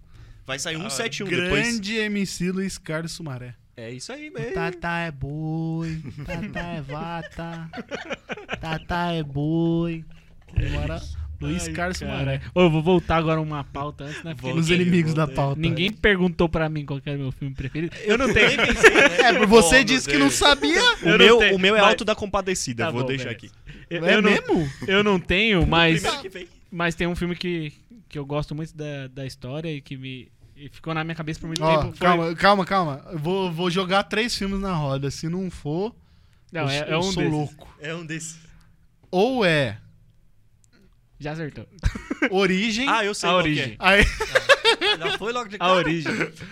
[0.45, 1.49] Vai sair Ah, 171 depois.
[1.67, 3.55] Grande MC Luiz Carlos Sumaré.
[3.77, 4.53] É isso aí mesmo.
[4.53, 7.69] Tata é boi, tata é vata,
[8.61, 10.03] tata é boi.
[10.55, 11.01] Agora,
[11.45, 12.41] Luiz Ai, Carlos cara.
[12.53, 14.33] Ô, eu vou voltar agora uma pauta antes, né?
[14.33, 15.59] Porque Volta Os aí, inimigos da pauta.
[15.59, 17.95] ninguém perguntou pra mim qual que era o meu filme preferido.
[18.03, 18.57] Eu não tenho.
[18.57, 19.41] Né?
[19.41, 20.81] É, você Oh, disse que não sabia.
[21.03, 23.07] O Eu não meu, tenho, o meu é mas- Alto da Compadecida, Tá vou bom,
[23.07, 23.45] deixar beleza.
[23.47, 23.51] aqui.
[23.89, 24.71] Eu, É eu não, mesmo?
[24.87, 26.03] eu não tenho, mas,
[26.71, 27.71] mas tem um filme que,
[28.09, 31.39] que eu gosto muito da, da história e que me, E ficou na minha cabeça
[31.39, 31.95] por muito Ó, tempo.
[31.95, 33.05] Foi- calma, calma, calma.
[33.11, 35.11] Eu Vou, vou jogar três filmes na roda.
[35.11, 35.93] Se não for,
[36.51, 37.31] Não, eu, é, sou- é eu um sou desses.
[37.31, 37.75] louco.
[37.79, 38.39] É um desses.
[39.11, 39.77] Ou é
[41.19, 41.67] Já acertou.
[42.31, 42.87] Origem.
[42.89, 43.73] Ah, eu sei A que origem.
[43.73, 43.75] é.
[43.79, 44.03] Aí,
[44.97, 45.73] Já foi logo de A cara.
[45.73, 46.11] origem.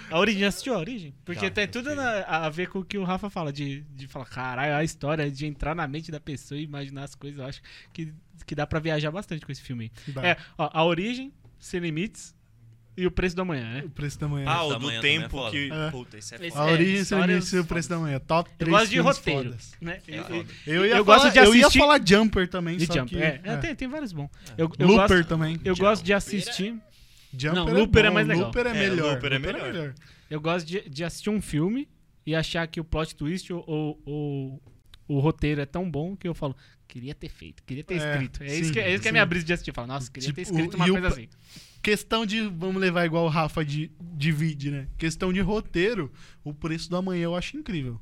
[0.09, 1.13] A origem, já assistiu a origem?
[1.25, 4.07] Porque Já, tem tudo na- a ver com o que o Rafa fala, de, de
[4.07, 7.45] falar, caralho, a história de entrar na mente da pessoa e imaginar as coisas, eu
[7.45, 7.61] acho
[7.91, 8.13] que,
[8.45, 10.13] que dá pra viajar bastante com esse filme aí.
[10.13, 10.25] Dá.
[10.27, 12.35] É, ó, a origem, Sem Limites
[12.95, 13.83] e o preço da manhã, né?
[13.85, 14.45] o preço da manhã.
[14.47, 15.69] Ah, o do é tempo que.
[15.71, 15.91] É.
[15.91, 16.61] Puta, esse é foda.
[16.63, 18.19] a é, origem, histórias limites e o preço da manhã.
[18.19, 19.71] Top Eu 3 gosto de filmes roteiro, fodas.
[19.81, 19.99] né?
[20.07, 20.35] É Eu- foda.
[20.67, 23.09] Eu, ia Eu falar, gosto de eu ia assistir- falar Jumper também, De só Jump.
[23.09, 23.17] que...
[23.21, 23.57] É, é, é.
[23.57, 24.29] Tem, tem vários bons.
[24.57, 25.59] Eu, eu Looper gosto, também.
[25.65, 26.75] eu gosto de assistir.
[27.35, 28.45] Jumper Não, Looper é bom, mais legal.
[28.45, 29.13] Looper é, É, melhor.
[29.15, 29.93] Looper é melhor.
[30.29, 31.87] Eu gosto de, de assistir um filme
[32.25, 34.63] e achar que o plot twist ou, ou- ou
[35.07, 36.55] o roteiro é tão bom que eu falo,
[36.87, 38.43] queria ter feito, queria ter É, escrito.
[38.43, 39.71] É, sim, isso que, é isso que é a minha brisa de assistir.
[39.71, 41.27] Eu falo, nossa, queria ter Tipo, escrito o- uma e o coisa assim.
[41.83, 44.87] Questão de, vamos levar igual o Rafa de, divide, né?
[44.97, 46.11] Questão de roteiro,
[46.43, 47.99] o preço do amanhã eu acho incrível.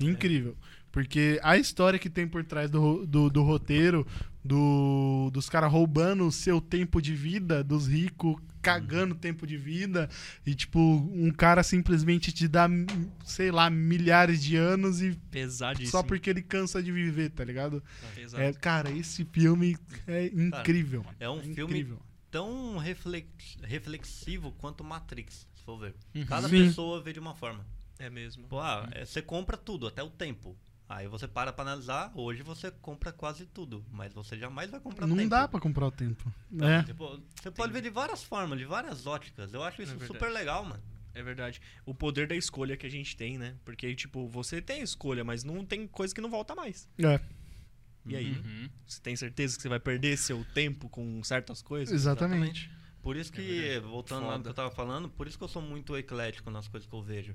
[0.00, 0.56] Incrível.
[0.92, 4.06] Porque a história que tem por trás do, do, do roteiro,
[4.44, 10.08] do, dos caras roubando o seu tempo de vida, dos ricos cagando tempo de vida,
[10.46, 12.68] e tipo, um cara simplesmente te dá,
[13.24, 15.90] sei lá, milhares de anos e Pesadíssimo.
[15.90, 17.82] só porque ele cansa de viver, tá ligado?
[18.16, 18.42] Exato.
[18.42, 21.04] É, cara, esse filme é incrível.
[21.18, 21.98] É um É filme incrível.
[22.30, 25.94] Tão reflex- reflexivo quanto Matrix, se for ver.
[26.14, 26.26] Uhum.
[26.26, 26.66] Cada Sim.
[26.66, 27.66] pessoa vê de uma forma.
[27.98, 28.46] É mesmo.
[28.46, 30.56] Pô, ah, é, você compra tudo, até o tempo.
[30.88, 35.06] Aí você para pra analisar, hoje você compra quase tudo, mas você jamais vai comprar
[35.06, 35.28] Não tempo.
[35.28, 36.32] dá pra comprar o tempo.
[36.60, 36.82] É.
[36.84, 39.52] Tipo, você pode ver de várias formas, de várias óticas.
[39.52, 40.82] Eu acho isso É super legal, mano.
[41.12, 41.60] É verdade.
[41.84, 43.56] O poder da escolha que a gente tem, né?
[43.64, 46.88] Porque, tipo, você tem escolha, mas não tem coisa que não volta mais.
[46.98, 47.20] É,
[48.08, 48.32] E aí?
[48.32, 48.68] Uhum.
[48.86, 51.94] Você tem certeza que você vai perder seu tempo com certas coisas?
[51.94, 52.70] exatamente.
[53.02, 54.42] Por isso que, voltando lá no Foda.
[54.42, 57.02] que eu tava falando, por isso que eu sou muito eclético nas coisas que eu
[57.02, 57.34] vejo.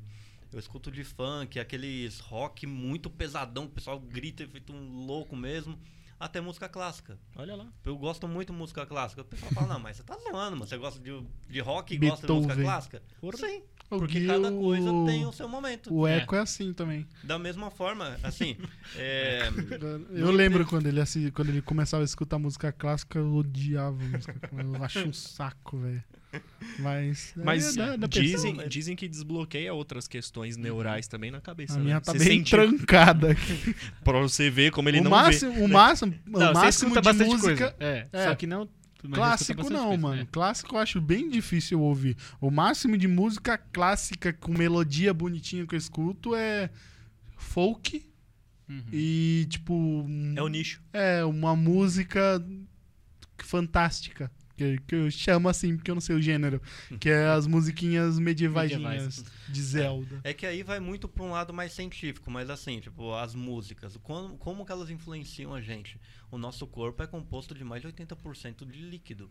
[0.52, 5.06] Eu escuto de funk, aqueles rock muito pesadão, que o pessoal grita e feito um
[5.06, 5.80] louco mesmo,
[6.20, 7.18] até música clássica.
[7.36, 7.68] Olha lá.
[7.84, 9.22] Eu gosto muito de música clássica.
[9.24, 10.68] O pessoal fala, não, mas você tá zoando, mano.
[10.68, 11.12] Você gosta de,
[11.50, 12.66] de rock e gosta de música Beethoven.
[12.66, 13.04] clássica?
[13.36, 13.64] Sim,
[13.96, 15.94] O porque Gui, cada coisa o- tem o seu momento.
[15.94, 17.06] O Eco é, assim também.
[17.24, 18.56] Da mesma forma, assim,
[18.98, 19.50] é,
[20.14, 24.34] Eu lembro quando ele, assi- quando ele começava a escutar música clássica, eu odiava música
[24.39, 24.62] clássica.
[24.78, 26.04] Eu acho um saco, velho.
[26.80, 27.34] Mas.
[27.36, 31.76] Mas é da- da dizem, dizem que desbloqueia outras questões neurais também na cabeça.
[31.76, 31.84] A né?
[31.84, 33.76] minha tá Você bem sente- trancada aqui.
[34.04, 37.02] Pra você ver como ele o não máximo, o máximo, o Não, você máximo de
[37.02, 37.72] bastante música.
[37.72, 37.76] coisa.
[37.80, 38.24] É, é.
[38.26, 38.68] só que não...
[39.04, 40.16] mas Clássico não, coisa, mano.
[40.22, 40.28] né?
[40.32, 42.16] Clássico eu acho bem difícil ouvir.
[42.39, 46.70] O máximo de música clássica com melodia bonitinha que eu escuto é
[47.38, 48.06] folk
[48.70, 48.82] Uhum.
[48.93, 50.06] e tipo.
[50.38, 50.82] É o nicho.
[50.93, 52.41] é uma música
[53.39, 54.32] fantástica.
[54.56, 56.62] Que, que eu chamo assim, porque eu não sei o gênero.
[56.99, 58.82] Que é as musiquinhas medievaisinhas
[59.18, 59.26] Medievais.
[59.49, 60.22] de Zelda.
[60.24, 63.97] é que aí vai muito pra um lado mais científico, mas assim, tipo, as músicas,
[64.04, 65.99] como, como que elas influenciam a gente?
[66.30, 69.30] O nosso corpo é composto de mais de 80% de líquido.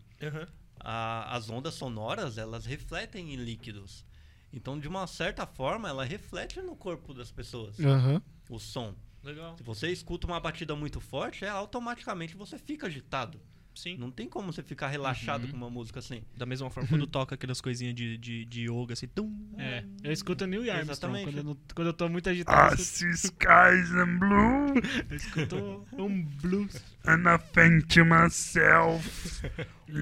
[0.80, 4.04] a- as ondas sonoras elas refletem em líquidos.
[4.52, 7.78] Então, de uma certa forma, ela reflete no corpo das pessoas.
[7.80, 8.20] Aham.
[8.50, 8.94] O som.
[9.22, 9.56] Legal.
[9.56, 13.40] Se você escuta uma batida muito forte, é automaticamente você fica agitado.
[13.74, 13.96] Sim.
[13.96, 15.50] Não tem como você ficar relaxado Uhum.
[15.50, 16.22] com uma música assim.
[16.36, 20.12] Da mesma forma, quando toca aquelas coisinhas de, de, de yoga, assim, tum, É, eu
[20.12, 20.90] escuto Neil Armstrong.
[20.90, 21.24] Exatamente.
[21.24, 24.74] Quando eu, não- quando eu tô muito agitado, eu escuto, skies and blue
[25.10, 26.76] eu escuto um blues.
[27.06, 29.42] and I think to myself.
[29.92, 29.94] E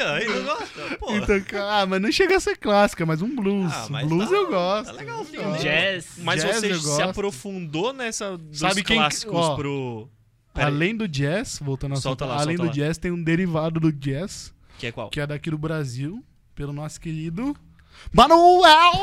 [0.00, 0.98] aí, eu gosto.
[0.98, 1.36] Pô, Então,
[1.68, 3.70] ah, mas não chega a ser clássica, mas um blues.
[3.72, 4.86] Ah, mas blues tá- eu gosto.
[4.86, 5.58] tá legalzinho, né?
[5.58, 6.12] Jazz.
[6.18, 7.02] Mas Jazz você se gosto.
[7.02, 10.08] aprofundou nessa dos Sabe quem que- clássicos ó, pro...
[10.62, 12.86] Além do jazz, voltando ao Solta lá, além solta do lá.
[12.86, 15.10] jazz, tem um derivado do jazz, que é qual?
[15.10, 17.56] que é daqui do Brasil, pelo nosso querido
[18.12, 18.92] Manuel!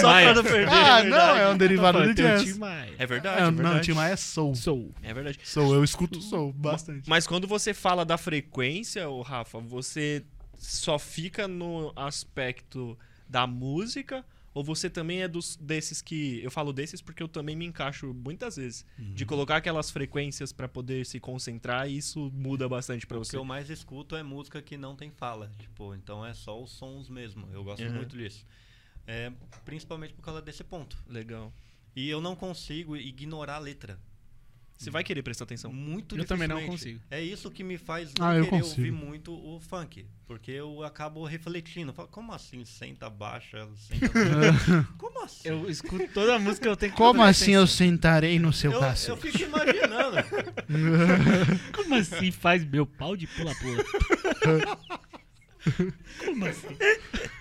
[0.00, 2.56] Só pra não perder, ah, é não, é um derivado do o jazz.
[2.58, 2.94] Maia.
[2.98, 3.84] É verdade, É, é não, verdade.
[3.86, 4.54] Tim Maia é soul.
[4.54, 4.94] Soul.
[5.02, 5.38] É verdade.
[5.42, 7.08] Soul, eu escuto soul bastante.
[7.08, 10.24] Mas quando você fala da frequência, ô Rafa, você
[10.58, 12.96] só fica no aspecto
[13.28, 14.24] da música
[14.56, 18.14] ou você também é dos desses que eu falo desses porque eu também me encaixo
[18.14, 23.18] muitas vezes de colocar aquelas frequências pra poder se concentrar e isso muda bastante pra
[23.18, 23.32] O você.
[23.32, 25.52] que eu mais escuto é música que não tem fala.
[25.58, 27.46] Tipo, então é só os sons mesmo.
[27.52, 27.92] Eu gosto Uhum.
[27.96, 28.46] muito disso.
[29.06, 29.30] É,
[29.64, 30.96] principalmente por causa desse ponto.
[31.06, 31.52] Legal.
[31.94, 33.98] E eu não consigo ignorar a letra.
[34.76, 35.72] Você vai querer prestar atenção.
[35.72, 37.00] Muito Eu também não consigo.
[37.10, 38.80] É isso que me faz Ah, não eu querer consigo.
[38.80, 40.04] ouvir muito o funk.
[40.26, 41.92] Porque eu acabo refletindo.
[41.92, 44.88] Falo, como assim senta baixa, senta baixa?
[44.98, 45.52] como fácil.
[45.52, 47.76] Eu escuto toda a música, eu tenho que Como assim eu atenção.
[47.76, 50.16] sentarei no seu Eu, eu fico imaginando.
[51.74, 53.84] Como assim faz meu pau de pula-pula?
[56.24, 56.68] Como assim?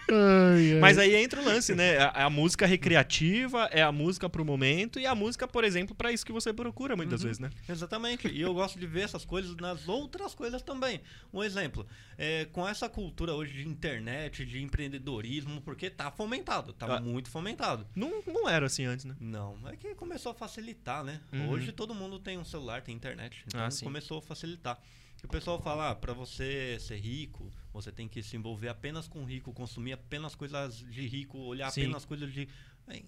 [0.09, 0.79] Ai, ai.
[0.79, 1.97] Mas aí entra o lance, né?
[1.97, 6.11] A, a música recreativa é a música pro momento e a música, por exemplo, pra
[6.11, 7.27] isso que você procura muitas Uhum.
[7.27, 7.49] vezes, né?
[7.67, 8.27] Exatamente.
[8.27, 11.01] E eu gosto de ver essas coisas nas outras coisas também.
[11.33, 11.85] Um exemplo,
[12.17, 17.01] é, com essa cultura hoje de internet, de empreendedorismo, porque tá fomentado, tá Ah.
[17.01, 17.85] muito fomentado.
[17.95, 19.15] Não, não era assim antes, né?
[19.19, 21.19] Não, é que começou a facilitar, né?
[21.33, 21.49] Uhum.
[21.49, 23.43] Hoje todo mundo tem um celular, tem internet.
[23.47, 23.83] Então Ah, sim.
[23.85, 24.79] começou a facilitar.
[25.25, 29.07] E o pessoal fala, ah, pra você ser rico, você tem que se envolver apenas
[29.07, 31.81] com rico, consumir apenas coisas de rico, olhar Sim.
[31.81, 32.47] apenas coisas de.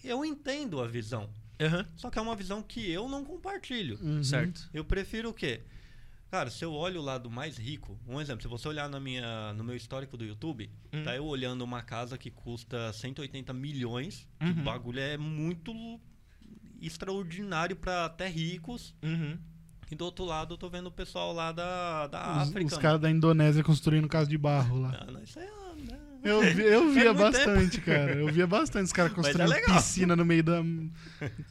[0.03, 1.30] Eu entendo a visão.
[1.61, 1.86] Aham.
[1.95, 3.99] Só que é uma visão que eu não compartilho.
[4.01, 4.24] Uhum.
[4.24, 4.68] Certo.
[4.74, 5.61] Eu prefiro o quê?
[6.32, 9.53] Cara, se eu olho o lado mais rico, um exemplo, se você olhar na minha,
[9.53, 11.03] no meu histórico do YouTube, Hum.
[11.03, 14.51] tá eu olhando uma casa que custa 180 milhões, que Uhum.
[14.61, 15.72] o bagulho é muito
[16.82, 18.95] extraordinário para até ricos.
[19.03, 19.38] Uhum.
[19.89, 22.65] E do outro lado eu tô vendo o pessoal lá da, da Os, África.
[22.65, 24.89] os caras da Indonésia construindo casa de barro lá.
[24.89, 24.97] mano.
[25.07, 25.97] Ah, não, isso é, né?
[26.23, 28.15] Eu, eu via bastante, cara.
[28.15, 29.75] Eu via bastante os caras é construindo legal.
[29.77, 30.61] piscina no meio da.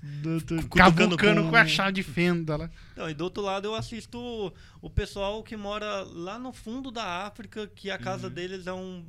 [0.03, 1.57] Do, do, cavucando com- com...
[1.57, 2.70] a chave de fenda lá.
[2.97, 7.26] Não, e do outro lado eu assisto o pessoal que mora lá no fundo da
[7.26, 8.03] África, que a Uhum.
[8.03, 9.05] casa deles é um.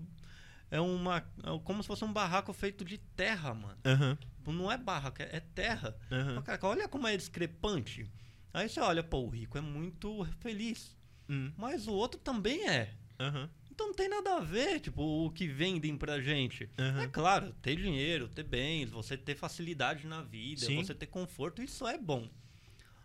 [0.71, 1.17] É uma.
[1.43, 3.77] É como se fosse um barraco feito de terra, mano.
[3.85, 4.17] Aham.
[4.47, 5.93] Não é barraco, é é terra.
[6.35, 8.09] Pô, Cara, olha como é discrepante.
[8.57, 10.95] Aí você olha, pô, o rico é muito feliz.
[11.29, 11.51] Hum.
[11.57, 12.93] Mas o outro também é.
[13.19, 13.49] Aham.
[13.71, 16.67] Então não tem nada a ver, tipo, o que vendem pra gente.
[16.79, 17.01] Aham.
[17.03, 20.77] É claro, ter dinheiro, ter bens, você ter facilidade na vida, Sim.
[20.83, 22.27] você ter conforto, isso é bom.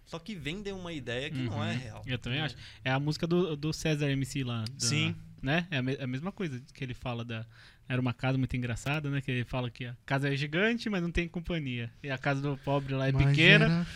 [0.07, 1.79] Só que vendem uma ideia que não é Uhum.
[1.79, 2.03] real.
[2.07, 2.57] Eu também acho.
[2.85, 4.65] É a música do, do César MC lá.
[4.65, 5.15] da- Sim.
[5.43, 5.67] Né?
[5.71, 7.47] É a, me- a mesma coisa que ele fala da.
[7.93, 9.21] Era uma casa muito engraçada, né?
[9.21, 11.91] Que ele fala que a casa é gigante, mas não tem companhia.
[12.03, 13.87] E a casa do pobre lá é Mas pequena.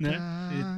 [0.00, 0.18] né?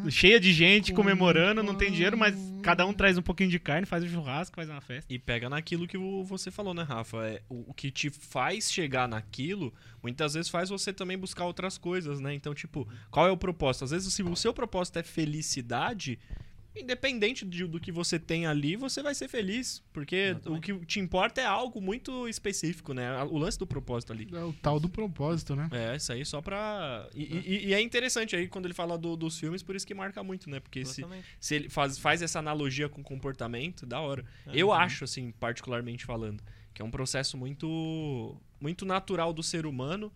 [0.05, 3.49] E cheia de gente com comemorando, não tem dinheiro, mas cada um traz um pouquinho
[3.49, 5.13] de carne, faz um churrasco, faz uma festa.
[5.13, 7.19] E pega naquilo que você falou, né, Rafa?
[7.29, 11.79] É, o, o que te faz chegar naquilo, muitas vezes faz você também buscar outras
[11.79, 12.35] coisas, né?
[12.35, 13.85] Então, tipo, qual é o propósito?
[13.85, 16.19] Às vezes, se o seu propósito é felicidade,
[16.81, 19.83] independente de- do que você tem ali, você vai ser feliz.
[19.93, 20.73] Porque Exatamente.
[20.73, 23.23] o que te importa é algo muito específico, né?
[23.25, 24.29] O lance do propósito ali.
[24.33, 25.69] É o tal do propósito, né?
[25.73, 27.09] É, isso aí só pra.
[27.15, 29.95] E, e- e é interessante aí quando ele fala do- dos filmes, por isso que
[29.95, 30.61] marca muito, né?
[30.61, 31.27] Porque se, Exatamente.
[31.41, 34.25] se ele faz, faz essa analogia com comportamento, da hora.
[34.53, 34.73] Eu Uhum.
[34.75, 36.43] acho, assim, particularmente falando,
[36.75, 40.13] que é um processo muito, muito natural do ser humano,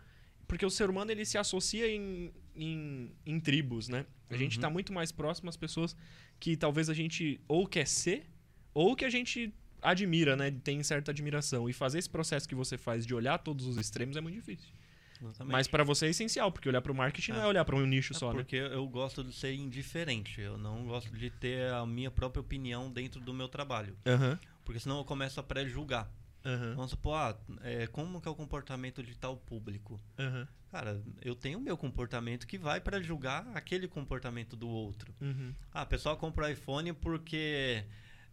[0.46, 4.04] porque o ser humano ele se associa em, em, em tribos, né?
[4.28, 4.62] A gente Uhum.
[4.62, 5.96] tá muito mais próximo às pessoas
[6.42, 8.26] que talvez a gente ou quer ser,
[8.74, 10.50] ou que a gente admira, né?
[10.50, 11.68] Tem certa admiração.
[11.70, 14.68] E fazer esse processo que você faz de olhar todos os extremos é muito difícil.
[15.20, 15.52] Exatamente.
[15.52, 17.34] Mas pra você é essencial, porque olhar pro marketing É.
[17.36, 18.40] não é olhar pra um nicho É só, né?
[18.40, 20.40] porque eu gosto de ser indiferente.
[20.40, 23.96] Eu não gosto de ter a minha própria opinião dentro do meu trabalho.
[24.04, 24.36] Aham.
[24.64, 26.10] Porque senão eu começo a pré-julgar.
[26.44, 26.74] Aham.
[26.74, 30.00] Vamos supor, ah, é, como que é o comportamento de tal público?
[30.18, 30.48] Aham.
[30.70, 35.14] Cara, eu tenho o meu comportamento que vai para julgar aquele comportamento do outro.
[35.20, 35.54] Uhum.
[35.70, 37.84] Ah, o pessoal compra iPhone porque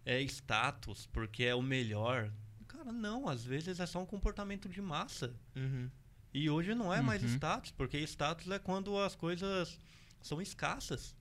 [0.06, 2.32] é status, porque é o melhor.
[2.68, 5.36] Cara, não, às vezes é só um comportamento de massa.
[5.56, 5.90] Uhum.
[6.34, 7.30] E hoje não é mais Uhum.
[7.30, 9.78] status, porque status é quando as coisas
[10.22, 11.14] são escassas.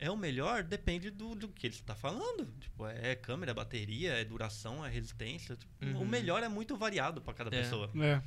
[0.00, 2.46] É o melhor, depende do, do que ele está falando.
[2.60, 5.56] Tipo, é câmera, é bateria, é duração, é resistência.
[5.56, 6.02] Tipo, Uhum.
[6.02, 7.60] O melhor é muito variado para cada É.
[7.62, 7.90] pessoa.
[7.96, 8.20] É.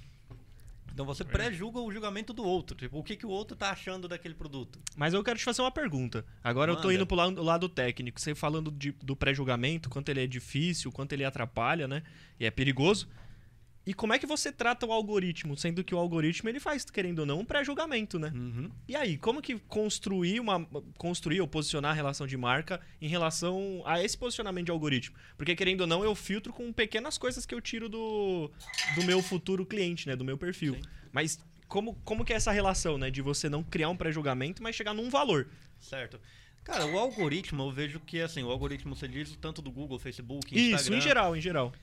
[0.94, 2.76] Então você pré-julga o julgamento do outro.
[2.76, 4.78] Tipo, o que, que o outro tá achando daquele produto.
[4.98, 6.26] Mas eu quero te fazer uma pergunta.
[6.44, 6.94] Agora eu tô Manda.
[6.96, 8.20] indo pro lado, lado técnico.
[8.20, 12.04] Você falando de- do pré-julgamento, quanto ele é difícil, quanto ele atrapalha, né?
[12.38, 13.08] E é perigoso.
[13.86, 15.58] E como é que você trata o algoritmo?
[15.58, 18.32] Sendo que o algoritmo ele faz, querendo ou não, um pré-julgamento, né?
[18.34, 18.70] Uhum.
[18.88, 20.64] E aí, como que construir uma
[20.98, 25.16] construir ou posicionar a relação de marca em relação a esse posicionamento de algoritmo?
[25.36, 28.52] Porque querendo ou não, eu filtro com pequenas coisas que eu tiro do,
[28.94, 30.76] do meu futuro cliente, né, do meu perfil.
[30.76, 30.82] Sim.
[31.12, 34.76] Mas como, como que é essa relação, né, de você não criar um pré-julgamento, mas
[34.76, 35.48] chegar num valor?
[35.80, 36.20] Certo.
[36.64, 40.54] Cara, o algoritmo, eu vejo que, assim, o algoritmo, você diz tanto do Google, Facebook,
[40.54, 40.98] Isso, Instagram...
[40.98, 41.74] em geral, em geral.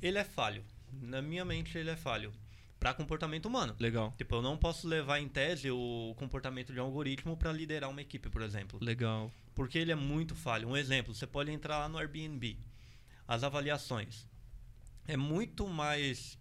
[0.00, 0.64] Ele é falho.
[1.00, 2.32] Na minha mente, ele é falho.
[2.78, 3.76] Para comportamento humano.
[3.78, 4.12] Legal.
[4.18, 8.00] Tipo, eu não posso levar em tese o comportamento de um algoritmo para liderar uma
[8.02, 8.78] equipe, por exemplo.
[8.82, 9.30] Legal.
[9.54, 10.68] Porque ele é muito falho.
[10.68, 12.58] Um exemplo, você pode entrar lá no Airbnb.
[13.28, 14.26] As avaliações.
[15.06, 16.36] É muito mais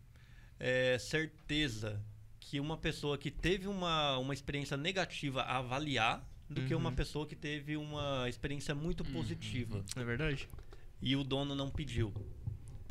[0.60, 2.02] é, certeza
[2.40, 6.96] que uma pessoa que teve uma, uma experiência negativa a avaliar do que uma Uhum.
[6.96, 10.50] pessoa que teve uma experiência muito positiva É verdade?
[11.02, 12.14] e o dono não pediu.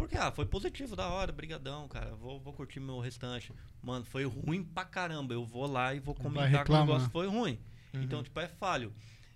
[0.00, 2.14] Porque, ah, foi positivo, da hora, brigadão, cara.
[2.16, 3.52] Vou, vou curtir meu restante.
[3.82, 5.34] Mano, foi ruim pra caramba.
[5.34, 7.58] Eu vou lá e vou comentar que o negócio foi ruim.
[7.92, 8.02] Uhum.
[8.02, 8.92] Então, tipo, é falho.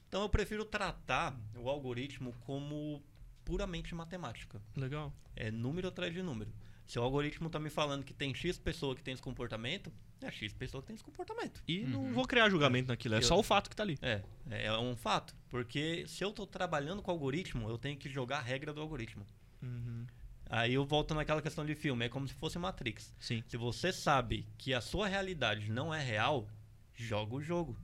[0.09, 3.03] Então eu prefiro tratar o algoritmo como
[3.45, 4.61] puramente matemática.
[4.77, 5.13] Legal.
[5.37, 6.51] É número atrás de número.
[6.87, 9.93] Se o algoritmo tá me falando que tem X pessoa que tem esse comportamento,
[10.23, 11.63] é X pessoa que tem esse comportamento.
[11.67, 13.99] E não vou criar julgamento naquilo, é Eu- só o fato que tá ali.
[14.03, 15.35] É, é um fato.
[15.49, 18.81] Porque se eu tô trabalhando com o algoritmo, eu tenho que jogar a regra do
[18.81, 19.27] algoritmo.
[19.63, 20.07] Uhum.
[20.57, 23.13] Aí eu volto naquela questão de filme, é como se fosse Matrix.
[23.19, 23.43] Sim.
[23.49, 26.49] Se você sabe que a sua realidade não é real,
[26.95, 27.77] joga o jogo.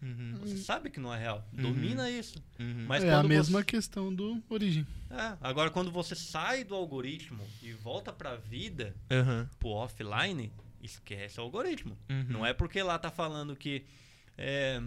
[0.00, 0.38] Uhum.
[0.40, 1.46] Você sabe que não é real.
[1.52, 1.62] Uhum.
[1.62, 2.42] Domina isso.
[2.58, 2.86] Uhum.
[2.88, 4.86] Mas é a mesma você- questão do Origem.
[5.10, 9.46] É, agora quando você sai do algoritmo e volta pra vida, Uhum.
[9.58, 10.50] pro offline,
[10.82, 11.94] esquece o algoritmo.
[12.08, 12.24] Uhum.
[12.28, 13.84] Não é porque lá tá falando que
[14.38, 14.80] é,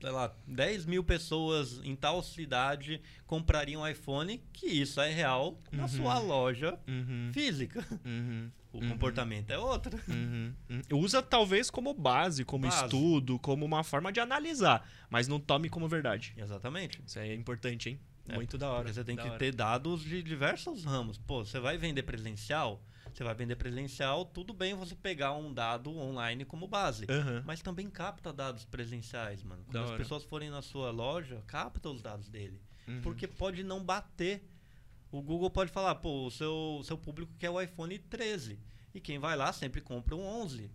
[0.00, 5.82] sei lá, 10 mil pessoas em tal cidade comprariam iPhone, que isso é real na
[5.82, 5.88] Uhum.
[5.88, 7.30] sua loja Uhum.
[7.32, 7.84] física.
[8.04, 8.50] Uhum.
[8.72, 8.88] O Uhum.
[8.90, 9.98] comportamento é outro.
[10.08, 10.54] Uhum.
[10.70, 10.82] Uhum.
[11.00, 12.84] Usa talvez como base, como Base.
[12.84, 16.32] estudo, como uma forma de analisar, mas não tome como verdade.
[16.36, 17.00] Exatamente.
[17.04, 18.00] Isso aí é importante, hein?
[18.28, 18.92] É, Muito da hora.
[18.92, 19.38] Você tem da que hora.
[19.38, 21.18] ter dados de diversos ramos.
[21.18, 22.80] Pô, você vai vender presencial?
[23.12, 27.06] Você vai vender presencial, tudo bem você pegar um dado online como base.
[27.08, 27.42] Aham.
[27.46, 29.62] Mas também capta dados presenciais, mano.
[29.64, 29.98] Quando Da as hora.
[29.98, 32.60] pessoas forem na sua loja, capta os dados dele.
[32.86, 33.00] Uhum.
[33.02, 34.42] Porque pode não bater.
[35.12, 38.58] O Google pode falar, pô, o seu, seu público quer o iPhone 13.
[38.94, 40.70] E quem vai lá sempre compra um 11.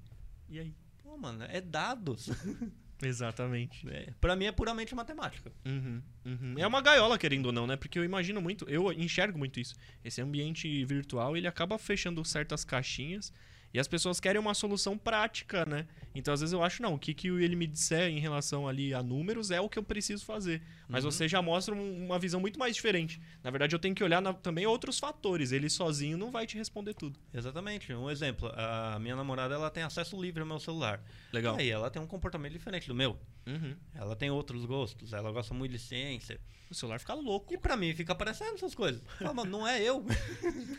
[0.49, 0.73] E aí?
[1.03, 2.29] Pô, mano, é dados.
[3.01, 3.87] Exatamente.
[3.89, 5.51] É, pra mim é puramente matemática.
[5.65, 6.55] Uhum, uhum.
[6.57, 7.75] É uma gaiola, querendo ou não, né?
[7.75, 9.75] Porque eu imagino muito, eu enxergo muito isso.
[10.03, 13.33] Esse ambiente virtual, ele acaba fechando certas caixinhas
[13.75, 15.85] e as pessoas querem uma solução prática, né?
[16.15, 18.93] Então, às vezes eu acho, não, o que, que ele me disser em relação ali
[18.93, 20.61] a números é o que eu preciso fazer.
[20.87, 21.11] Mas Uhum.
[21.11, 23.19] você já mostra um- uma visão muito mais diferente.
[23.43, 25.51] Na verdade, eu tenho que olhar na- também outros fatores.
[25.51, 27.19] Ele sozinho não vai te responder tudo.
[27.33, 27.93] Exatamente.
[27.93, 31.03] Um exemplo, a minha namorada ela tem acesso livre ao meu celular.
[31.33, 31.57] Legal.
[31.57, 33.19] Aí ela tem um comportamento diferente do meu.
[33.45, 33.75] Uhum.
[33.93, 36.39] Ela tem outros gostos, ela gosta muito de ciência.
[36.69, 37.53] O celular fica louco.
[37.53, 39.01] E pra mim fica aparecendo essas coisas.
[39.19, 40.03] Fala, mano, não é eu.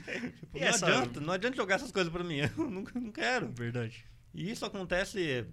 [0.07, 2.39] Tipo, não, essa- adianta, não adianta jogar essas coisas pra mim.
[2.39, 3.53] Eu não, não quero.
[3.53, 4.05] Verdade.
[4.35, 5.47] E isso acontece.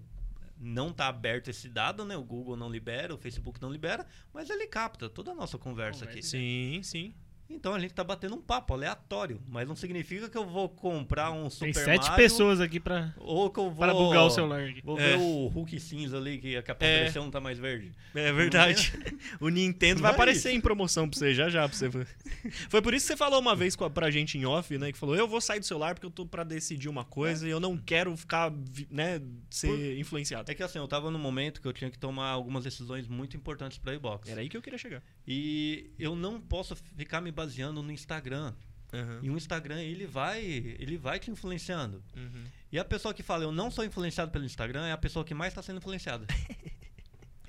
[0.59, 2.15] Não tá aberto esse dado, né?
[2.15, 6.05] O Google não libera, o Facebook não libera, mas ele capta toda a nossa conversa
[6.05, 6.21] aqui.
[6.23, 7.13] Sim, sim.
[7.53, 11.31] Então a gente tá batendo um papo aleatório, mas não significa que eu vou comprar
[11.31, 14.29] um Super Tem sete Mario, pessoas aqui pra, ou que eu vou para bugar o
[14.29, 14.81] celular aqui.
[14.83, 15.09] Vou É.
[15.17, 17.11] ver o Hulk cinza ali que a capa É.
[17.15, 17.91] não tá mais verde.
[18.15, 18.91] É verdade.
[19.39, 20.57] o Nintendo vai Não é aparecer isso.
[20.57, 21.67] em promoção pra você, já já.
[21.67, 21.89] Pra você.
[22.69, 24.91] Foi por isso que você falou uma vez com a- pra gente em off, né?
[24.91, 27.51] Que falou: eu vou sair do celular porque eu tô pra decidir uma coisa e
[27.51, 28.51] eu não quero ficar,
[28.89, 29.21] né?
[29.49, 30.51] Ser Por- influenciado.
[30.51, 33.37] É que assim, eu tava num momento que eu tinha que tomar algumas decisões muito
[33.37, 34.29] importantes pra iBox.
[34.29, 35.01] Era aí que eu queria chegar.
[35.27, 38.53] E eu não posso ficar me baseando no Instagram.
[38.93, 39.19] Uhum.
[39.21, 42.01] E o Instagram, ele vai, ele vai te influenciando.
[42.15, 42.43] Uhum.
[42.71, 45.33] E a pessoa que fala, eu não sou influenciado pelo Instagram, é a pessoa que
[45.33, 46.25] mais está sendo influenciada.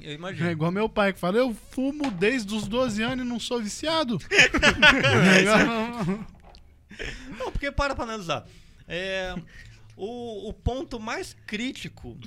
[0.01, 0.49] Eu imagino.
[0.49, 3.62] É igual meu pai que fala, eu fumo desde os 12 anos e não sou
[3.62, 4.19] viciado.
[7.39, 8.47] Não, porque para pra analisar.
[8.87, 9.35] É,
[9.97, 12.19] o, o ponto mais crítico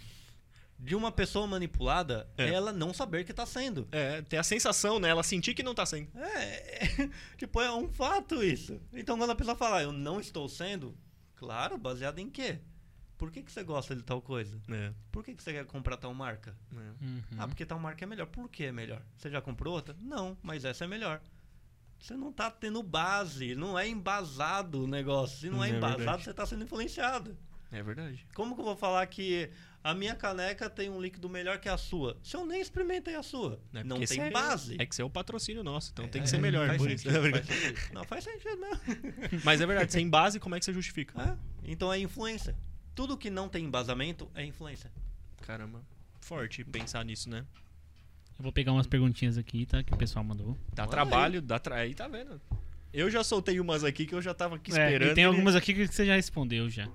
[0.79, 3.87] de uma pessoa manipulada é, ela não saber que está sendo.
[3.91, 5.09] É, ter a sensação, né?
[5.09, 6.09] Ela sentir que não tá sendo.
[6.15, 8.79] É, é, tipo, é um fato isso.
[8.93, 10.95] Então quando a pessoa fala, eu não estou sendo,
[11.35, 12.59] claro, baseado em quê?
[13.17, 14.61] Por que, que você gosta de tal coisa?
[14.69, 14.93] É.
[15.11, 16.55] Por que, que você quer comprar tal marca?
[16.71, 17.03] é.
[17.03, 17.21] Uhum.
[17.39, 18.27] Ah, porque tal marca é melhor.
[18.27, 19.01] Por que é melhor?
[19.17, 19.95] Você já comprou outra?
[19.99, 21.19] Não, mas essa é melhor.
[21.99, 25.39] Você não tá tendo base, não é embasado o negócio.
[25.39, 26.23] Se não é, É embasado, verdade.
[26.25, 27.35] você tá sendo influenciado.
[27.71, 28.27] É verdade.
[28.35, 29.49] Como que eu vou falar que
[29.83, 32.17] a minha caneca tem um líquido melhor que a sua?
[32.23, 33.59] Se eu nem experimentei a sua.
[33.73, 34.75] É não tem é- base.
[34.79, 36.67] É que você é o patrocínio nosso, então tem É, que ser melhor.
[36.67, 37.03] Faz por isso.
[37.09, 37.93] sentido, É faz sentido.
[37.93, 38.81] Não, faz sentido mesmo.
[39.45, 41.21] Mas é verdade, sem base, como é que você justifica?
[41.21, 41.37] É,
[41.71, 42.55] Então é influência.
[42.93, 44.91] Tudo que não tem embasamento é influência.
[45.41, 45.81] Caramba.
[46.19, 47.45] Forte pensar nisso, né?
[48.37, 49.81] Eu vou pegar umas perguntinhas aqui, tá?
[49.83, 50.57] Que o pessoal mandou.
[50.73, 51.75] Dá Olha trabalho, dá tra...
[51.77, 52.39] aí tá vendo?
[52.93, 55.11] Eu já soltei umas aqui que eu já tava aqui É, esperando.
[55.11, 56.87] e tem ele- algumas aqui que você já respondeu já.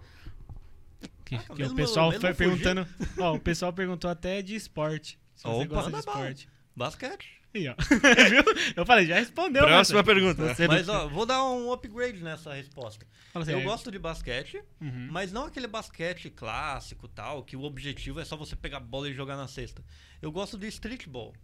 [1.38, 2.48] Que, Ah, que o pessoal mesmo foi fugir?
[2.62, 2.86] perguntando.
[3.18, 5.18] Ó, o pessoal perguntou até de esporte.
[5.34, 6.18] Se você Opa, gosta de bala.
[6.30, 6.48] esporte.
[6.76, 7.40] Basquete.
[7.54, 7.74] Aí, ó.
[8.30, 8.42] Viu?
[8.76, 9.62] Eu falei, já respondeu.
[9.62, 10.14] Próxima Massa.
[10.14, 10.54] pergunta.
[10.54, 13.06] Você- Mas ó, vou dar um upgrade nessa resposta.
[13.34, 15.08] Assim, Eu é, gosto de basquete, uhum.
[15.10, 19.08] mas não aquele basquete clássico tal, que o objetivo é só você pegar a bola
[19.08, 19.82] e jogar na cesta.
[20.20, 21.34] Eu gosto de streetball,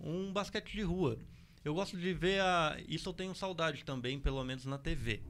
[0.00, 1.18] um basquete de rua.
[1.64, 2.76] Eu gosto de ver a.
[2.88, 5.22] Isso eu tenho saudade também, pelo menos na TV.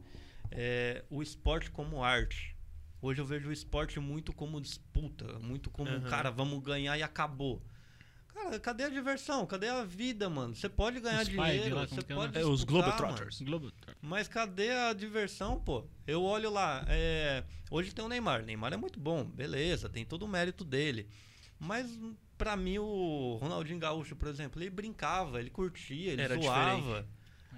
[0.51, 2.52] É, o esporte como arte.
[3.03, 6.09] Hoje eu vejo o esporte muito como disputa, muito como, Aham.
[6.09, 7.61] cara, vamos ganhar e acabou.
[8.33, 9.45] Cara, cadê a diversão?
[9.45, 10.55] Cadê a vida, mano?
[10.55, 12.39] Você pode ganhar Os dinheiro, lá, você é o pode?
[12.39, 13.41] É, os disputar, Globetrotters.
[13.41, 13.51] mano.
[13.51, 13.97] Globetrotter.
[14.01, 15.85] Mas cadê a diversão, pô?
[16.07, 18.45] Eu olho lá, é, hoje tem o Neymar.
[18.45, 21.09] Neymar é muito bom, beleza, tem todo o mérito dele.
[21.59, 21.99] Mas
[22.39, 27.07] pra mim o Ronaldinho Gaúcho, por exemplo, ele brincava, ele curtia, ele Era zoava.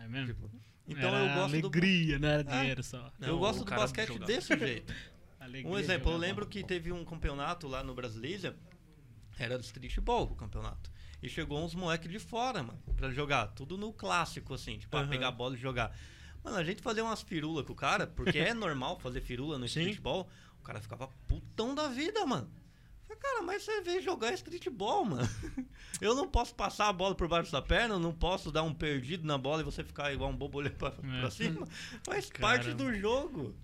[0.03, 0.27] É mesmo?
[0.35, 0.51] Tipo,
[0.89, 2.59] então era eu gosto do alegria, não era É.
[2.61, 3.12] dinheiro só.
[3.21, 4.93] eu Não, gosto o do basquete desse jeito.
[5.45, 8.57] Alegria Um de exemplo, eu lembro que teve um campeonato lá no Brasileira,
[9.39, 10.91] era do streetball o campeonato.
[11.23, 13.49] E chegou uns moleques de fora, mano, pra jogar.
[13.49, 15.09] Tudo no clássico, assim, tipo, Aham.
[15.09, 15.97] pegar a bola e jogar.
[16.43, 19.66] Mano, a gente fazia umas firulas com o cara, porque é normal fazer firula no
[19.69, 19.81] Sim.
[19.81, 20.29] streetball.
[20.61, 22.51] O cara ficava putão da vida, mano.
[23.07, 25.29] Falei, cara, mas você veio jogar streetball, mano.
[26.01, 28.75] Eu não posso passar a bola por baixo da perna, eu não posso dar um
[28.75, 31.31] perdido na bola e você ficar igual um bobo olhando pra, pra É.
[31.31, 31.66] cima.
[32.05, 32.85] Faz parte Caramba.
[32.85, 33.55] do jogo.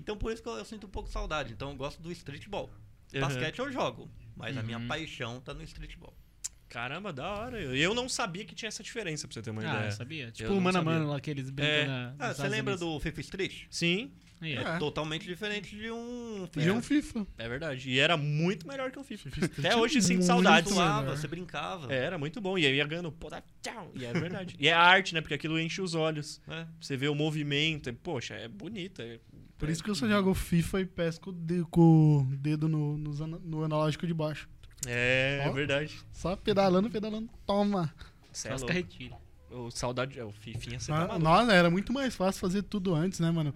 [0.00, 1.52] Então por isso que eu, eu sinto um pouco de saudade.
[1.52, 2.70] Então eu gosto do streetball.
[3.14, 3.20] Uhum.
[3.20, 4.88] Basquete eu jogo, mas a minha Uhum.
[4.88, 6.14] paixão tá no streetball.
[6.68, 7.60] Caramba, da hora.
[7.60, 9.86] Eu eu não sabia que tinha essa diferença, pra você ter uma Ah, ideia.
[9.88, 10.30] eu sabia.
[10.30, 11.86] Tipo o mano a mano lá que eles brincam É.
[11.86, 12.14] na.
[12.18, 13.64] Ah, você lembra do FIFA Street?
[13.68, 14.52] Sim, É.
[14.54, 14.78] é.
[14.78, 17.26] Totalmente diferente de um De um FIFA.
[17.36, 17.90] é verdade.
[17.90, 19.30] E era muito melhor que o FIFA.
[19.30, 20.72] FIFA Street Até hoje eu sinto saudades.
[20.72, 21.92] Zoava, você brincava.
[21.92, 22.56] É, era muito bom.
[22.56, 23.10] E aí ia ganhando.
[23.10, 23.90] Pô, dá tchau.
[23.96, 24.54] E é verdade.
[24.56, 25.20] e é a arte, né?
[25.20, 26.40] Porque aquilo enche os olhos.
[26.46, 26.66] É.
[26.80, 27.88] Você vê o movimento.
[27.90, 29.02] é- Poxa, é bonito.
[29.02, 29.18] é-
[29.60, 32.66] Por isso que eu só jogo FIFA e PES com o dedo, com o dedo
[32.66, 34.48] no, no analógico de baixo.
[34.86, 35.52] É, é Ó.
[35.52, 35.94] verdade.
[36.10, 37.94] Só pedalando, pedalando, toma.
[38.32, 39.18] Só é carretilhas.
[39.50, 40.18] O saudade.
[40.18, 41.18] É, o Fifinha, você Ah, tá.
[41.18, 43.54] Nossa, era muito mais fácil fazer tudo antes, né, mano?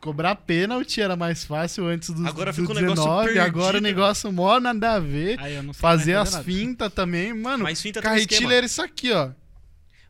[0.00, 3.72] Cobrar pênalti era mais fácil antes dos Agora do fica um negócio 19, agora o
[3.72, 3.82] perdido.
[3.82, 5.38] negócio mó nada a ver.
[5.40, 7.64] Aí eu não sei Fazer as fintas também, mano.
[7.64, 9.30] Mas finta Carretilha era isso aqui, ó.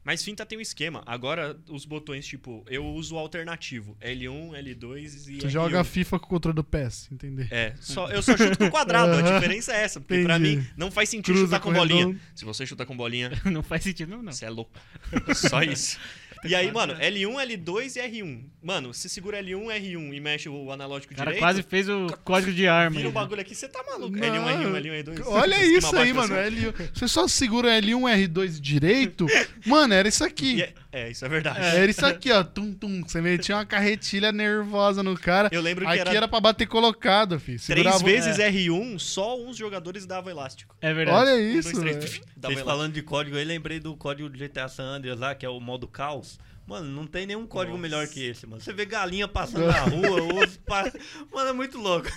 [0.06, 1.02] Mas finta tem um esquema.
[1.04, 3.96] Agora, os botões, tipo, eu uso o alternativo.
[4.00, 5.50] L1, L2 e Tu L1.
[5.50, 7.48] joga FIFA com o controle do PES, entender?
[7.50, 9.12] É, só, eu só chuto com quadrado.
[9.14, 10.00] A diferença é essa.
[10.00, 10.58] Porque pra Entendi.
[10.58, 12.06] mim, não faz sentido Cruza chutar com com bolinha.
[12.06, 12.20] redondo.
[12.36, 14.22] Se você chutar com bolinha, Não faz sentido, não.
[14.22, 14.30] não.
[14.32, 14.70] você é louco.
[15.34, 15.98] Só isso.
[16.44, 18.44] E aí, mano, L1, L2 e R1.
[18.62, 22.06] Mano, se segura L1, R1 e mexe o analógico O cara direito, quase fez o
[22.24, 22.90] código de arma.
[22.96, 23.20] vira aí, um né?
[23.20, 24.16] bagulho aqui, você tá maluco.
[24.16, 24.26] Não.
[24.26, 25.22] L1, R1, L1, R2.
[25.26, 26.34] Olha isso aí, mano.
[26.34, 26.56] assim.
[26.56, 26.90] L1.
[26.94, 29.26] Você só segura L1, R2 direito.
[29.66, 30.62] Mano, era isso aqui.
[30.62, 31.58] é, é, isso é verdade.
[31.60, 32.42] Era isso aqui, ó.
[32.44, 33.02] Tum, tum.
[33.02, 35.48] Você metia uma carretilha nervosa no cara.
[35.52, 37.58] Eu lembro que Aqui era, era pra bater colocado, filho.
[37.60, 38.50] três Segurava- vezes é.
[38.50, 40.76] R1, só uns jogadores davam elástico.
[40.80, 41.18] É verdade.
[41.18, 44.68] Olha Um, isso, dois, três, Vocês falando de código aí, lembrei do código do GTA
[44.68, 46.38] San Andreas lá, que é o modo caos.
[46.66, 47.82] Mano, não tem nenhum código Nossa.
[47.82, 48.60] melhor que esse, mano.
[48.60, 50.90] Você vê galinha passando na rua, os pa...
[51.32, 52.08] Mano, é muito louco.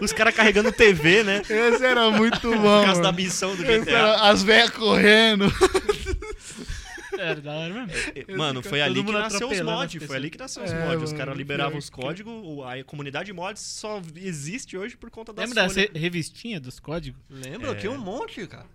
[0.00, 1.42] Os caras carregando TV, né?
[1.42, 2.84] Esse era muito Por bom.
[2.86, 3.90] causa da missão do GTA.
[3.90, 5.44] era as velhas correndo.
[7.18, 8.12] Era da hora mesmo.
[8.28, 9.92] É, Mano, foi ali que nasceu os mods.
[9.94, 10.16] Foi pessoas.
[10.16, 11.02] ali que nasceu os É, mods.
[11.10, 12.32] Os caras liberavam os códigos.
[12.64, 17.20] A comunidade mods só existe hoje por conta das Lembra re- revistinha dos códigos?
[17.28, 17.72] Lembra?
[17.72, 17.74] É.
[17.74, 18.66] Tinha um monte, cara.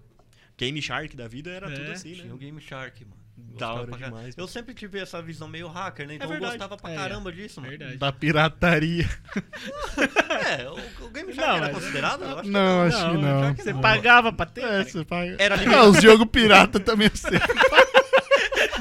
[0.57, 2.45] Game Shark da vida era É, tudo assim, Tinha o né?
[2.45, 3.23] Game Shark, mano.
[3.35, 6.15] Da hora demais, Eu sempre tive essa visão meio hacker, né?
[6.15, 6.53] Então eu verdade.
[6.57, 7.71] gostava pra É, caramba disso, mano.
[7.71, 7.97] Verdade.
[7.97, 9.09] Da pirataria.
[10.57, 12.23] É, o, o Game Shark Não, era considerado?
[12.23, 13.55] Eu acho que Não, acho que não.
[13.55, 14.63] Você pagava pra ter?
[14.63, 15.35] É, você paga.
[15.39, 17.39] Era Ah, os jogos pirata também eu sei.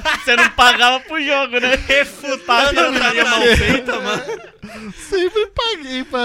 [0.25, 1.75] Você não pagava pro jogo, né?
[1.87, 4.93] Refutando a pirataria mal feita, mano.
[4.95, 6.21] Sempre paguei pra,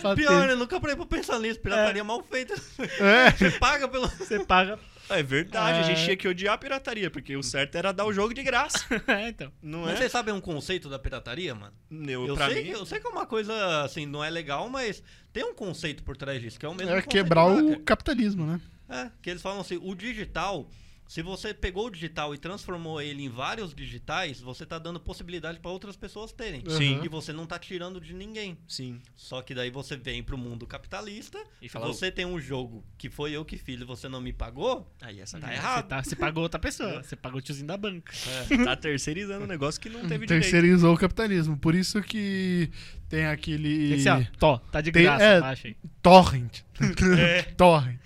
[0.00, 0.48] pra Pior, ter.
[0.48, 0.54] né?
[0.54, 1.60] Nunca parei pra pensar nisso.
[1.60, 2.54] Pirataria mal feita.
[3.00, 3.30] É.
[3.36, 4.06] Você paga pelo...
[4.08, 4.78] Você paga.
[5.08, 6.04] É verdade, a gente É.
[6.04, 8.84] tinha que odiar a pirataria, porque o certo era dar o jogo de graça.
[9.06, 9.52] É, então.
[9.62, 9.96] Não Mas é?
[9.98, 11.72] vocês sabem um conceito da pirataria, mano?
[12.08, 14.28] Eu, Eu pra sei, mim, que, eu sei que é uma coisa, assim, não é
[14.28, 15.00] legal, mas
[15.32, 18.60] tem um conceito por trás disso, que é o mesmo É quebrar o capitalismo, né?
[18.88, 20.68] É, que eles falam assim, o digital,
[21.06, 25.58] se você pegou o digital e transformou ele em vários digitais, você tá dando possibilidade
[25.60, 26.62] para outras pessoas terem.
[26.68, 27.00] Sim.
[27.04, 28.56] E você não tá tirando de ninguém.
[28.66, 29.00] sim.
[29.14, 33.08] Só que daí você vem pro mundo capitalista, E fala, você tem um jogo que
[33.08, 35.82] foi eu que fiz e você não me pagou, Aí essa Tá tá, É, errado.
[35.82, 37.02] Você, tá- você pagou outra pessoa.
[37.02, 38.12] Você pagou o tiozinho da banca.
[38.64, 40.42] tá terceirizando um negócio que não teve direito.
[40.42, 41.56] Terceirizou o capitalismo.
[41.56, 42.70] Por isso que
[43.08, 43.94] tem aquele.
[43.94, 45.40] Esse, ó, tó, tá de Tem- graça, é.
[45.40, 45.76] baixa aí.
[46.02, 46.60] Torrent.
[47.18, 47.42] É.
[47.42, 47.98] Torrent.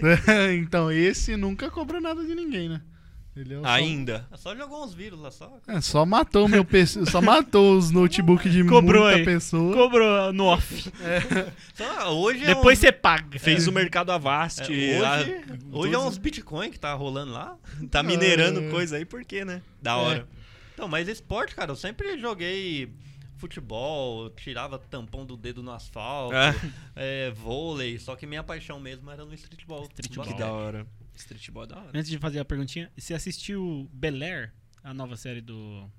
[0.58, 2.80] então, esse nunca cobra nada de ninguém, né?
[3.34, 4.28] Ele é só- Ainda.
[4.36, 5.56] só jogou uns vírus lá só.
[5.66, 9.24] É, só matou o meu PC, só matou os notebooks de Cobrou muita aí.
[9.24, 9.74] pessoa.
[9.74, 10.92] No no off.
[11.74, 13.38] Só, hoje Depois é você paga.
[13.38, 14.70] Fez o mercado Avast.
[14.70, 15.40] um, é, hoje,
[15.72, 17.56] hoje é uns Bitcoin que tá rolando lá.
[17.90, 18.68] Tá minerando É.
[18.68, 19.62] coisa aí, por quê, né?
[19.80, 20.28] Da hora.
[20.74, 22.90] Então, mas esporte, cara, eu sempre joguei
[23.42, 26.54] futebol, tirava tampão do dedo no asfalto, É.
[26.94, 29.84] é, vôlei, só que minha paixão mesmo era no streetball.
[29.98, 30.26] Streetball.
[30.26, 30.86] Que da hora.
[31.14, 31.90] Streetball é da hora.
[31.92, 34.52] Antes de fazer a perguntinha, você assistiu Bel Air,
[34.82, 35.90] a nova série do.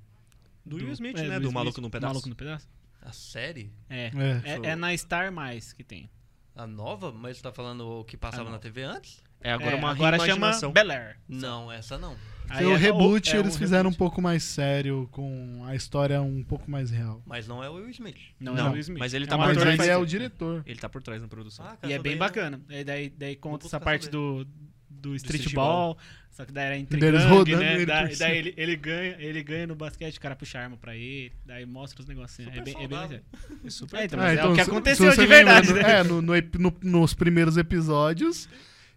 [0.65, 1.36] Do Will Smith, é, né?
[1.40, 2.14] Do Smith, Maluco no Pedaço.
[2.14, 2.68] Maluco no Pedaço?
[3.02, 3.70] A série?
[3.90, 4.06] É.
[4.06, 4.49] É.
[4.68, 6.10] É, é na Star Mais que tem.
[6.56, 7.11] A nova?
[7.11, 8.60] Mas você tá falando o que passava A na.
[8.60, 9.22] TV antes?
[9.41, 10.52] É agora É, uma agora chama.
[10.72, 11.20] Bel Air.
[11.28, 12.15] Não, essa não.
[12.49, 13.98] Aí o é- reboot é eles um fizeram um reboot.
[13.98, 17.22] pouco mais sério, com a história um pouco mais real.
[17.26, 18.18] Mas não é o Will Smith.
[18.40, 18.99] Não, Não, é o Will Smith.
[18.99, 19.80] mas ele É tá um por trás.
[19.80, 20.64] ele é o diretor.
[20.65, 21.65] Ele tá por trás na produção.
[21.65, 22.61] Ah, E é bem daí bacana.
[22.70, 24.45] E daí, daí conta essa parte do,
[24.90, 25.98] do street, street ball,
[26.32, 27.74] Só que daí era entre Deles gangue, rodando né?
[27.76, 28.30] ele daí cima.
[28.32, 31.32] ele, ele, ganha, ele ganha no basquete, o cara puxa a arma pra ele.
[31.45, 32.52] Daí mostra os negocinhos.
[32.52, 33.22] É Super bem, é bem saudável.
[33.49, 33.60] legal.
[33.65, 35.84] É super É, então, Ah, mas é então, o que se- aconteceu de verdade, lembra,
[35.88, 35.99] né?
[35.99, 38.49] É, no- no no- nos primeiros episódios,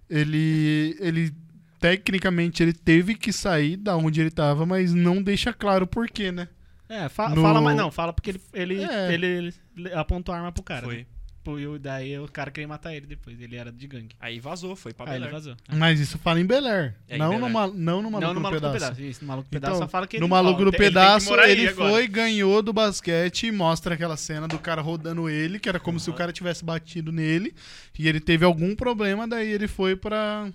[0.09, 1.33] ele, ele
[1.81, 6.31] tecnicamente ele teve que sair da onde ele tava, mas não deixa claro o porquê,
[6.33, 6.49] né?
[6.89, 9.13] É, fa- No- fala, mas não, fala porque ele, ele, É.
[9.13, 9.27] ele,
[9.77, 10.87] ele apontou a arma pro cara.
[10.87, 10.97] Foi.
[10.99, 11.07] Né?
[11.43, 13.41] Pô, e daí o cara queria matar ele depois.
[13.41, 14.17] Ele era de gangue.
[14.19, 15.33] Aí vazou, foi pra Aí ele Bel Air.
[15.33, 15.57] vazou.
[15.77, 17.41] Mas isso fala em Bel Air, É, em não, Bel Air.
[17.41, 18.73] não no Maluco, não no no Maluco no Pedaço.
[18.73, 19.03] Pedaço.
[19.03, 21.33] Isso, no Maluco no Então, Pedaço só fala que ele no Maluco no ele Pedaço,
[21.41, 21.91] ele agora.
[21.93, 26.01] foi, ganhou do basquete e mostra aquela cena do cara rodando ele, que era como
[26.01, 27.55] se o cara tivesse batido nele,
[27.97, 30.49] e ele teve algum problema, daí ele foi pra.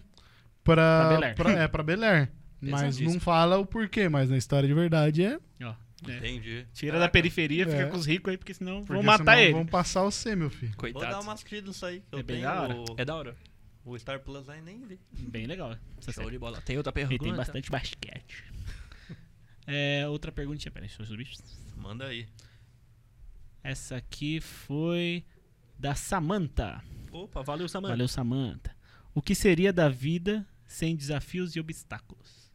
[0.63, 1.35] Pra Pra, Bel Air.
[1.35, 2.31] pra- é, pra Bel Air.
[2.61, 5.39] Mas não fala o porquê, mas na história de verdade é.
[5.63, 5.73] Ó,
[6.07, 6.17] é.
[6.17, 6.67] Entendi.
[6.73, 7.85] Tira da Caraca, periferia, fica É.
[7.87, 9.53] com os ricos aí, porque senão porque vão matar senão ele.
[9.53, 10.71] Vão passar o C, meu filho.
[10.77, 11.23] Vou dar Coitado.
[11.23, 12.01] uma assistida nisso aí.
[12.01, 12.75] que É Eu bem tenho da hora.
[12.75, 13.35] o, É da hora.
[13.83, 14.99] o Star Plus aí nem vi.
[15.11, 15.71] Bem legal.
[15.97, 16.35] Essa Show série.
[16.35, 16.61] de bola.
[16.61, 17.23] Tem outra E pergunta?
[17.23, 18.43] tem bastante basquete.
[19.67, 21.29] É, outra perguntinha, peraí, deixa eu subir.
[21.77, 22.27] Manda aí.
[23.63, 25.23] Essa aqui foi
[25.77, 26.83] da Samantha.
[27.11, 27.93] Opa, valeu, Samanta.
[27.93, 28.75] Valeu, Samantha.
[29.13, 32.49] O que seria da vida sem desafios e obstáculos?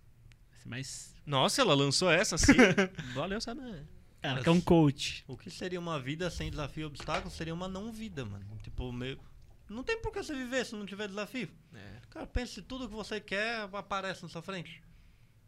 [0.64, 1.14] Mais.
[1.24, 2.55] Nossa, ela lançou essa sim.
[3.14, 3.86] valeu, Samanta.
[4.22, 5.22] Ela que é um coach.
[5.28, 8.44] O que seria uma vida sem desafio e obstáculo seria uma não vida, mano.
[8.62, 9.20] Tipo, meio.
[9.68, 11.48] Não tem por que você viver se não tiver desafio.
[11.74, 12.01] É.
[12.10, 14.82] Cara, pense tudo que você quer aparece na sua frente.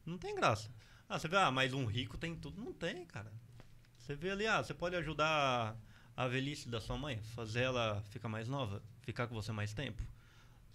[0.04, 0.70] Não tem graça.
[1.08, 2.62] Ah, você vê, ah, mas um rico tem tudo.
[2.62, 3.32] Não tem, cara.
[3.96, 5.76] Você vê ali, ah, você pode ajudar
[6.16, 10.02] a velhice da sua mãe, fazer ela ficar mais nova, ficar com você mais tempo.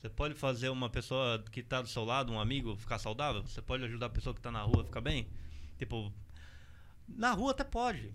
[0.04, 3.42] Você pode fazer uma pessoa que tá do seu lado, um amigo, ficar saudável.
[3.44, 5.30] Você pode ajudar a pessoa que tá na rua a ficar bem.
[5.78, 6.12] Tipo,
[7.08, 8.14] na rua até pode.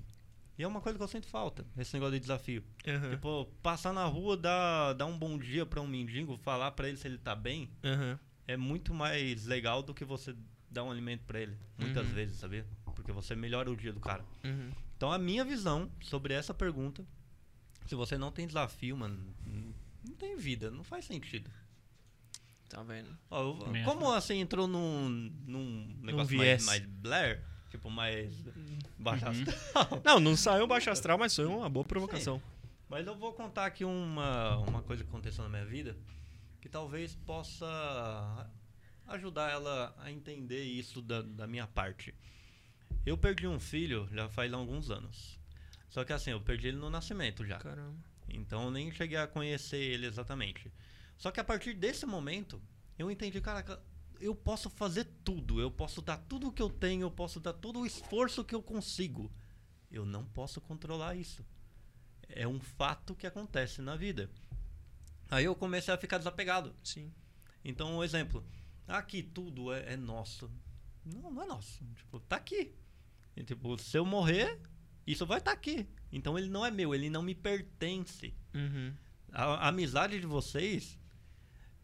[0.59, 2.63] E é uma coisa que eu sinto falta, esse negócio de desafio.
[2.87, 3.09] Aham.
[3.09, 6.99] Tipo, passar na rua, dar, dar um bom dia pra um mendigo, falar pra ele
[6.99, 8.19] se ele tá bem, Aham.
[8.47, 10.37] é muito mais legal do que você
[10.71, 11.57] dar um alimento pra ele.
[11.79, 12.13] Muitas Uhum.
[12.13, 12.67] vezes, sabia?
[12.95, 14.27] Porque você melhora o dia do cara.
[14.45, 14.71] Uhum.
[14.95, 17.03] Então, a minha visão sobre essa pergunta,
[17.87, 19.35] se você não tem desafio, mano,
[20.07, 21.51] não tem vida, não faz sentido.
[22.69, 23.17] Tá vendo?
[23.31, 25.09] Ó, eu- como você entrou num,
[25.47, 28.35] num negócio mais, mais Blair, tipo, mais
[28.99, 29.31] baixo Uhum.
[29.31, 32.43] astral, Não, não saiu baixo astral, mas foi uma boa provocação.
[32.89, 35.97] Mas eu vou contar aqui uma, uma coisa que aconteceu na minha vida
[36.61, 38.51] que talvez possa
[39.07, 42.15] ajudar ela a entender isso da, da minha parte.
[43.07, 45.39] Eu perdi um filho já faz alguns anos.
[45.89, 47.59] Só que assim, eu perdi ele no nascimento já.
[47.59, 47.97] Caramba.
[48.29, 50.71] Então eu nem cheguei a conhecer ele exatamente.
[51.19, 52.63] Só que a partir desse momento,
[52.99, 53.83] eu entendi, caraca,
[54.21, 57.53] eu posso fazer tudo, eu posso dar tudo o que eu tenho, eu posso dar
[57.53, 59.31] todo o esforço que eu consigo.
[59.91, 61.45] Eu não posso controlar isso.
[62.29, 64.31] É um fato que acontece na vida.
[65.31, 66.75] Aí eu comecei a ficar desapegado.
[66.83, 67.13] Sim.
[67.65, 68.45] Então, um exemplo.
[68.87, 70.51] Aqui tudo é, é nosso.
[71.05, 71.85] Não, não é nosso.
[71.95, 72.75] Tipo, tá aqui.
[73.37, 74.61] E, tipo, se eu morrer,
[75.07, 75.89] isso vai estar aqui.
[76.11, 78.35] Então ele não é meu, ele não me pertence.
[78.55, 78.95] Uhum.
[79.33, 80.98] A, a amizade de vocês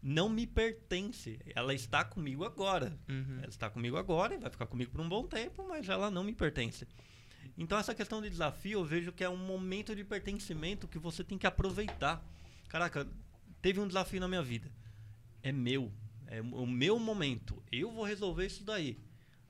[0.07, 1.39] não me pertence.
[1.55, 2.95] Ela está comigo agora.
[3.09, 3.39] Uhum.
[3.39, 6.23] Ela está comigo agora e vai ficar comigo por um bom tempo, mas ela não
[6.23, 6.87] me pertence.
[7.57, 11.23] Então essa questão de desafio eu vejo que é um momento de pertencimento que você
[11.23, 12.23] tem que aproveitar.
[12.69, 13.07] Caraca,
[13.63, 14.71] teve um desafio na minha vida.
[15.41, 15.91] É meu.
[16.27, 17.63] É o meu momento.
[17.71, 18.99] Eu vou resolver isso daí.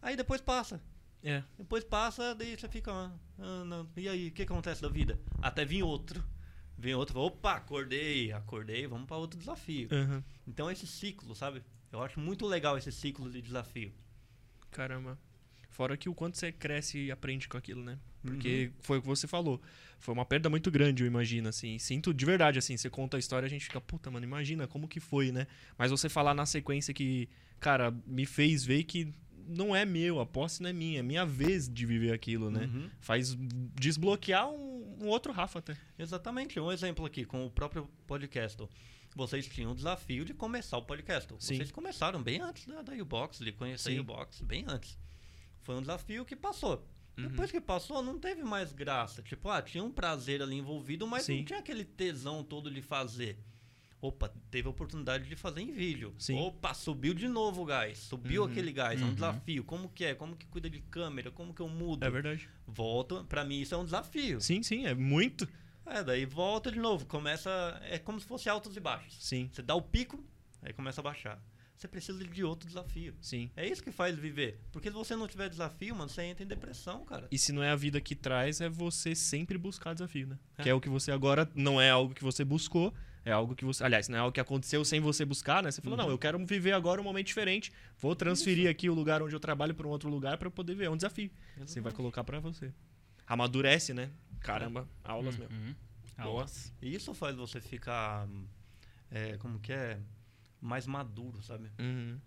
[0.01, 0.81] Aí depois passa.
[1.21, 1.43] É.
[1.57, 2.93] Depois passa, daí você fica.
[2.93, 3.89] ah, não.
[3.97, 5.19] E aí, o que acontece da vida?
[5.41, 6.23] Até vir outro.
[6.77, 9.87] Vem outro, opa, acordei, acordei, vamos para outro desafio.
[9.91, 10.21] Uhum.
[10.47, 11.63] Então esse ciclo, sabe?
[11.91, 13.93] Eu acho muito legal esse ciclo de desafio.
[14.71, 15.17] Caramba.
[15.69, 17.97] Fora que o quanto você cresce e aprende com aquilo, né?
[18.21, 19.61] Porque foi o que você falou.
[19.99, 21.77] Foi uma perda muito grande, eu imagino, assim.
[21.79, 22.75] Sinto de verdade, assim.
[22.75, 25.47] Você conta a história, a gente fica, puta, mano, imagina como que foi, né?
[25.77, 27.29] Mas você falar na sequência que,
[27.59, 29.13] cara, me fez ver que
[29.47, 32.69] não é meu, a posse não é minha, é minha vez de viver aquilo, né?
[32.73, 32.89] Uhum.
[32.99, 33.37] Faz
[33.75, 35.77] desbloquear um, um outro Rafa até.
[35.97, 36.59] Exatamente.
[36.59, 38.61] Um exemplo aqui com o próprio podcast.
[39.15, 41.33] Vocês tinham o desafio de começar o podcast.
[41.39, 41.55] Sim.
[41.55, 44.97] Vocês começaram bem antes da, da U-Box, de conhecer a U-Box, bem antes.
[45.61, 46.85] Foi um desafio que passou.
[47.17, 47.29] Uhum.
[47.29, 49.21] Depois que passou, não teve mais graça.
[49.21, 51.37] Tipo, ah, tinha um prazer ali envolvido, mas Sim.
[51.37, 53.39] não tinha aquele tesão todo de fazer.
[54.01, 56.13] Opa, teve a oportunidade de fazer em vídeo.
[56.19, 56.37] Sim.
[56.39, 57.97] Opa, subiu de novo o gás.
[57.97, 58.49] Subiu Uhum.
[58.51, 58.99] aquele gás.
[59.01, 59.09] É Uhum.
[59.11, 59.63] um desafio.
[59.63, 60.13] Como que é?
[60.13, 61.31] Como que cuida de câmera?
[61.31, 62.03] Como que eu mudo?
[62.05, 62.47] É verdade.
[62.67, 63.23] Volto.
[63.27, 64.39] Pra mim, isso é um desafio.
[64.41, 65.47] Sim, sim, é muito.
[65.85, 67.05] É, daí volta de novo.
[67.05, 67.49] Começa.
[67.89, 69.15] É como se fosse altos e baixos.
[69.19, 70.23] Sim, Você dá o pico,
[70.61, 71.41] aí começa a baixar.
[71.75, 73.13] Você precisa de outro desafio.
[73.19, 73.51] sim.
[73.55, 74.61] É isso que faz viver.
[74.71, 77.27] Porque se você não tiver desafio, mano, você entra em depressão, cara.
[77.29, 80.39] E se não é a vida que traz, é você sempre buscar desafio, né?
[80.57, 80.63] É.
[80.63, 82.93] Que é o que você agora não é algo que você buscou,
[83.25, 83.83] é algo que você.
[83.83, 85.71] Aliás, não é algo que aconteceu sem você buscar, né?
[85.71, 86.05] Você falou, Uhum.
[86.05, 87.73] não, eu quero viver agora um momento diferente.
[87.99, 90.85] Vou transferir aqui o lugar onde eu trabalho para um outro lugar para poder ver.
[90.85, 91.29] É um desafio.
[91.57, 92.71] Você vai colocar para você.
[93.27, 94.11] Amadurece, né?
[94.39, 95.53] Caramba, aulas mesmo.
[95.55, 95.75] Uhum.
[96.17, 96.27] Boa.
[96.29, 96.71] Aulas.
[96.81, 98.27] E isso faz você ficar.
[99.11, 99.99] é, como que é?
[100.61, 101.69] Mais maduro, sabe?
[101.79, 102.19] Uhum.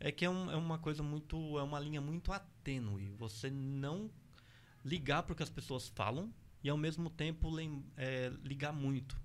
[0.00, 1.58] É que é, um- é uma coisa muito.
[1.58, 3.10] É uma linha muito atênue.
[3.18, 4.10] Você não
[4.84, 9.16] ligar pro que as pessoas falam e ao mesmo tempo lem- é, ligar muito.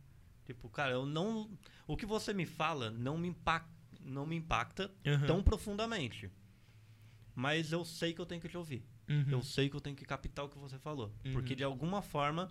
[0.47, 1.49] Tipo, cara, eu não.
[1.85, 3.67] O que você me fala não me, impac,
[4.01, 5.27] não me impacta Uhum.
[5.27, 6.31] tão profundamente.
[7.35, 8.83] Mas eu sei que eu tenho que te ouvir.
[9.09, 9.25] Uhum.
[9.29, 11.13] Eu sei que eu tenho que captar o que você falou.
[11.25, 11.33] Uhum.
[11.33, 12.49] Porque de alguma forma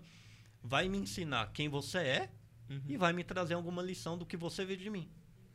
[0.63, 2.31] vai me ensinar quem você é
[2.69, 2.81] Uhum.
[2.87, 5.09] e vai me trazer alguma lição do que você vê de mim.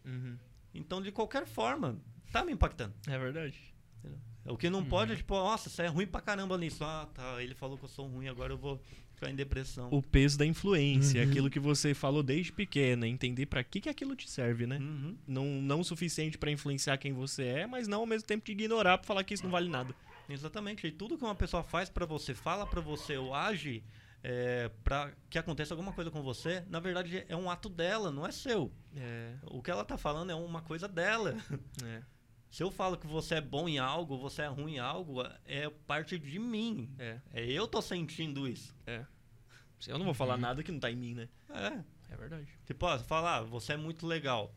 [0.04, 0.36] Uhum.
[0.74, 2.00] Então, de qualquer forma,
[2.32, 2.94] tá me impactando.
[3.06, 3.72] É verdade.
[4.44, 4.88] O que não Uhum.
[4.88, 6.82] pode é tipo, nossa, você é ruim pra caramba nisso.
[6.82, 8.80] Ah, tá, ele falou que eu sou ruim, agora eu vou
[9.22, 9.88] ficar em depressão.
[9.92, 11.28] O peso da influência, Uhum.
[11.30, 14.78] aquilo que você falou desde pequena, entender para que, que aquilo te serve, né?
[14.78, 15.16] Uhum.
[15.26, 18.52] Não, não o suficiente para influenciar quem você é, mas não ao mesmo tempo de
[18.52, 19.94] ignorar pra falar que isso não vale nada.
[20.28, 20.86] Exatamente.
[20.86, 23.82] E tudo que uma pessoa faz pra você, fala pra você ou age
[24.24, 28.26] é, para que aconteça alguma coisa com você, na verdade é um ato dela, não
[28.26, 28.72] é seu.
[28.96, 31.36] É, O que ela tá falando é uma coisa dela.
[31.84, 32.02] é,
[32.52, 35.68] Se eu falo que você é bom em algo, você é ruim em algo, é
[35.86, 36.94] parte de mim.
[36.98, 38.74] é, É eu tô sentindo isso.
[38.86, 39.04] é.
[39.88, 41.28] Eu não vou falar nada que não tá em mim, né?
[41.48, 41.82] É.
[42.12, 42.46] É verdade.
[42.64, 44.54] Tipo, ó, falar, ah, você é muito legal.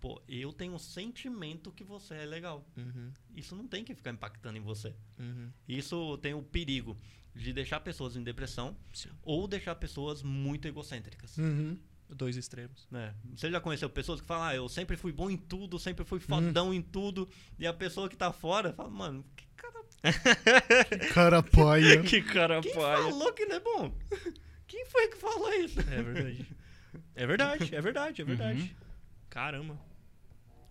[0.00, 2.64] Pô, eu tenho um sentimento que você é legal.
[2.76, 4.94] Uhum, Isso não tem que ficar impactando em você.
[5.18, 5.50] uhum.
[5.68, 6.96] Isso tem o perigo
[7.34, 9.10] de deixar pessoas em depressão Sim.
[9.22, 11.36] ou deixar pessoas muito egocêntricas.
[11.36, 11.76] Uhum.
[12.16, 12.86] Dois extremos.
[12.90, 13.12] né?
[13.34, 16.20] Você já conheceu pessoas que falam, ah, eu sempre fui bom em tudo, sempre fui
[16.20, 17.28] fodão em tudo,
[17.58, 22.00] e a pessoa que tá fora fala, mano, que cara, Cara paia.
[22.06, 23.02] que cara quem paia.
[23.02, 23.92] falou que não é bom?
[24.66, 25.80] Quem foi que falou isso?
[25.80, 26.46] É verdade.
[27.16, 28.76] É verdade, é verdade, é verdade.
[29.28, 29.76] Caramba.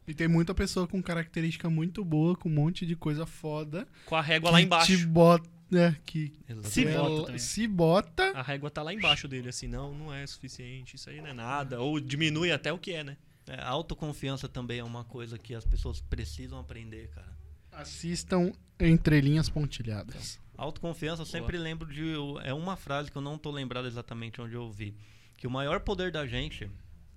[0.08, 3.88] E tem muita pessoa com característica muito boa, com um monte de coisa foda.
[4.06, 4.98] Com a régua lá que embaixo.
[4.98, 6.34] Te bota, é, que
[6.64, 7.40] Se bota também.
[7.40, 8.32] se bota.
[8.36, 11.34] A régua tá lá embaixo dele, assim, não, não é suficiente, isso aí não é
[11.34, 11.80] nada.
[11.82, 13.18] Ou diminui até o que é, né?
[13.48, 17.34] É, a autoconfiança também é uma coisa que as pessoas precisam aprender, cara.
[17.72, 20.40] Assistam Entre Linhas Pontilhadas.
[20.56, 22.14] Autoconfiança, eu sempre lembro de.
[22.44, 24.96] É uma frase que eu não tô lembrado exatamente onde eu ouvi.
[25.36, 26.70] Que o maior poder da gente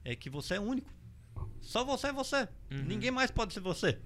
[0.05, 0.91] é que você é único.
[1.61, 2.49] Só você é você.
[2.71, 2.85] Uhum.
[2.87, 3.99] Ninguém mais pode ser você.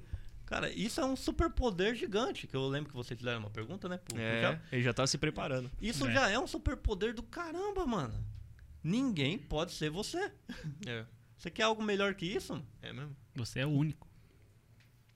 [0.50, 2.46] Cara, isso é um superpoder gigante.
[2.48, 3.98] Que eu lembro que vocês fizeram uma pergunta, né?
[3.98, 5.70] pro- É, ele já tá se preparando.
[5.80, 6.12] Isso É.
[6.12, 8.12] já é um superpoder do caramba, mano.
[8.82, 10.32] Ninguém pode ser você.
[10.86, 11.06] É,
[11.36, 12.52] Você quer algo melhor que isso?
[12.52, 12.66] mano?
[12.82, 13.16] é mesmo.
[13.36, 14.06] Você é o único.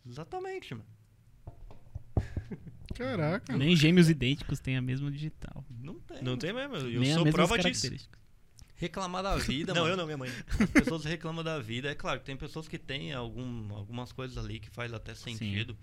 [0.06, 0.86] Exatamente, mano.
[2.94, 3.56] Caraca.
[3.56, 5.64] Nem gêmeos idênticos têm a mesma digital.
[5.68, 6.22] Não tem.
[6.22, 8.08] Não tem mesmo, eu Nem sou prova disso.
[8.76, 9.92] Reclamar da vida, Não, mano.
[9.94, 10.30] eu não, minha mãe.
[10.60, 11.90] As pessoas reclamam da vida.
[11.90, 15.76] É claro que tem pessoas que têm algum, algumas coisas ali que faz até sentido.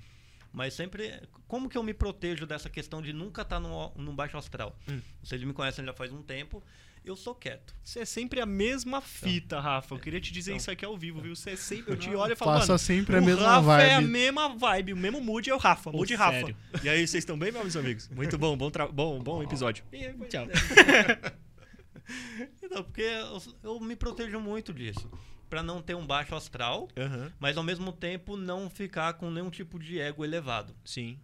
[0.54, 1.22] Mas sempre.
[1.48, 4.78] Como que eu me protejo dessa questão de nunca estar no, no baixo astral?
[4.90, 5.00] Hum.
[5.24, 6.62] Vocês me conhecem já faz um tempo.
[7.04, 7.74] Eu sou quieto.
[7.82, 9.96] Você é sempre a mesma fita, Rafa.
[9.96, 10.58] Eu queria te dizer Então.
[10.58, 11.36] isso aqui ao vivo, viu?
[11.36, 11.94] Você é sempre.
[11.94, 12.78] Eu te olho e falo, mano.
[12.78, 13.90] sempre a o mesma Rafa vibe.
[13.90, 15.90] é a mesma vibe, o mesmo mood é o Rafa.
[15.90, 16.40] Pô, Mood Rafa.
[16.42, 16.56] sério.
[16.84, 18.08] E aí, vocês estão bem, meus amigos?
[18.14, 19.84] Muito bom, bom, tra- bom, bom episódio.
[20.30, 20.46] Tchau.
[22.64, 25.10] Então, porque eu, eu me protejo muito disso.
[25.50, 27.32] Pra não ter um baixo astral, Aham.
[27.40, 30.74] mas ao mesmo tempo não ficar com nenhum tipo de ego elevado.
[30.86, 31.20] Sim.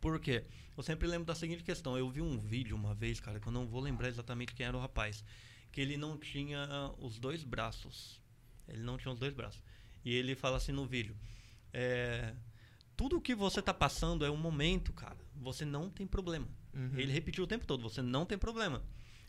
[0.00, 0.44] Por quê?
[0.76, 1.96] Eu sempre lembro da seguinte questão.
[1.96, 4.76] Eu vi um vídeo uma vez, cara, que eu não vou lembrar exatamente quem era
[4.76, 5.22] o rapaz.
[5.70, 6.66] Que ele não tinha
[6.98, 8.20] os dois braços.
[8.66, 9.62] Ele não tinha os dois braços.
[10.04, 11.14] E ele fala assim no vídeo.
[11.72, 12.34] É,
[12.96, 15.18] tudo que você tá passando é um momento, cara.
[15.34, 16.48] Você não tem problema.
[16.72, 16.98] Uhum.
[16.98, 18.82] Ele repetiu o tempo todo, você não tem problema.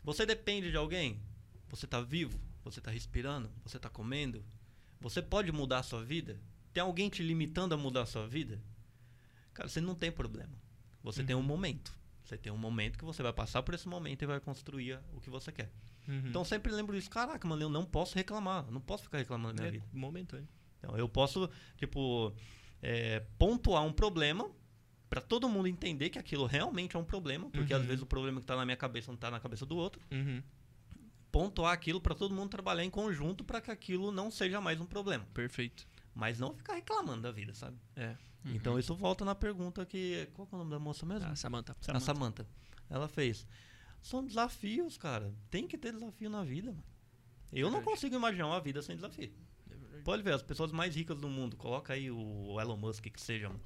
[0.08, 1.20] Você depende de alguém?
[1.68, 2.40] Você tá vivo?
[2.64, 3.50] Você tá respirando?
[3.62, 4.42] Você tá comendo?
[5.02, 6.40] Você pode mudar a sua vida?
[6.72, 8.58] Tem alguém te limitando a mudar a sua vida?
[9.52, 10.54] Cara, você não tem problema.
[11.02, 11.92] Você tem um momento.
[12.24, 15.20] Você tem um momento que você vai passar por esse momento e vai construir o
[15.20, 15.70] que você quer.
[16.08, 16.28] Uhum.
[16.28, 17.10] Então sempre lembro disso.
[17.10, 18.64] Caraca, mano, eu não posso reclamar.
[18.64, 19.86] Eu não posso ficar reclamando da minha é vida.
[19.92, 20.48] momentâneo.
[20.78, 22.34] Então, eu posso, tipo,
[22.80, 24.50] é, pontuar um problema
[25.08, 27.86] pra todo mundo entender que aquilo realmente é um problema, porque às Uhum.
[27.86, 30.00] vezes o problema que tá na minha cabeça não tá na cabeça do outro.
[30.10, 30.42] Uhum.
[31.30, 34.86] Pontuar aquilo pra todo mundo trabalhar em conjunto pra que aquilo não seja mais um
[34.86, 35.26] problema.
[35.34, 35.86] Perfeito.
[36.14, 37.76] Mas não ficar reclamando da vida, sabe?
[37.94, 38.16] É.
[38.46, 40.26] Então isso volta na pergunta que.
[40.32, 41.28] Qual que é o nome da moça mesmo?
[41.28, 41.76] Ah, Samantha.
[41.88, 42.46] A Samantha.
[42.88, 43.46] Ela fez.
[44.00, 45.32] São desafios, cara.
[45.50, 46.84] Tem que ter desafio na vida, mano.
[47.52, 49.30] Eu não consigo imaginar uma vida sem desafio.
[50.04, 53.48] Pode ver, as pessoas mais ricas do mundo, coloca aí o Elon Musk que seja,
[53.48, 53.60] mano.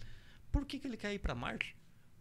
[0.53, 1.75] Por que, que ele quer ir pra Marte?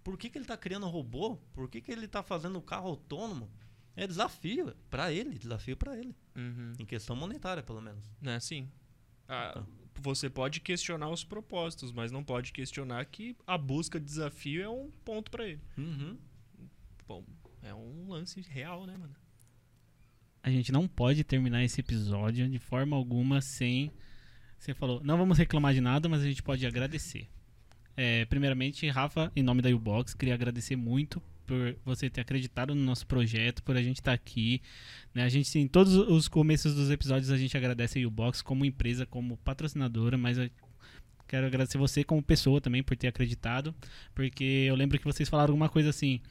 [0.04, 1.38] Por que, que ele tá criando robô?
[1.54, 3.52] Por que, que ele tá fazendo carro autônomo?
[3.96, 6.16] É desafio, pra ele, desafio pra ele.
[6.36, 6.74] Uhum.
[6.80, 8.04] Em questão monetária, pelo menos.
[8.22, 8.68] Né, sim.
[9.28, 9.64] Ah,
[9.96, 14.70] você pode questionar os propósitos, mas não pode questionar que a busca de desafio é
[14.70, 15.62] um ponto pra ele.
[15.78, 16.18] Uhum.
[17.08, 17.26] Bom,
[17.62, 19.16] é um lance real, né, mano?
[20.42, 23.92] A gente não pode terminar esse episódio de forma alguma sem.
[24.58, 27.30] Você falou, não vamos reclamar de nada, mas a gente pode agradecer.
[27.96, 32.82] É, primeiramente, Rafa, em nome da U-Box, queria agradecer muito por você ter acreditado no
[32.82, 34.62] nosso projeto, por a gente estar aqui.
[35.14, 35.24] né?
[35.24, 39.06] A gente, em todos os começos dos episódios, a gente agradece a U-Box como empresa,
[39.06, 40.38] como patrocinadora, mas
[41.28, 43.74] quero agradecer você como pessoa também por ter acreditado,
[44.14, 46.22] porque eu lembro que vocês falaram alguma coisa assim.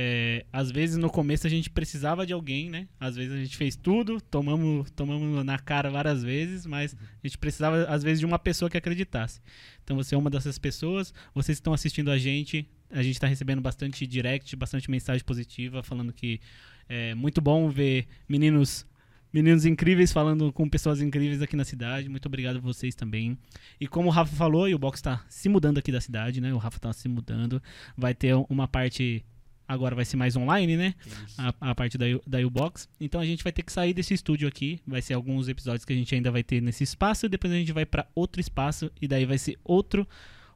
[0.00, 2.86] É, às vezes no começo a gente precisava de alguém, né?
[3.00, 7.36] Às vezes a gente fez tudo, tomamos, tomamos na cara várias vezes, mas a gente
[7.36, 9.40] precisava às vezes de uma pessoa que acreditasse.
[9.82, 13.60] Então você é uma dessas pessoas, vocês estão assistindo a gente, a gente está recebendo
[13.60, 16.40] bastante direct, bastante mensagem positiva, falando que
[16.88, 18.86] é muito bom ver meninos
[19.32, 22.08] meninos incríveis falando com pessoas incríveis aqui na cidade.
[22.08, 23.36] Muito obrigado a vocês também.
[23.80, 26.54] E como o Rafa falou, e o box está se mudando aqui da cidade, né?
[26.54, 27.60] O Rafa está se mudando,
[27.96, 29.24] vai ter uma parte
[29.68, 30.94] agora vai ser mais online, né?
[31.36, 32.88] A, a parte da, da U-Box.
[32.98, 34.80] Então a gente vai ter que sair desse estúdio aqui.
[34.86, 37.26] Vai ser alguns episódios que a gente ainda vai ter nesse espaço.
[37.26, 38.90] E depois a gente vai para outro espaço.
[39.00, 40.08] E daí vai ser outro.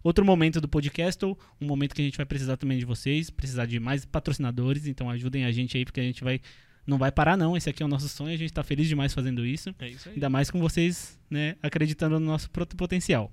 [0.02, 3.30] Outro momento do podcast, ou um momento que a gente vai precisar também de vocês,
[3.30, 6.40] precisar de mais patrocinadores, então ajudem a gente aí, porque a gente vai.
[6.84, 7.56] Não vai parar, não.
[7.56, 9.72] Esse aqui é o nosso sonho, a gente tá feliz demais fazendo isso.
[9.78, 10.14] É isso aí.
[10.16, 13.30] Ainda mais com vocês, né, acreditando no nosso potencial.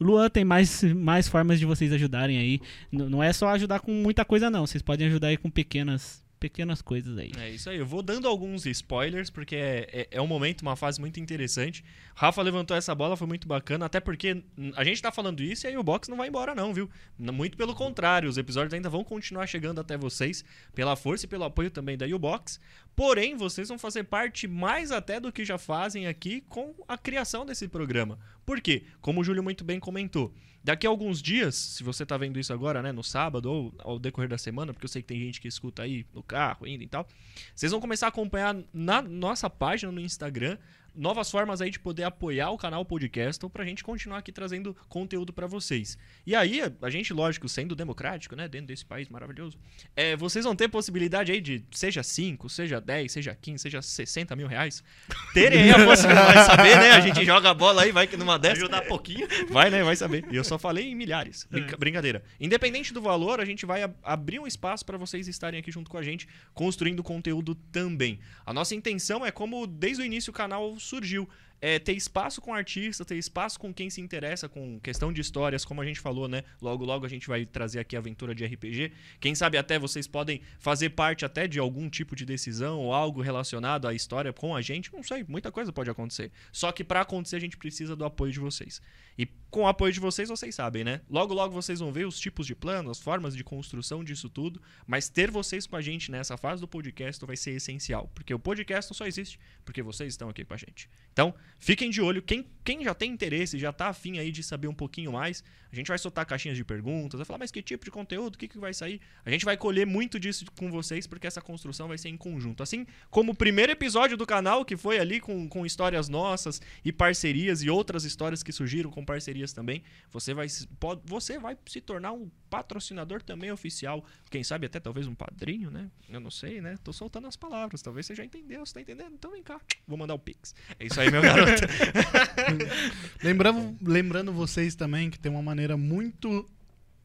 [0.00, 2.60] Luan, tem mais, mais formas de vocês ajudarem aí.
[2.92, 4.66] N- não é só ajudar com muita coisa, não.
[4.66, 7.32] Vocês podem ajudar aí com pequenas, pequenas coisas aí.
[7.38, 7.78] É isso aí.
[7.78, 11.84] Eu vou dando alguns spoilers, porque é, é, é um momento, uma fase muito interessante.
[12.14, 14.42] Rafa levantou essa bola, foi muito bacana, até porque
[14.76, 16.88] a gente tá falando isso e aí o box não vai embora, não, viu?
[17.18, 20.44] Muito pelo contrário, os episódios ainda vão continuar chegando até vocês,
[20.74, 22.60] pela força e pelo apoio também da U-Box.
[22.98, 27.46] Porém, vocês vão fazer parte mais até do que já fazem aqui com a criação
[27.46, 28.18] desse programa.
[28.44, 28.86] Por quê?
[29.00, 30.34] Como o Júlio muito bem comentou,
[30.64, 34.00] daqui a alguns dias, se você tá vendo isso agora, né, no sábado ou ao
[34.00, 36.82] decorrer da semana, porque eu sei que tem gente que escuta aí no carro, indo
[36.82, 37.06] e tal,
[37.54, 40.58] vocês vão começar a acompanhar na nossa página no Instagram
[40.94, 45.32] novas formas aí de poder apoiar o canal Podcast pra gente continuar aqui trazendo conteúdo
[45.32, 45.96] pra vocês.
[46.26, 49.58] E aí, a gente, lógico, sendo democrático, né, dentro desse país maravilhoso,
[49.94, 54.34] é, vocês vão ter possibilidade aí de, seja 5, seja 10, seja 15, seja 60
[54.36, 54.82] mil reais,
[55.32, 58.16] terem aí a possibilidade, vai saber, né, a gente joga a bola aí, vai que
[58.16, 58.58] numa dessas...
[58.58, 59.26] Ajudar pouquinho.
[59.50, 59.82] Vai, né?
[59.84, 60.26] Vai saber.
[60.32, 61.46] E eu só falei em milhares.
[61.50, 62.24] Brinca- Brincadeira.
[62.40, 65.88] Independente do valor, a gente vai ab- abrir um espaço para vocês estarem aqui junto
[65.90, 68.18] com a gente, construindo conteúdo também.
[68.44, 71.28] A nossa intenção é como desde o início o canal surgiu.
[71.60, 75.64] É ter espaço com artista, ter espaço com quem se interessa com questão de histórias,
[75.64, 76.44] como a gente falou, né?
[76.62, 78.92] Logo, logo a gente vai trazer aqui a aventura de RPG.
[79.18, 83.20] Quem sabe até vocês podem fazer parte até de algum tipo de decisão ou algo
[83.20, 84.92] relacionado à história com a gente.
[84.92, 86.30] Não sei, muita coisa pode acontecer.
[86.52, 88.80] Só que para acontecer a gente precisa do apoio de vocês.
[89.18, 91.00] E com o apoio de vocês, vocês sabem, né?
[91.08, 94.60] Logo, logo vocês vão ver os tipos de plano, as formas de construção disso tudo.
[94.86, 98.10] Mas ter vocês com a gente nessa fase do podcast vai ser essencial.
[98.14, 100.88] Porque o podcast só existe porque vocês estão aqui com a gente.
[101.12, 102.22] Então, fiquem de olho.
[102.22, 105.42] Quem, quem já tem interesse, já tá afim aí de saber um pouquinho mais,
[105.72, 108.38] a gente vai soltar caixinhas de perguntas, vai falar, mas que tipo de conteúdo, o
[108.38, 109.00] que, que vai sair?
[109.24, 112.62] A gente vai colher muito disso com vocês, porque essa construção vai ser em conjunto.
[112.62, 116.92] Assim como o primeiro episódio do canal, que foi ali com, com histórias nossas e
[116.92, 120.46] parcerias e outras histórias que surgiram com parcerias também, você vai,
[120.78, 124.04] pode, você vai se tornar um patrocinador também oficial.
[124.30, 125.90] Quem sabe até talvez um padrinho, né?
[126.08, 126.76] Eu não sei, né?
[126.84, 127.80] Tô soltando as palavras.
[127.80, 129.14] Talvez você já entendeu, você tá entendendo?
[129.14, 129.58] Então vem cá.
[129.86, 130.54] Vou mandar o Pix.
[130.78, 131.62] É isso aí, meu garoto.
[133.22, 136.46] Lembrando, lembrando vocês também que tem uma maneira muito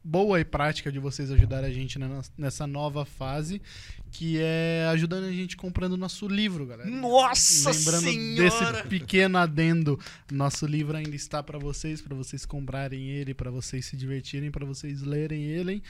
[0.04, 1.98] boa e prática de vocês ajudar a gente
[2.36, 3.62] nessa nova fase,
[4.10, 6.90] que é ajudando a gente comprando nosso livro, galera.
[6.90, 8.72] Nossa Lembrando Senhora!
[8.72, 9.98] desse pequeno adendo,
[10.30, 14.66] nosso livro ainda está para vocês, para vocês comprarem ele, para vocês se divertirem, para
[14.66, 15.82] vocês lerem ele,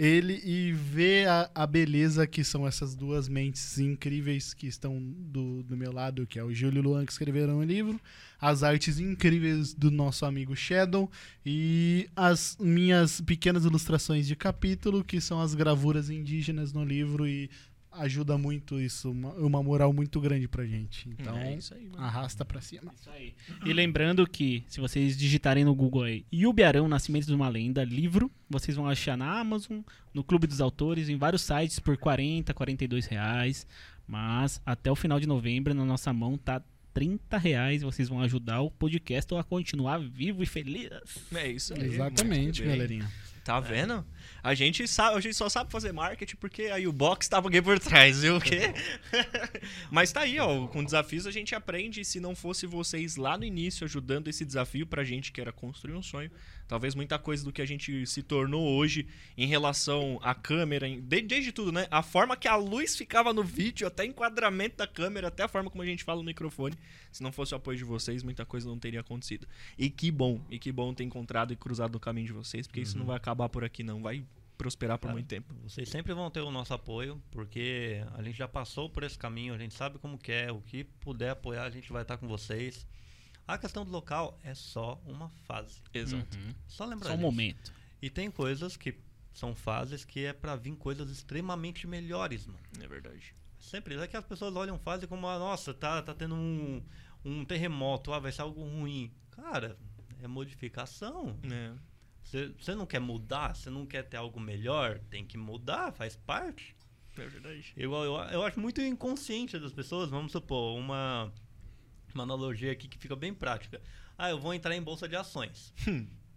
[0.00, 5.62] ele e ver a, a beleza que são essas duas mentes incríveis que estão do,
[5.62, 8.00] do meu lado, que é o Júlio Luan que escreveram o livro,
[8.40, 11.10] as artes incríveis do nosso amigo Shadow
[11.44, 17.50] e as minhas pequenas ilustrações de capítulo, que são as gravuras indígenas no livro e
[17.92, 21.08] ajuda muito isso, uma, uma moral muito grande pra gente.
[21.08, 22.02] Então, é isso aí, mano.
[22.02, 22.92] arrasta pra cima.
[22.94, 23.34] Isso aí.
[23.64, 28.30] E lembrando que, se vocês digitarem no Google aí, Yubiarão, Nascimento de uma Lenda, livro,
[28.48, 29.80] vocês vão achar na Amazon,
[30.14, 33.66] no Clube dos Autores, em vários sites por 40, 42 reais.
[34.06, 36.62] Mas até o final de novembro, na nossa mão, tá
[36.92, 37.82] 30 reais.
[37.82, 40.90] Vocês vão ajudar o podcast a continuar vivo e feliz.
[41.34, 41.84] É isso aí.
[41.84, 43.08] Exatamente, galerinha.
[43.44, 44.04] Tá vendo?
[44.42, 47.60] A gente, sabe, a gente só sabe fazer marketing porque aí o box tava aqui
[47.60, 48.72] por trás, viu o quê?
[49.90, 52.00] Mas tá aí, ó, com desafios a gente aprende.
[52.00, 55.52] E se não fosse vocês lá no início ajudando esse desafio pra gente, que era
[55.52, 56.30] construir um sonho,
[56.66, 59.06] talvez muita coisa do que a gente se tornou hoje
[59.36, 61.88] em relação à câmera, desde tudo, né?
[61.90, 65.68] A forma que a luz ficava no vídeo, até enquadramento da câmera, até a forma
[65.68, 66.76] como a gente fala no microfone.
[67.10, 69.48] Se não fosse o apoio de vocês, muita coisa não teria acontecido.
[69.76, 72.80] E que bom, e que bom ter encontrado e cruzado o caminho de vocês, porque
[72.80, 74.00] isso não vai acabar por aqui, não.
[74.00, 74.19] Vai
[74.60, 75.54] prosperar por Cara, muito tempo.
[75.62, 79.54] Vocês sempre vão ter o nosso apoio, porque a gente já passou por esse caminho,
[79.54, 82.28] a gente sabe como que é, o que puder apoiar, a gente vai estar com
[82.28, 82.86] vocês.
[83.48, 85.80] A questão do local é só uma fase.
[85.94, 86.36] Exato.
[86.36, 86.54] Uhum.
[86.68, 87.26] Só lembrar Só um disso.
[87.26, 87.72] momento.
[88.02, 88.94] E tem coisas que
[89.32, 92.60] são fases que é pra vir coisas extremamente melhores, mano.
[92.82, 93.34] É verdade.
[93.58, 93.96] Sempre.
[93.96, 96.82] É que as pessoas olham fase como, ah, nossa, tá, tá tendo um,
[97.24, 99.10] um terremoto, ah, vai ser algo ruim.
[99.30, 99.78] Cara,
[100.22, 101.38] é modificação.
[101.50, 101.72] É.
[102.58, 106.74] Você não quer mudar, você não quer ter algo melhor, tem que mudar, faz parte.
[107.18, 107.72] É verdade.
[107.76, 111.32] Eu, eu, eu acho muito inconsciente das pessoas, vamos supor, uma,
[112.14, 113.80] uma analogia aqui que fica bem prática.
[114.16, 115.74] Ah, eu vou entrar em bolsa de ações,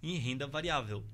[0.02, 1.06] em renda variável.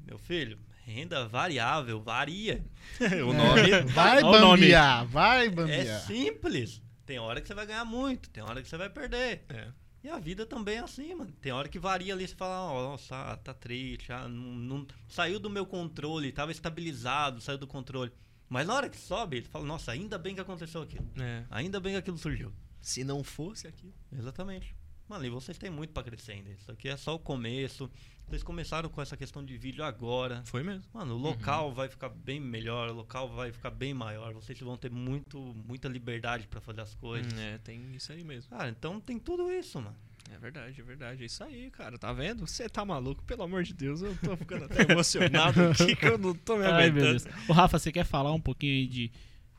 [0.00, 2.64] Meu filho, renda variável varia.
[3.00, 3.70] o nome.
[3.70, 4.40] É, vai nome.
[4.40, 6.00] bambear, vai É bambear.
[6.02, 6.82] simples.
[7.06, 9.44] Tem hora que você vai ganhar muito, tem hora que você vai perder.
[9.48, 9.68] É.
[10.04, 11.32] E a vida também é assim, mano.
[11.40, 14.86] Tem hora que varia ali, você fala, ó, nossa, ah, tá triste, ah, não, não-
[15.08, 18.12] saiu do meu controle, tava estabilizado, saiu do controle.
[18.46, 21.10] Mas na hora que sobe, ele fala, nossa, ainda bem que aconteceu aquilo.
[21.18, 21.44] É.
[21.50, 22.52] Ainda bem que aquilo surgiu.
[22.82, 23.90] Se não fosse aqui.
[24.12, 24.76] Exatamente.
[25.08, 26.50] Mano, e vocês têm muito pra crescer ainda.
[26.50, 27.90] Isso aqui é só o começo.
[28.28, 30.42] Vocês começaram com essa questão de vídeo agora.
[30.46, 30.82] Foi mesmo.
[30.92, 34.32] Mano, o local vai ficar bem melhor, o local vai ficar bem maior.
[34.32, 37.32] Vocês vão ter muito, muita liberdade pra fazer as coisas.
[37.38, 38.50] É, tem isso aí mesmo.
[38.50, 39.94] Cara, então tem tudo isso, mano.
[40.32, 41.22] É verdade, é verdade.
[41.22, 41.98] É isso aí, cara.
[41.98, 42.46] Tá vendo?
[42.46, 44.00] Você tá maluco, pelo amor de Deus.
[44.02, 47.24] Eu tô ficando até emocionado aqui que eu não tô me Ai, meu aguentando.
[47.30, 47.48] Deus.
[47.48, 49.12] Ô, Rafa, você quer falar um pouquinho aí de.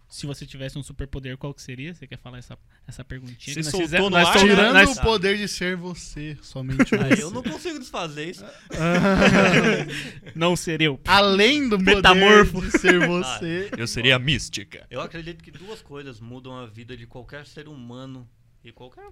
[0.07, 1.93] Se você tivesse um superpoder, qual que seria?
[1.93, 2.57] Você quer falar essa,
[2.87, 3.53] essa perguntinha?
[3.53, 4.41] Você nós soltou fizemos- no nós ar, né?
[4.41, 7.23] Tirando nós- o poder de ser você, somente Aí você.
[7.23, 8.45] eu não consigo desfazer isso.
[10.35, 10.99] Não seria eu.
[11.05, 12.53] Além do Metamorfo.
[12.53, 13.69] poder de ser você.
[13.77, 14.85] Eu seria a mística.
[14.89, 18.27] Eu acredito que duas coisas mudam a vida de qualquer ser humano
[18.63, 19.09] e qualquer,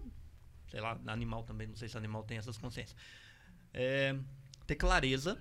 [0.69, 2.95] sei lá, animal também, não sei se animal tem essas consciências.
[3.73, 4.15] É
[4.67, 5.37] ter clareza,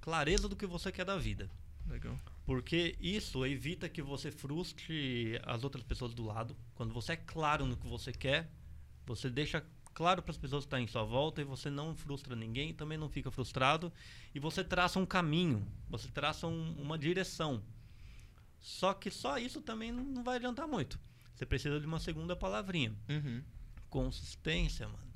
[0.00, 1.48] clareza do que você quer da vida.
[1.88, 2.16] Legal.
[2.52, 6.54] Porque isso evita que você frustre as outras pessoas do lado.
[6.74, 8.50] Quando você é claro no que você quer,
[9.06, 9.64] você deixa
[9.94, 12.98] claro para as pessoas que estão em sua volta e você não frustra ninguém, também
[12.98, 13.90] não fica frustrado.
[14.34, 17.62] E você traça um caminho, você traça um- uma direção.
[18.60, 21.00] Só que só isso também não não vai adiantar muito.
[21.34, 22.94] Você precisa de uma segunda palavrinha.
[23.08, 23.42] Uhum.
[23.88, 25.10] Consistência, mano.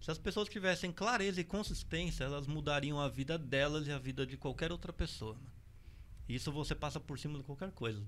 [0.00, 4.26] Se as pessoas tivessem clareza e consistência, elas mudariam a vida delas e a vida
[4.26, 5.57] de qualquer outra pessoa, mano.
[6.28, 8.04] Isso você passa por cima de qualquer coisa.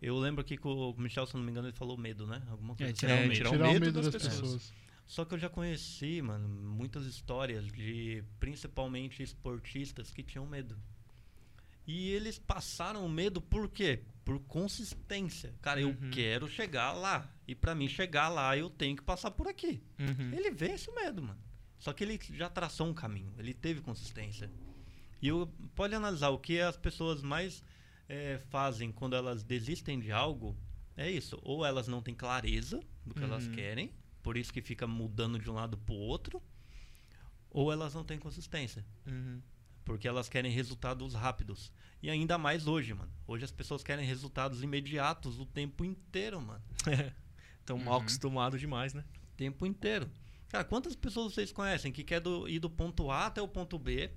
[0.00, 2.42] Eu lembro aqui que o Michel, se não me engano, ele falou medo, né?
[2.50, 2.98] Alguma coisa É, assim.
[3.00, 3.34] tirar o medo.
[3.34, 4.40] tirar, Tirar o medo, das, pessoas.
[4.40, 4.72] pessoas.
[5.06, 10.76] Só que eu já conheci, mano, muitas histórias de principalmente esportistas que tinham medo.
[11.86, 14.02] E eles passaram o medo por quê?
[14.24, 15.52] Por consistência.
[15.60, 16.10] Cara, eu Uhum.
[16.12, 17.28] quero chegar lá.
[17.46, 19.82] E pra mim chegar lá, eu tenho que passar por aqui.
[19.98, 20.32] Uhum.
[20.32, 21.40] Ele vence o medo, mano.
[21.78, 24.48] Só que ele já traçou um caminho, ele teve consistência.
[25.22, 27.62] E eu, pode analisar o que as pessoas mais
[28.08, 30.56] eh, fazem quando elas desistem de algo,
[30.96, 31.38] é isso.
[31.42, 33.52] Ou elas não têm clareza do que elas Uhum.
[33.52, 33.92] querem,
[34.22, 36.42] por isso que fica mudando de um lado pro outro,
[37.50, 38.84] ou elas não têm consistência.
[39.06, 39.40] Uhum.
[39.84, 41.72] Porque elas querem resultados rápidos.
[42.02, 43.12] E ainda mais hoje, mano.
[43.26, 46.62] Hoje as pessoas querem resultados imediatos o tempo inteiro, mano.
[47.64, 49.04] Tão mal acostumado demais, né?
[49.36, 50.08] tempo inteiro.
[50.48, 53.78] Cara, quantas pessoas vocês conhecem que quer do- ir do ponto A até o ponto
[53.78, 54.10] B?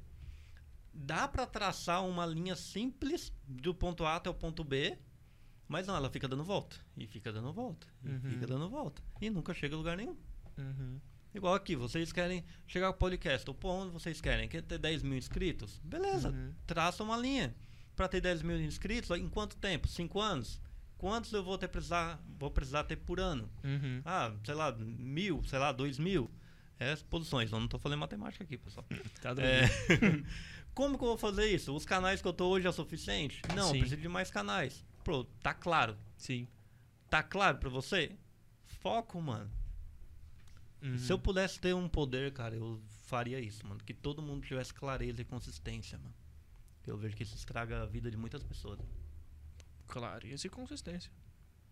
[0.98, 4.98] Dá pra traçar uma linha simples do ponto A até o ponto B,
[5.68, 8.20] mas não, ela fica dando volta, e fica dando volta, e Uhum.
[8.22, 10.16] fica dando volta, e nunca chega a lugar nenhum.
[10.58, 11.00] Uhum.
[11.34, 14.48] Igual aqui, vocês querem chegar ao podcast, ou pô, onde vocês querem?
[14.48, 15.80] Quer ter 10 mil inscritos?
[15.84, 16.54] Beleza, Uhum.
[16.66, 17.54] traça uma linha.
[17.94, 19.88] Pra ter 10 mil inscritos, em quanto tempo?
[19.88, 20.62] 5 anos?
[20.98, 23.50] Quantos eu vou ter precisar, vou precisar ter por ano?
[23.66, 24.02] Uhum.
[24.06, 26.32] Ah, sei lá, mil, sei lá, dois mil.
[26.80, 28.86] É posições, eu não tô falando matemática aqui, pessoal.
[29.22, 29.64] Tá É,
[30.76, 31.74] como que eu vou fazer isso?
[31.74, 33.42] Os canais que eu tô hoje é o suficiente?
[33.56, 33.76] Não, Sim.
[33.76, 34.86] eu preciso de mais canais.
[35.04, 35.98] Pô, tá claro.
[36.18, 36.48] Sim.
[37.10, 38.12] Tá claro pra você?
[38.66, 39.50] Foco, mano.
[40.82, 40.98] Uhum.
[40.98, 43.80] Se eu pudesse ter um poder, cara, eu faria isso, mano.
[43.84, 46.14] Que todo mundo tivesse clareza e consistência, mano.
[46.86, 48.80] Eu vejo que isso estraga a vida de muitas pessoas.
[49.88, 51.12] Clareza e consistência.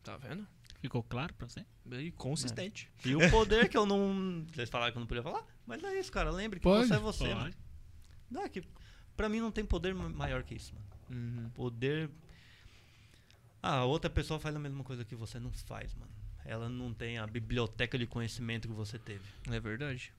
[0.01, 0.47] Tá vendo?
[0.79, 1.65] Ficou claro pra você?
[1.91, 2.91] E consistente.
[3.05, 4.45] E o poder que eu não.
[4.53, 5.45] Vocês falaram que eu não podia falar?
[5.65, 6.31] Mas é isso, cara.
[6.31, 6.87] Lembre que Pode?
[6.87, 7.35] você é você, Pode.
[7.35, 7.53] mano.
[8.29, 8.63] Não, é que
[9.15, 10.87] pra mim não tem poder ma- maior que isso, mano.
[11.43, 11.49] Uhum.
[11.51, 12.09] Poder.
[13.61, 16.11] Ah, outra pessoa faz a mesma coisa que você não faz, mano.
[16.45, 19.23] Ela não tem a biblioteca de conhecimento que você teve.
[19.49, 20.11] É verdade.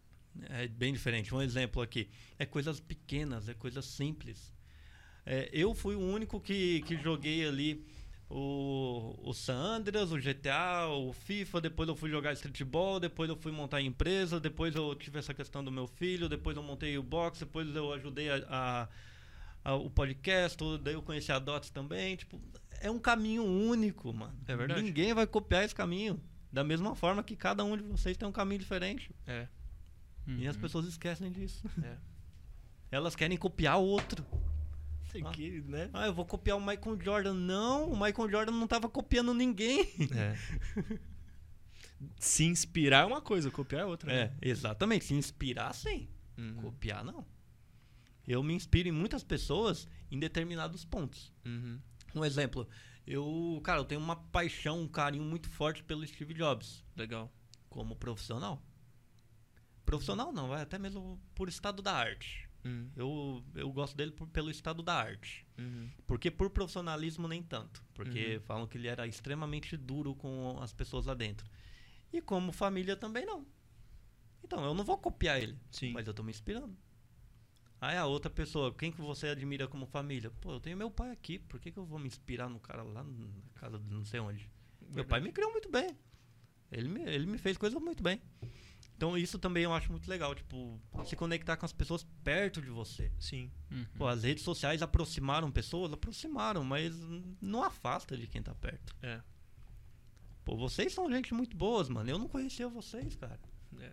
[0.48, 1.34] É bem diferente.
[1.34, 2.08] Um exemplo aqui.
[2.38, 4.52] É coisas pequenas, é coisas simples.
[5.26, 7.84] É, eu fui o único que, que joguei ali
[8.30, 11.60] o, o San Andreas, o GTA, o FIFA.
[11.60, 12.98] Depois eu fui jogar streetball.
[13.00, 14.40] Depois eu fui montar a empresa.
[14.40, 16.28] Depois eu tive essa questão do meu filho.
[16.28, 17.40] Depois eu montei o box.
[17.40, 18.88] Depois eu ajudei a, a-
[19.64, 20.58] a- o podcast.
[20.82, 22.16] Daí eu conheci a Dots também.
[22.16, 22.40] Tipo,
[22.80, 24.34] é um caminho único, mano.
[24.46, 24.82] É verdade.
[24.82, 26.20] Ninguém vai copiar esse caminho.
[26.52, 29.10] Da mesma forma que cada um de vocês tem um caminho diferente.
[29.26, 29.46] É.
[30.26, 30.62] E as Uhum.
[30.62, 31.62] pessoas esquecem disso.
[31.82, 31.96] É.
[32.90, 34.24] Elas querem copiar o outro.
[35.22, 35.30] Ah.
[35.30, 35.90] que, né?
[35.92, 37.34] Ah, eu vou copiar o Michael Jordan.
[37.34, 39.88] Não, o Michael Jordan não tava copiando ninguém.
[40.14, 40.36] É.
[42.18, 44.12] Se inspirar é uma coisa, copiar é outra.
[44.12, 44.36] É, né?
[44.42, 45.04] exatamente.
[45.04, 46.08] Se inspirar, sim.
[46.36, 46.54] Uhum.
[46.56, 47.24] Copiar, não.
[48.26, 51.32] Eu me inspiro em muitas pessoas em determinados pontos.
[51.44, 51.80] Uhum.
[52.14, 52.68] Um exemplo,
[53.06, 57.30] eu, cara, eu tenho uma paixão, um carinho muito forte pelo Steve Jobs, Legal.
[57.68, 58.62] como profissional.
[59.84, 62.43] Profissional não, vai até mesmo por estado da arte.
[62.64, 62.90] Uhum.
[62.96, 65.46] Eu, eu gosto dele por- pelo estado da arte.
[65.58, 65.90] Uhum.
[66.06, 67.84] Porque por profissionalismo nem tanto.
[67.94, 68.40] Porque Uhum.
[68.42, 71.46] falam que ele era extremamente duro com as pessoas lá dentro.
[72.12, 73.46] E como família também não.
[74.42, 75.58] Então, eu não vou copiar ele.
[75.70, 75.92] Sim.
[75.92, 76.76] Mas eu tô me inspirando.
[77.80, 80.30] Aí a outra pessoa, quem que você admira como família?
[80.40, 81.38] Pô, eu tenho meu pai aqui.
[81.38, 83.14] Por que, que eu vou me inspirar no cara lá na
[83.54, 84.48] casa de não sei onde?
[84.90, 85.96] Meu pai me criou muito bem.
[86.72, 88.20] Ele me, ele me fez coisas muito bem.
[88.96, 90.34] Então isso também eu acho muito legal.
[90.34, 93.10] Tipo, se conectar com as pessoas perto de você.
[93.18, 93.50] Sim.
[93.70, 93.86] Uhum.
[93.96, 96.94] Pô, as redes sociais aproximaram pessoas, aproximaram, mas
[97.40, 98.94] não afasta de quem tá perto.
[99.02, 99.20] É.
[100.44, 102.08] Pô, vocês são gente muito boas, mano.
[102.08, 103.40] Eu não conhecia vocês, cara.
[103.80, 103.92] É.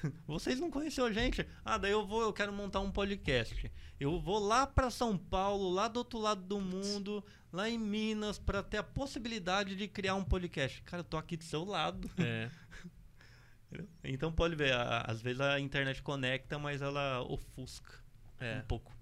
[0.26, 1.46] Vocês não conheciam a gente.
[1.64, 3.70] Ah, daí eu vou, eu quero montar um podcast.
[4.00, 7.22] Eu vou lá pra São Paulo, lá do outro lado do mundo,
[7.52, 10.80] lá em Minas, pra ter a possibilidade de criar um podcast.
[10.82, 12.10] Cara, eu tô aqui do seu lado.
[12.18, 12.50] É.
[14.04, 17.92] Então pode ver, a- às vezes a internet conecta, mas ela ofusca
[18.40, 18.58] É.
[18.58, 18.92] um pouco.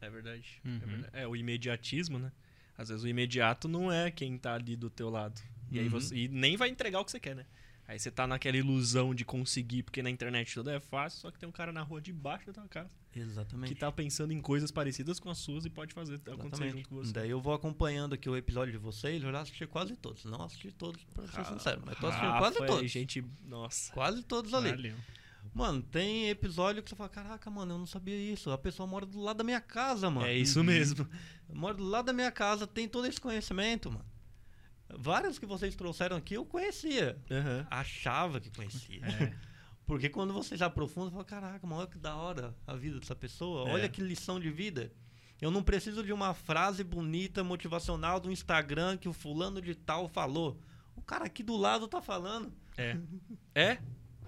[0.00, 0.60] É verdade.
[0.64, 0.80] Uhum.
[0.82, 1.10] é verdade.
[1.16, 2.32] É o imediatismo, né?
[2.76, 5.40] Às vezes o imediato não é quem tá ali do teu lado.
[5.70, 5.90] E aí Uhum.
[5.90, 7.46] você e nem vai entregar o que você quer, né?
[7.88, 11.38] Aí você tá naquela ilusão de conseguir, porque na internet tudo é fácil, só que
[11.38, 13.72] tem um cara na rua debaixo da tua casa Exatamente.
[13.72, 16.76] que tá pensando em coisas parecidas com as suas e pode fazer acontecer Exatamente.
[16.76, 17.12] junto com você.
[17.14, 20.26] Daí eu vou acompanhando aqui o episódio de vocês, eu já assisti quase todos.
[20.26, 22.90] Não assisti todos, pra ser sincero, mas tô assistindo Rafa quase é todos.
[22.90, 23.90] gente, nossa.
[23.94, 24.68] Quase todos ali.
[24.68, 24.96] Valeu.
[25.54, 28.50] Mano, tem episódio que você fala, caraca, mano, eu não sabia isso.
[28.50, 30.26] A pessoa mora do lado da minha casa, mano.
[30.26, 31.08] É isso mesmo.
[31.48, 34.04] Mora do lado da minha casa, tem todo esse conhecimento, mano.
[34.90, 37.18] Vários que vocês trouxeram aqui eu conhecia.
[37.30, 37.66] Aham.
[37.70, 39.04] Achava que conhecia.
[39.04, 39.34] É.
[39.86, 42.98] Porque quando você já aprofunda, você fala, caraca, mano, olha que da hora a vida
[43.00, 43.68] dessa pessoa.
[43.68, 43.72] É.
[43.72, 44.92] Olha que lição de vida.
[45.40, 50.08] Eu não preciso de uma frase bonita, motivacional do Instagram que o fulano de tal
[50.08, 50.60] falou.
[50.96, 52.52] O cara aqui do lado tá falando.
[52.76, 52.96] É.
[53.54, 53.78] É,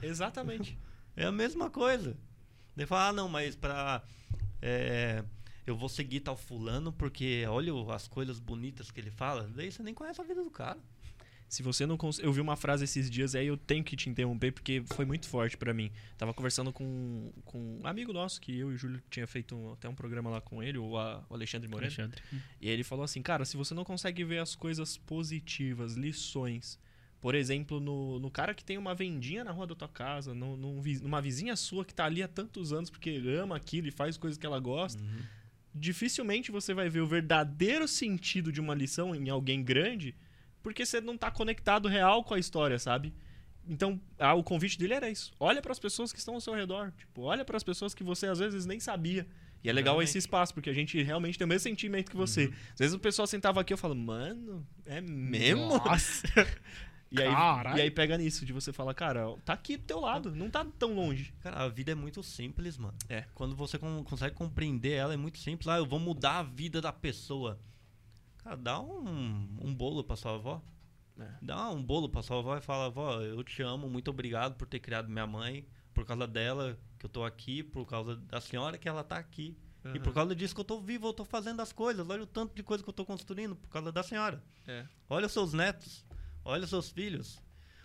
[0.02, 0.76] exatamente.
[1.14, 2.16] É a mesma coisa.
[2.74, 4.02] Daí fala, ah, não, mas pra.
[4.60, 5.22] é,
[5.70, 9.48] eu vou seguir tal fulano porque olha as coisas bonitas que ele fala.
[9.54, 10.78] Daí você nem conhece a vida do cara.
[11.48, 12.20] Se você não cons...
[12.20, 15.26] Eu vi uma frase esses dias aí, eu tenho que te interromper porque foi muito
[15.28, 15.90] forte pra mim.
[16.16, 19.72] Tava conversando com, com um amigo nosso, que eu e o Júlio tinha feito um-
[19.72, 21.86] até um programa lá com ele, o, a- o Alexandre Moreno.
[21.88, 22.22] Alexandre.
[22.60, 26.78] E aí ele falou assim, cara, se você não consegue ver as coisas positivas, lições,
[27.20, 30.56] por exemplo, no, no cara que tem uma vendinha na rua da tua casa, no,
[30.56, 33.10] num numa vizinha sua que tá ali há tantos anos porque
[33.40, 35.02] ama aquilo e faz coisas que ela gosta,
[35.74, 40.14] dificilmente você vai ver o verdadeiro sentido de uma lição em alguém grande,
[40.62, 43.14] porque você não tá conectado real com a história, sabe?
[43.68, 45.32] Então, ah, o convite dele era isso.
[45.38, 48.02] Olha para as pessoas que estão ao seu redor, tipo, olha para as pessoas que
[48.02, 49.26] você às vezes nem sabia.
[49.62, 50.08] E é legal Realmente.
[50.08, 52.50] esse espaço, porque a gente realmente tem o mesmo sentimento que você.
[52.72, 55.68] Às vezes o pessoal sentava aqui e eu falo, mano, é mesmo?
[55.68, 56.26] Nossa.
[57.12, 57.28] E aí,
[57.76, 60.64] e aí pega nisso, de você falar, cara, tá aqui do teu lado, não tá
[60.78, 61.34] tão longe.
[61.40, 62.96] Cara, a vida é muito simples, mano.
[63.08, 63.24] É.
[63.34, 65.66] Quando você con- consegue compreender ela, é muito simples.
[65.66, 67.58] Ah, eu vou mudar a vida da pessoa.
[68.38, 70.62] Cara, dá um, um bolo pra sua avó.
[71.18, 71.28] É.
[71.42, 74.66] Dá um bolo pra sua avó e fala, avó, eu te amo, muito obrigado por
[74.68, 75.66] ter criado minha mãe.
[75.92, 79.56] Por causa dela que eu tô aqui, por causa da senhora que ela tá aqui.
[79.94, 82.08] E por causa disso que eu tô vivo, eu tô fazendo as coisas.
[82.08, 84.42] Olha o tanto de coisa que eu tô construindo por causa da senhora.
[84.68, 84.84] É.
[85.08, 86.04] Olha os seus netos.
[86.50, 87.40] Olha seus filhos.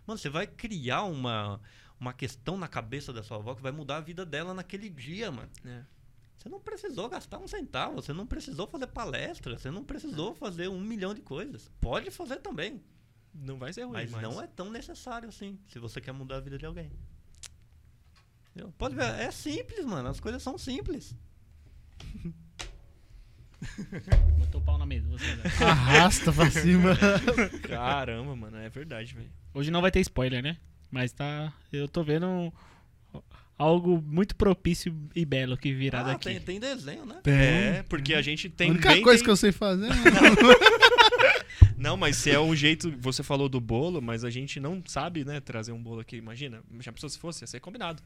[0.08, 1.60] Mano, você vai criar uma,
[2.00, 5.32] uma questão na cabeça da sua avó que vai mudar a vida dela naquele dia,
[5.32, 5.50] mano.
[5.64, 5.84] É.
[6.38, 10.68] Você não precisou gastar um centavo, você não precisou fazer palestra, você não precisou fazer
[10.68, 11.72] um milhão de coisas.
[11.80, 12.84] Pode fazer também,
[13.34, 16.38] Não vai ser ruim, mas mas, não é tão necessário assim, se você quer mudar
[16.38, 16.92] a vida de alguém.
[18.50, 18.74] Entendeu?
[18.78, 21.16] Pode ver, é simples, mano, as coisas são simples.
[24.40, 25.26] Botou o pau na mesa, você.
[25.32, 25.50] André.
[25.66, 26.98] Arrasta pra cima.
[27.68, 29.30] Caramba, mano, é verdade, velho.
[29.54, 30.58] Hoje não vai ter spoiler, né?
[30.92, 31.52] Mas tá.
[31.72, 32.52] Eu tô vendo um-
[33.58, 36.26] algo muito propício e belo que virá Ah, daqui.
[36.26, 37.16] tem, tem desenho, né?
[37.26, 39.88] É, porque a gente tem a única bem coisa tem- que eu sei fazer.
[39.88, 39.96] né?
[41.78, 45.26] Não, mas se é um jeito, você falou do bolo, mas a gente não sabe,
[45.26, 46.16] né, trazer um bolo aqui.
[46.16, 48.02] Imagina, já pensou se fosse, ia ser combinado.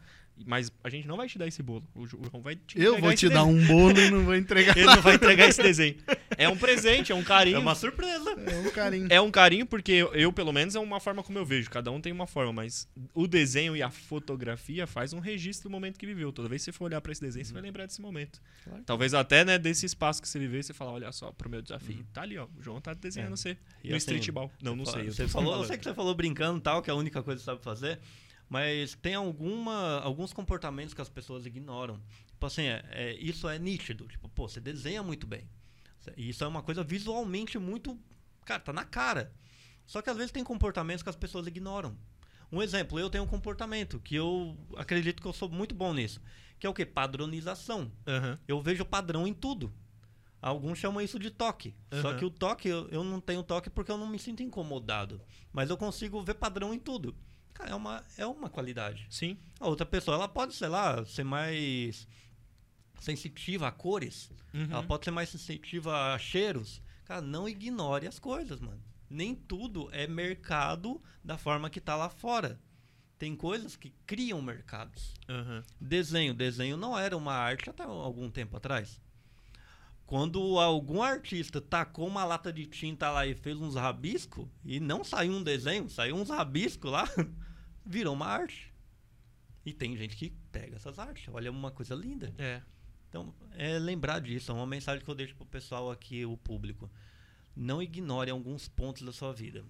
[0.45, 1.83] Mas a gente não vai te dar esse bolo.
[1.93, 3.61] O o João vai te Eu vou te dar desenho.
[3.63, 4.75] um bolo e não vou entregar.
[4.77, 5.95] Ele não vai entregar esse desenho.
[6.37, 7.57] É um presente, é um carinho.
[7.57, 8.31] É uma surpresa.
[8.47, 9.07] É um carinho.
[9.09, 11.69] É um carinho porque eu, pelo menos, é uma forma como eu vejo.
[11.69, 15.71] Cada um tem uma forma, mas o desenho e a fotografia faz um registro do
[15.73, 16.31] momento que viveu.
[16.31, 18.41] Toda vez que você for olhar pra esse desenho, você vai lembrar desse momento.
[18.63, 18.81] Claro.
[18.85, 22.05] Talvez até, né, desse espaço que você viveu, você fala, olha só, pro meu desafio.
[22.13, 22.47] Tá ali, ó.
[22.57, 23.35] O João tá desenhando É.
[23.35, 23.57] você.
[23.83, 24.51] No assim, streetball.
[24.61, 25.05] Não, não sei.
[25.05, 27.39] Você falou, eu sei que você falou brincando e tal, que é a única coisa
[27.39, 27.99] que sabe fazer,
[28.49, 32.01] mas tem alguma, alguns comportamentos que as pessoas ignoram.
[32.27, 34.07] Tipo assim, é, é, isso é nítido.
[34.07, 35.47] Tipo, pô, você desenha muito bem.
[36.17, 37.97] Isso é uma coisa visualmente muito.
[38.45, 39.31] Cara, tá na cara.
[39.85, 41.97] Só que às vezes tem comportamentos que as pessoas ignoram.
[42.51, 46.21] Um exemplo, eu tenho um comportamento que eu acredito que eu sou muito bom nisso.
[46.59, 46.85] Que é o quê?
[46.85, 47.91] Padronização.
[48.07, 48.39] Aham.
[48.47, 49.71] Eu vejo padrão em tudo.
[50.41, 51.75] Alguns chamam isso de toque.
[52.01, 52.17] Só Aham.
[52.17, 55.21] que o toque, eu, eu não tenho toque porque eu não me sinto incomodado.
[55.51, 57.15] Mas eu consigo ver padrão em tudo.
[57.53, 59.05] Cara, é uma, é uma qualidade.
[59.09, 59.37] Sim.
[59.59, 62.07] A outra pessoa, ela pode, sei lá, ser mais
[63.01, 64.31] sensitiva a cores.
[64.53, 64.67] Uhum.
[64.71, 66.81] Ela pode ser mais sensitiva a cheiros.
[67.03, 68.81] Cara, não ignore as coisas, mano.
[69.09, 72.59] Nem tudo é mercado da forma que tá lá fora.
[73.17, 75.13] Tem coisas que criam mercados.
[75.27, 75.63] Aham.
[75.81, 76.33] Desenho.
[76.33, 79.01] Desenho não era uma arte até algum tempo atrás.
[80.09, 85.03] Quando algum artista tacou uma lata de tinta lá e fez uns rabiscos, e não
[85.03, 87.07] saiu um desenho, saiu uns rabiscos lá,
[87.85, 88.73] virou uma arte.
[89.63, 91.31] E tem gente que pega essas artes.
[91.31, 92.33] Olha, uma coisa linda.
[92.39, 92.59] É.
[93.07, 94.51] Então, é lembrar disso.
[94.51, 96.89] É uma mensagem que eu deixo pro pessoal aqui, o público.
[97.55, 99.63] Não ignore alguns pontos da sua vida.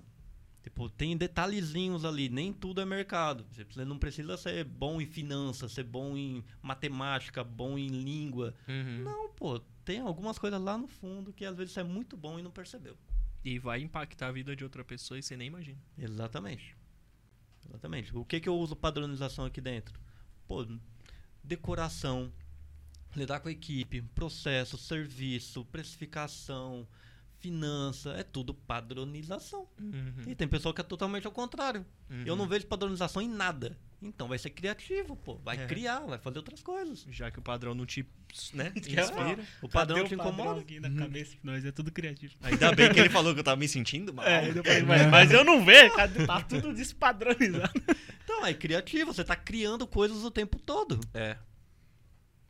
[0.63, 2.29] Tipo, tem detalhezinhos ali.
[2.29, 3.45] Nem tudo é mercado.
[3.51, 8.55] Você não precisa ser bom em finanças, ser bom em matemática, bom em língua.
[8.69, 9.03] Uhum.
[9.03, 9.61] Não, pô.
[9.89, 12.51] Tem algumas coisas lá no fundo que às vezes você é muito bom e não
[12.51, 12.95] percebeu.
[13.43, 15.79] E vai impactar a vida de outra pessoa e você nem imagina.
[15.97, 16.77] Exatamente.
[17.67, 18.15] Exatamente.
[18.15, 19.99] O que, que eu uso padronização aqui dentro?
[20.47, 20.63] Pô,
[21.43, 22.31] decoração,
[23.15, 26.87] lidar com a equipe, processo, serviço, precificação,
[27.39, 29.67] finança, é tudo padronização.
[29.79, 30.21] Uhum.
[30.27, 31.83] E tem pessoa que é totalmente ao contrário.
[32.27, 32.49] Eu não Uhum.
[32.51, 33.75] vejo padronização em nada.
[34.01, 35.35] Então vai ser criativo, pô.
[35.43, 35.65] Vai É.
[35.67, 37.05] criar, vai fazer outras coisas.
[37.09, 38.07] Já que o padrão não te,
[38.53, 39.43] né, que inspira.
[39.61, 40.61] O padrão Cadê te incomoda.
[40.61, 42.33] aqui na cabeça de nós, é tudo criativo.
[42.41, 44.23] Ainda bem que ele falou que eu tava me sentindo mal.
[44.29, 45.93] É, falei, mas, mas eu não vejo,
[46.25, 47.73] tá tudo despadronizado.
[48.23, 50.99] Então é criativo, você tá criando coisas o tempo todo.
[51.15, 51.35] É.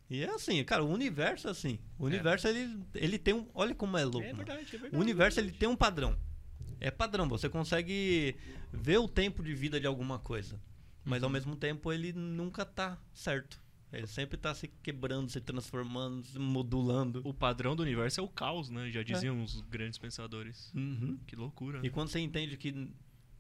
[0.10, 1.80] E é assim, cara, o universo é assim.
[1.98, 3.48] O universo, ele, ele tem um.
[3.54, 4.28] Olha como é louco.
[4.28, 4.96] É verdade, é verdade.
[4.96, 6.18] O universo, ele tem um padrão.
[6.82, 8.36] É padrão, você consegue
[8.74, 10.60] ver o tempo de vida de alguma coisa.
[11.10, 11.28] Mas Uhum.
[11.28, 13.60] ao mesmo tempo, ele nunca tá certo.
[13.92, 17.22] Ele sempre tá se quebrando, se transformando, se modulando.
[17.26, 18.92] O padrão do universo é o caos, né?
[18.92, 20.72] Já diziam os grandes pensadores.
[20.76, 21.18] Uhum.
[21.26, 21.80] Que loucura.
[21.80, 21.90] E né?
[21.90, 22.94] quando você entende que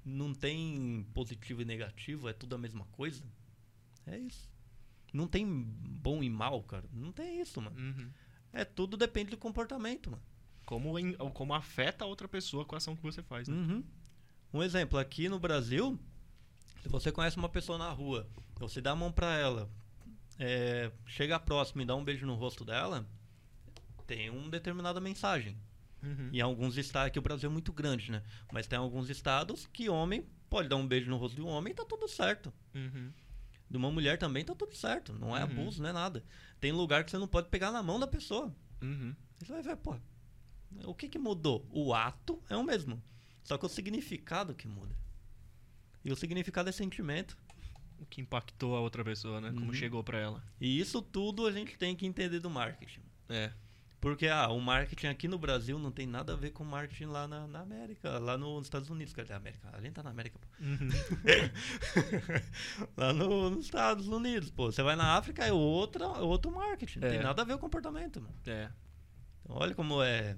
[0.03, 3.23] não tem positivo e negativo, é tudo a mesma coisa,
[4.07, 4.49] é isso.
[5.13, 6.85] Não tem bom e mal, cara.
[6.91, 7.79] Não tem isso, mano.
[7.79, 8.09] Uhum.
[8.51, 10.23] É tudo depende do comportamento, mano.
[10.65, 13.55] Como, em- como afeta a outra pessoa com a ação que você faz, né?
[13.55, 13.83] Uhum.
[14.51, 15.99] Um exemplo, aqui no Brasil,
[16.81, 19.69] se você conhece uma pessoa na rua, você dá a mão pra ela,
[20.37, 23.05] é, chega próximo e dá um beijo no rosto dela,
[24.07, 25.57] tem uma determinada mensagem.
[26.01, 26.29] Uhum.
[26.31, 28.23] Em alguns estados, aqui o Brasil é muito grande, né?
[28.53, 31.71] Mas tem alguns estados que homem pode dar um beijo no rosto de um homem
[31.71, 32.53] e tá tudo certo.
[32.73, 33.11] Uhum.
[33.69, 35.13] De uma mulher também tá tudo certo.
[35.13, 35.51] Não é Uhum.
[35.51, 36.23] abuso, não é nada.
[36.59, 38.55] Tem lugar que você não pode pegar na mão da pessoa.
[38.81, 39.13] Uhum.
[39.39, 39.95] Você vai ver, pô.
[40.85, 41.67] O que que mudou?
[41.69, 43.01] O ato é o mesmo.
[43.43, 44.95] Só que o significado que muda.
[46.09, 47.37] E o significado é sentimento.
[47.99, 49.51] O que impactou a outra pessoa, né?
[49.51, 49.73] Como Uhum.
[49.75, 50.43] chegou pra ela.
[50.59, 53.01] E isso tudo a gente tem que entender do marketing.
[53.29, 53.51] É.
[54.01, 57.05] Porque ah, o marketing aqui no Brasil não tem nada a ver com o marketing
[57.05, 59.13] lá na, na América, lá nos Estados Unidos.
[59.13, 60.39] Quer dizer, América, a gente tá na América.
[60.39, 60.47] Pô.
[60.63, 60.89] Uhum.
[62.97, 64.71] lá no- nos Estados Unidos, pô.
[64.71, 66.99] Você vai na África, é outra, outro marketing.
[67.01, 67.11] Não É.
[67.11, 68.33] tem nada a ver com comportamento, mano.
[68.47, 68.71] É.
[69.43, 70.37] Então, olha como é.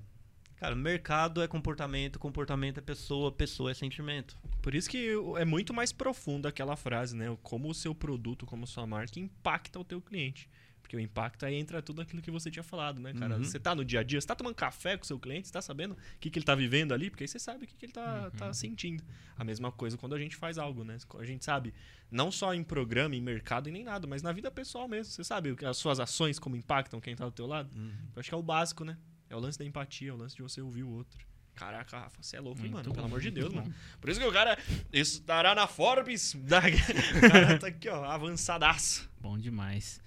[0.61, 4.37] Cara, mercado é comportamento, comportamento é pessoa, pessoa é sentimento.
[4.61, 7.35] Por isso que é muito mais profunda aquela frase, né?
[7.41, 10.47] Como o seu produto, como sua marca impacta o teu cliente.
[10.79, 13.37] Porque o impacto aí entra tudo aquilo que você tinha falado, né, cara?
[13.37, 13.43] Uhum.
[13.43, 15.53] Você tá no dia a dia, você tá tomando café com o seu cliente, você
[15.53, 17.75] tá sabendo o que, que ele tá vivendo ali, porque aí você sabe o que,
[17.75, 19.03] que ele tá, tá sentindo.
[19.35, 20.99] A mesma coisa quando a gente faz algo, né?
[21.17, 21.73] A gente sabe,
[22.11, 25.11] não só em programa, em mercado e nem nada, mas na vida pessoal mesmo.
[25.11, 27.75] Você sabe as suas ações como impactam quem tá do teu lado?
[28.15, 28.95] Eu acho que é o básico, né?
[29.31, 31.25] É o lance da empatia, é o lance de você ouvir o outro.
[31.55, 32.83] Caraca, Rafa, você é louco, hein, mano?
[32.83, 33.73] Pelo bom, amor de Deus, mano.
[34.01, 34.57] Por isso que o cara
[34.91, 36.35] estará na Forbes.
[36.43, 36.59] Da...
[37.15, 39.09] O cara tá aqui, ó, avançadaço.
[39.21, 40.01] Bom demais.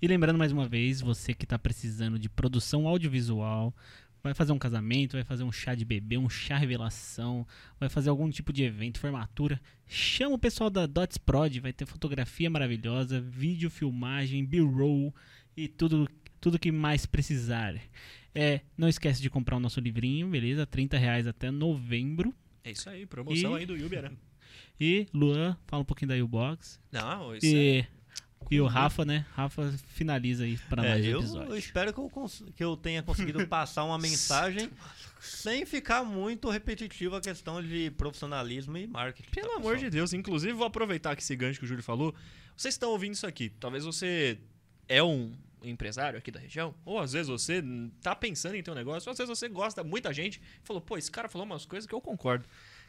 [0.00, 3.74] E lembrando mais uma vez, você que está precisando de produção audiovisual,
[4.22, 7.44] vai fazer um casamento, vai fazer um chá de bebê, um chá revelação,
[7.80, 11.84] vai fazer algum tipo de evento, formatura, chama o pessoal da Dots Prod, vai ter
[11.84, 15.12] fotografia maravilhosa, vídeo, filmagem, B-roll
[15.56, 16.08] e tudo
[16.40, 17.74] tudo que mais precisar.
[18.40, 20.64] É, não esquece de comprar o nosso livrinho, beleza?
[20.66, 22.34] 30 reais até novembro.
[22.62, 24.12] É isso aí, promoção E- aí do Uber, né?
[24.80, 26.78] E Luan, fala um pouquinho da U-Box.
[26.92, 27.50] Não, isso é...
[27.50, 27.86] E,
[28.52, 29.26] e o Rafa, né?
[29.34, 31.52] Rafa finaliza aí para É, mais um eu, episódio.
[31.52, 34.70] eu espero que eu, cons- que eu tenha conseguido passar uma mensagem
[35.20, 39.30] sem ficar muito repetitivo a questão de profissionalismo e marketing.
[39.30, 39.90] Pelo tá, amor pessoal?
[39.90, 40.12] de Deus.
[40.12, 42.14] Inclusive, vou aproveitar que esse gancho que o Júlio falou.
[42.56, 43.50] Vocês estão ouvindo isso aqui.
[43.58, 44.38] Talvez você
[44.88, 45.32] é um
[45.62, 47.62] empresário aqui da região, ou às vezes você
[48.02, 50.80] tá pensando em ter um negócio, ou às vezes você gosta muita gente e falou,
[50.80, 52.44] pô, esse cara falou umas coisas que eu concordo.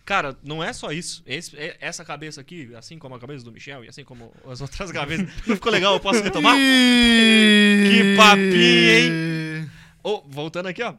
[0.06, 1.22] Cara, não é só isso.
[1.26, 4.60] Esse- é- essa cabeça aqui, assim como a cabeça do Michel e assim como as
[4.62, 5.94] outras cabeças, não ficou legal?
[5.94, 6.56] Eu posso retomar?
[6.56, 9.70] Que papinho, hein?
[10.04, 10.96] Ô, voltando aqui, ó.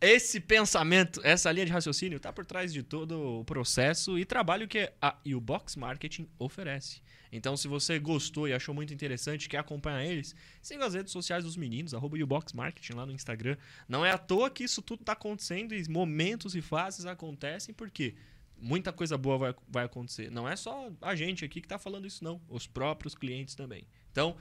[0.00, 4.68] Esse pensamento, essa linha de raciocínio tá por trás de todo o processo e trabalho
[4.68, 7.00] que a Ubox Marketing oferece.
[7.36, 11.42] Então, se você gostou e achou muito interessante, quer acompanhar eles, siga as redes sociais
[11.42, 13.56] dos meninos, arroba Ubox Marketing lá no Instagram.
[13.88, 18.14] Não é à toa que isso tudo tá acontecendo e momentos e fases acontecem, porque
[18.56, 20.30] muita coisa boa vai, vai acontecer.
[20.30, 22.40] Não é só a gente aqui que tá falando isso, não.
[22.48, 23.84] Os próprios clientes também.
[24.12, 24.36] Então,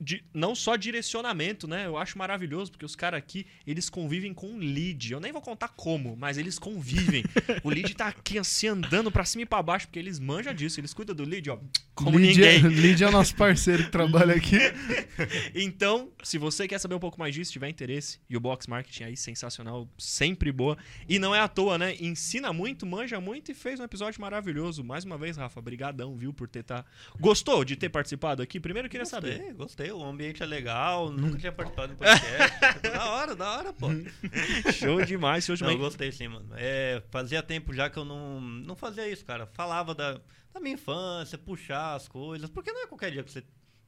[0.00, 1.86] de- não só direcionamento, né?
[1.86, 5.12] Eu acho maravilhoso, porque os caras aqui, eles convivem com o lead.
[5.12, 7.24] Eu nem vou contar como, mas eles convivem.
[7.62, 10.80] o lead tá aqui assim, andando pra cima e pra baixo, porque eles manjam disso.
[10.80, 11.58] Eles cuidam do lead, ó,
[11.94, 12.70] como Lídia, ninguém.
[12.80, 14.56] Lídia é o nosso parceiro que trabalha aqui.
[15.54, 19.04] Então, se você quer saber um pouco mais disso, tiver interesse, e o Box Marketing
[19.04, 20.76] aí, sensacional, sempre boa.
[21.08, 21.94] E não é à toa, né?
[22.00, 24.82] Ensina muito, manja muito e fez um episódio maravilhoso.
[24.82, 26.84] Mais uma vez, Rafa, brigadão, viu, por ter tá...
[27.20, 28.58] Gostou de ter participado aqui?
[28.58, 29.54] Primeiro eu queria saber.
[29.54, 29.92] Gostei, gostei.
[29.92, 32.80] O ambiente é legal, nunca tinha participado do podcast.
[32.82, 33.88] da hora, da hora, pô.
[34.72, 35.78] Show demais, show Não, eu demais.
[35.78, 36.48] gostei sim, mano.
[36.56, 39.46] É, fazia tempo já que eu não, não fazia isso, cara.
[39.46, 40.20] Falava da,
[40.52, 42.48] da minha infância, puxar as coisas.
[42.50, 43.42] Porque não é qualquer dia que você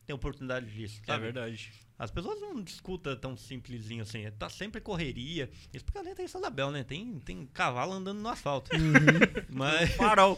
[0.06, 1.22] tem oportunidade disso, É sabe?
[1.24, 1.72] verdade.
[1.98, 4.30] As pessoas não discutem tão simplesinho assim.
[4.38, 5.48] Tá sempre correria.
[5.72, 6.84] Isso porque ali tem Isabel, né?
[6.84, 8.70] Tem, tem cavalo andando no asfalto.
[9.48, 10.36] Mas, Farol.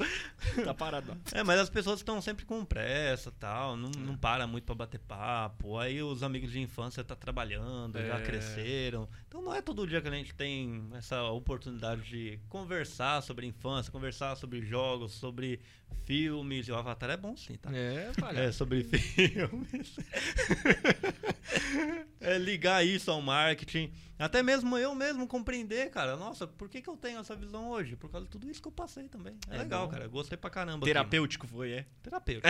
[0.65, 1.17] tá parado.
[1.33, 3.77] é, mas as pessoas estão sempre com pressa tal.
[3.77, 5.77] Não, não para muito pra bater papo.
[5.79, 8.23] Aí os amigos de infância tá trabalhando, já É.
[8.23, 9.09] cresceram.
[9.27, 13.91] Então não é todo dia que a gente tem essa oportunidade de conversar sobre infância,
[13.91, 15.61] conversar sobre jogos, sobre
[16.05, 16.69] filmes.
[16.69, 17.71] E o Avatar é bom sim, tá?
[17.75, 18.59] É, É, palhaço.
[18.59, 19.97] sobre filmes.
[22.21, 23.93] É ligar isso ao marketing.
[24.19, 26.17] Até mesmo eu mesmo compreender, cara.
[26.17, 27.97] Nossa, por que, que eu tenho essa visão hoje?
[27.97, 29.35] Por causa de tudo isso que eu passei também.
[29.51, 29.93] É, É legal, bom.
[29.93, 30.09] cara.
[30.09, 30.79] Gostei pra caramba.
[30.79, 31.87] aqui, Terapêutico foi, é.
[32.03, 32.49] Terapêutico.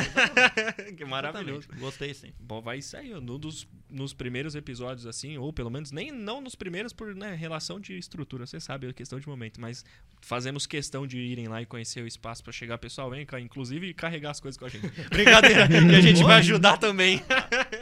[0.96, 1.60] que maravilhoso.
[1.60, 1.80] Exatamente.
[1.80, 2.32] Gostei sim.
[2.40, 6.40] Bom, vai sair ó, no dos, nos primeiros episódios, assim, ou pelo menos, nem não
[6.40, 9.84] nos primeiros por né, relação de estrutura, você sabe, é questão de momento, mas
[10.20, 13.92] fazemos questão de irem lá e conhecer o espaço pra chegar, pessoal, vem cá, inclusive
[13.94, 14.88] carregar as coisas com a gente.
[15.10, 17.22] Brincadeira, que a gente vai ajudar também.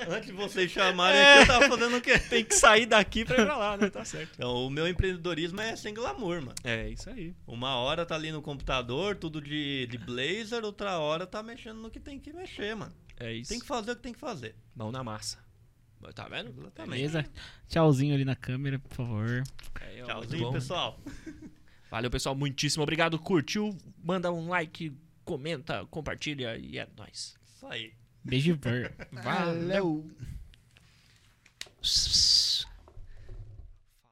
[0.08, 2.18] Antes de vocês chamarem aqui, eu tava fazendo o quê?
[2.18, 3.90] Tem que sair daqui pra ir pra lá, né?
[3.90, 4.34] Tá certo.
[4.34, 6.54] Então, o meu empreendedorismo é sem glamour, mano.
[6.64, 7.34] É, isso aí.
[7.46, 11.90] Uma hora tá ali no computador, tudo de, de blazer, outra hora tá mexendo no
[11.90, 12.94] que tem que mexer, mano.
[13.18, 13.50] É isso.
[13.50, 14.54] Tem que fazer o que tem que fazer.
[14.74, 15.38] Mão na massa.
[16.14, 16.54] Tá vendo?
[16.60, 16.96] Exatamente.
[16.96, 17.26] Beleza?
[17.68, 19.42] Tchauzinho ali na câmera, por favor.
[19.80, 20.52] É, ó, Tchauzinho, bom.
[20.52, 21.00] pessoal.
[21.90, 22.34] Valeu, pessoal.
[22.34, 23.18] Muitíssimo obrigado.
[23.18, 23.76] Curtiu?
[24.02, 24.92] Manda um like,
[25.24, 27.36] comenta, compartilha e é nóis.
[27.44, 27.92] Isso aí.
[28.22, 28.94] Beijo e ver.
[29.12, 30.08] Valeu.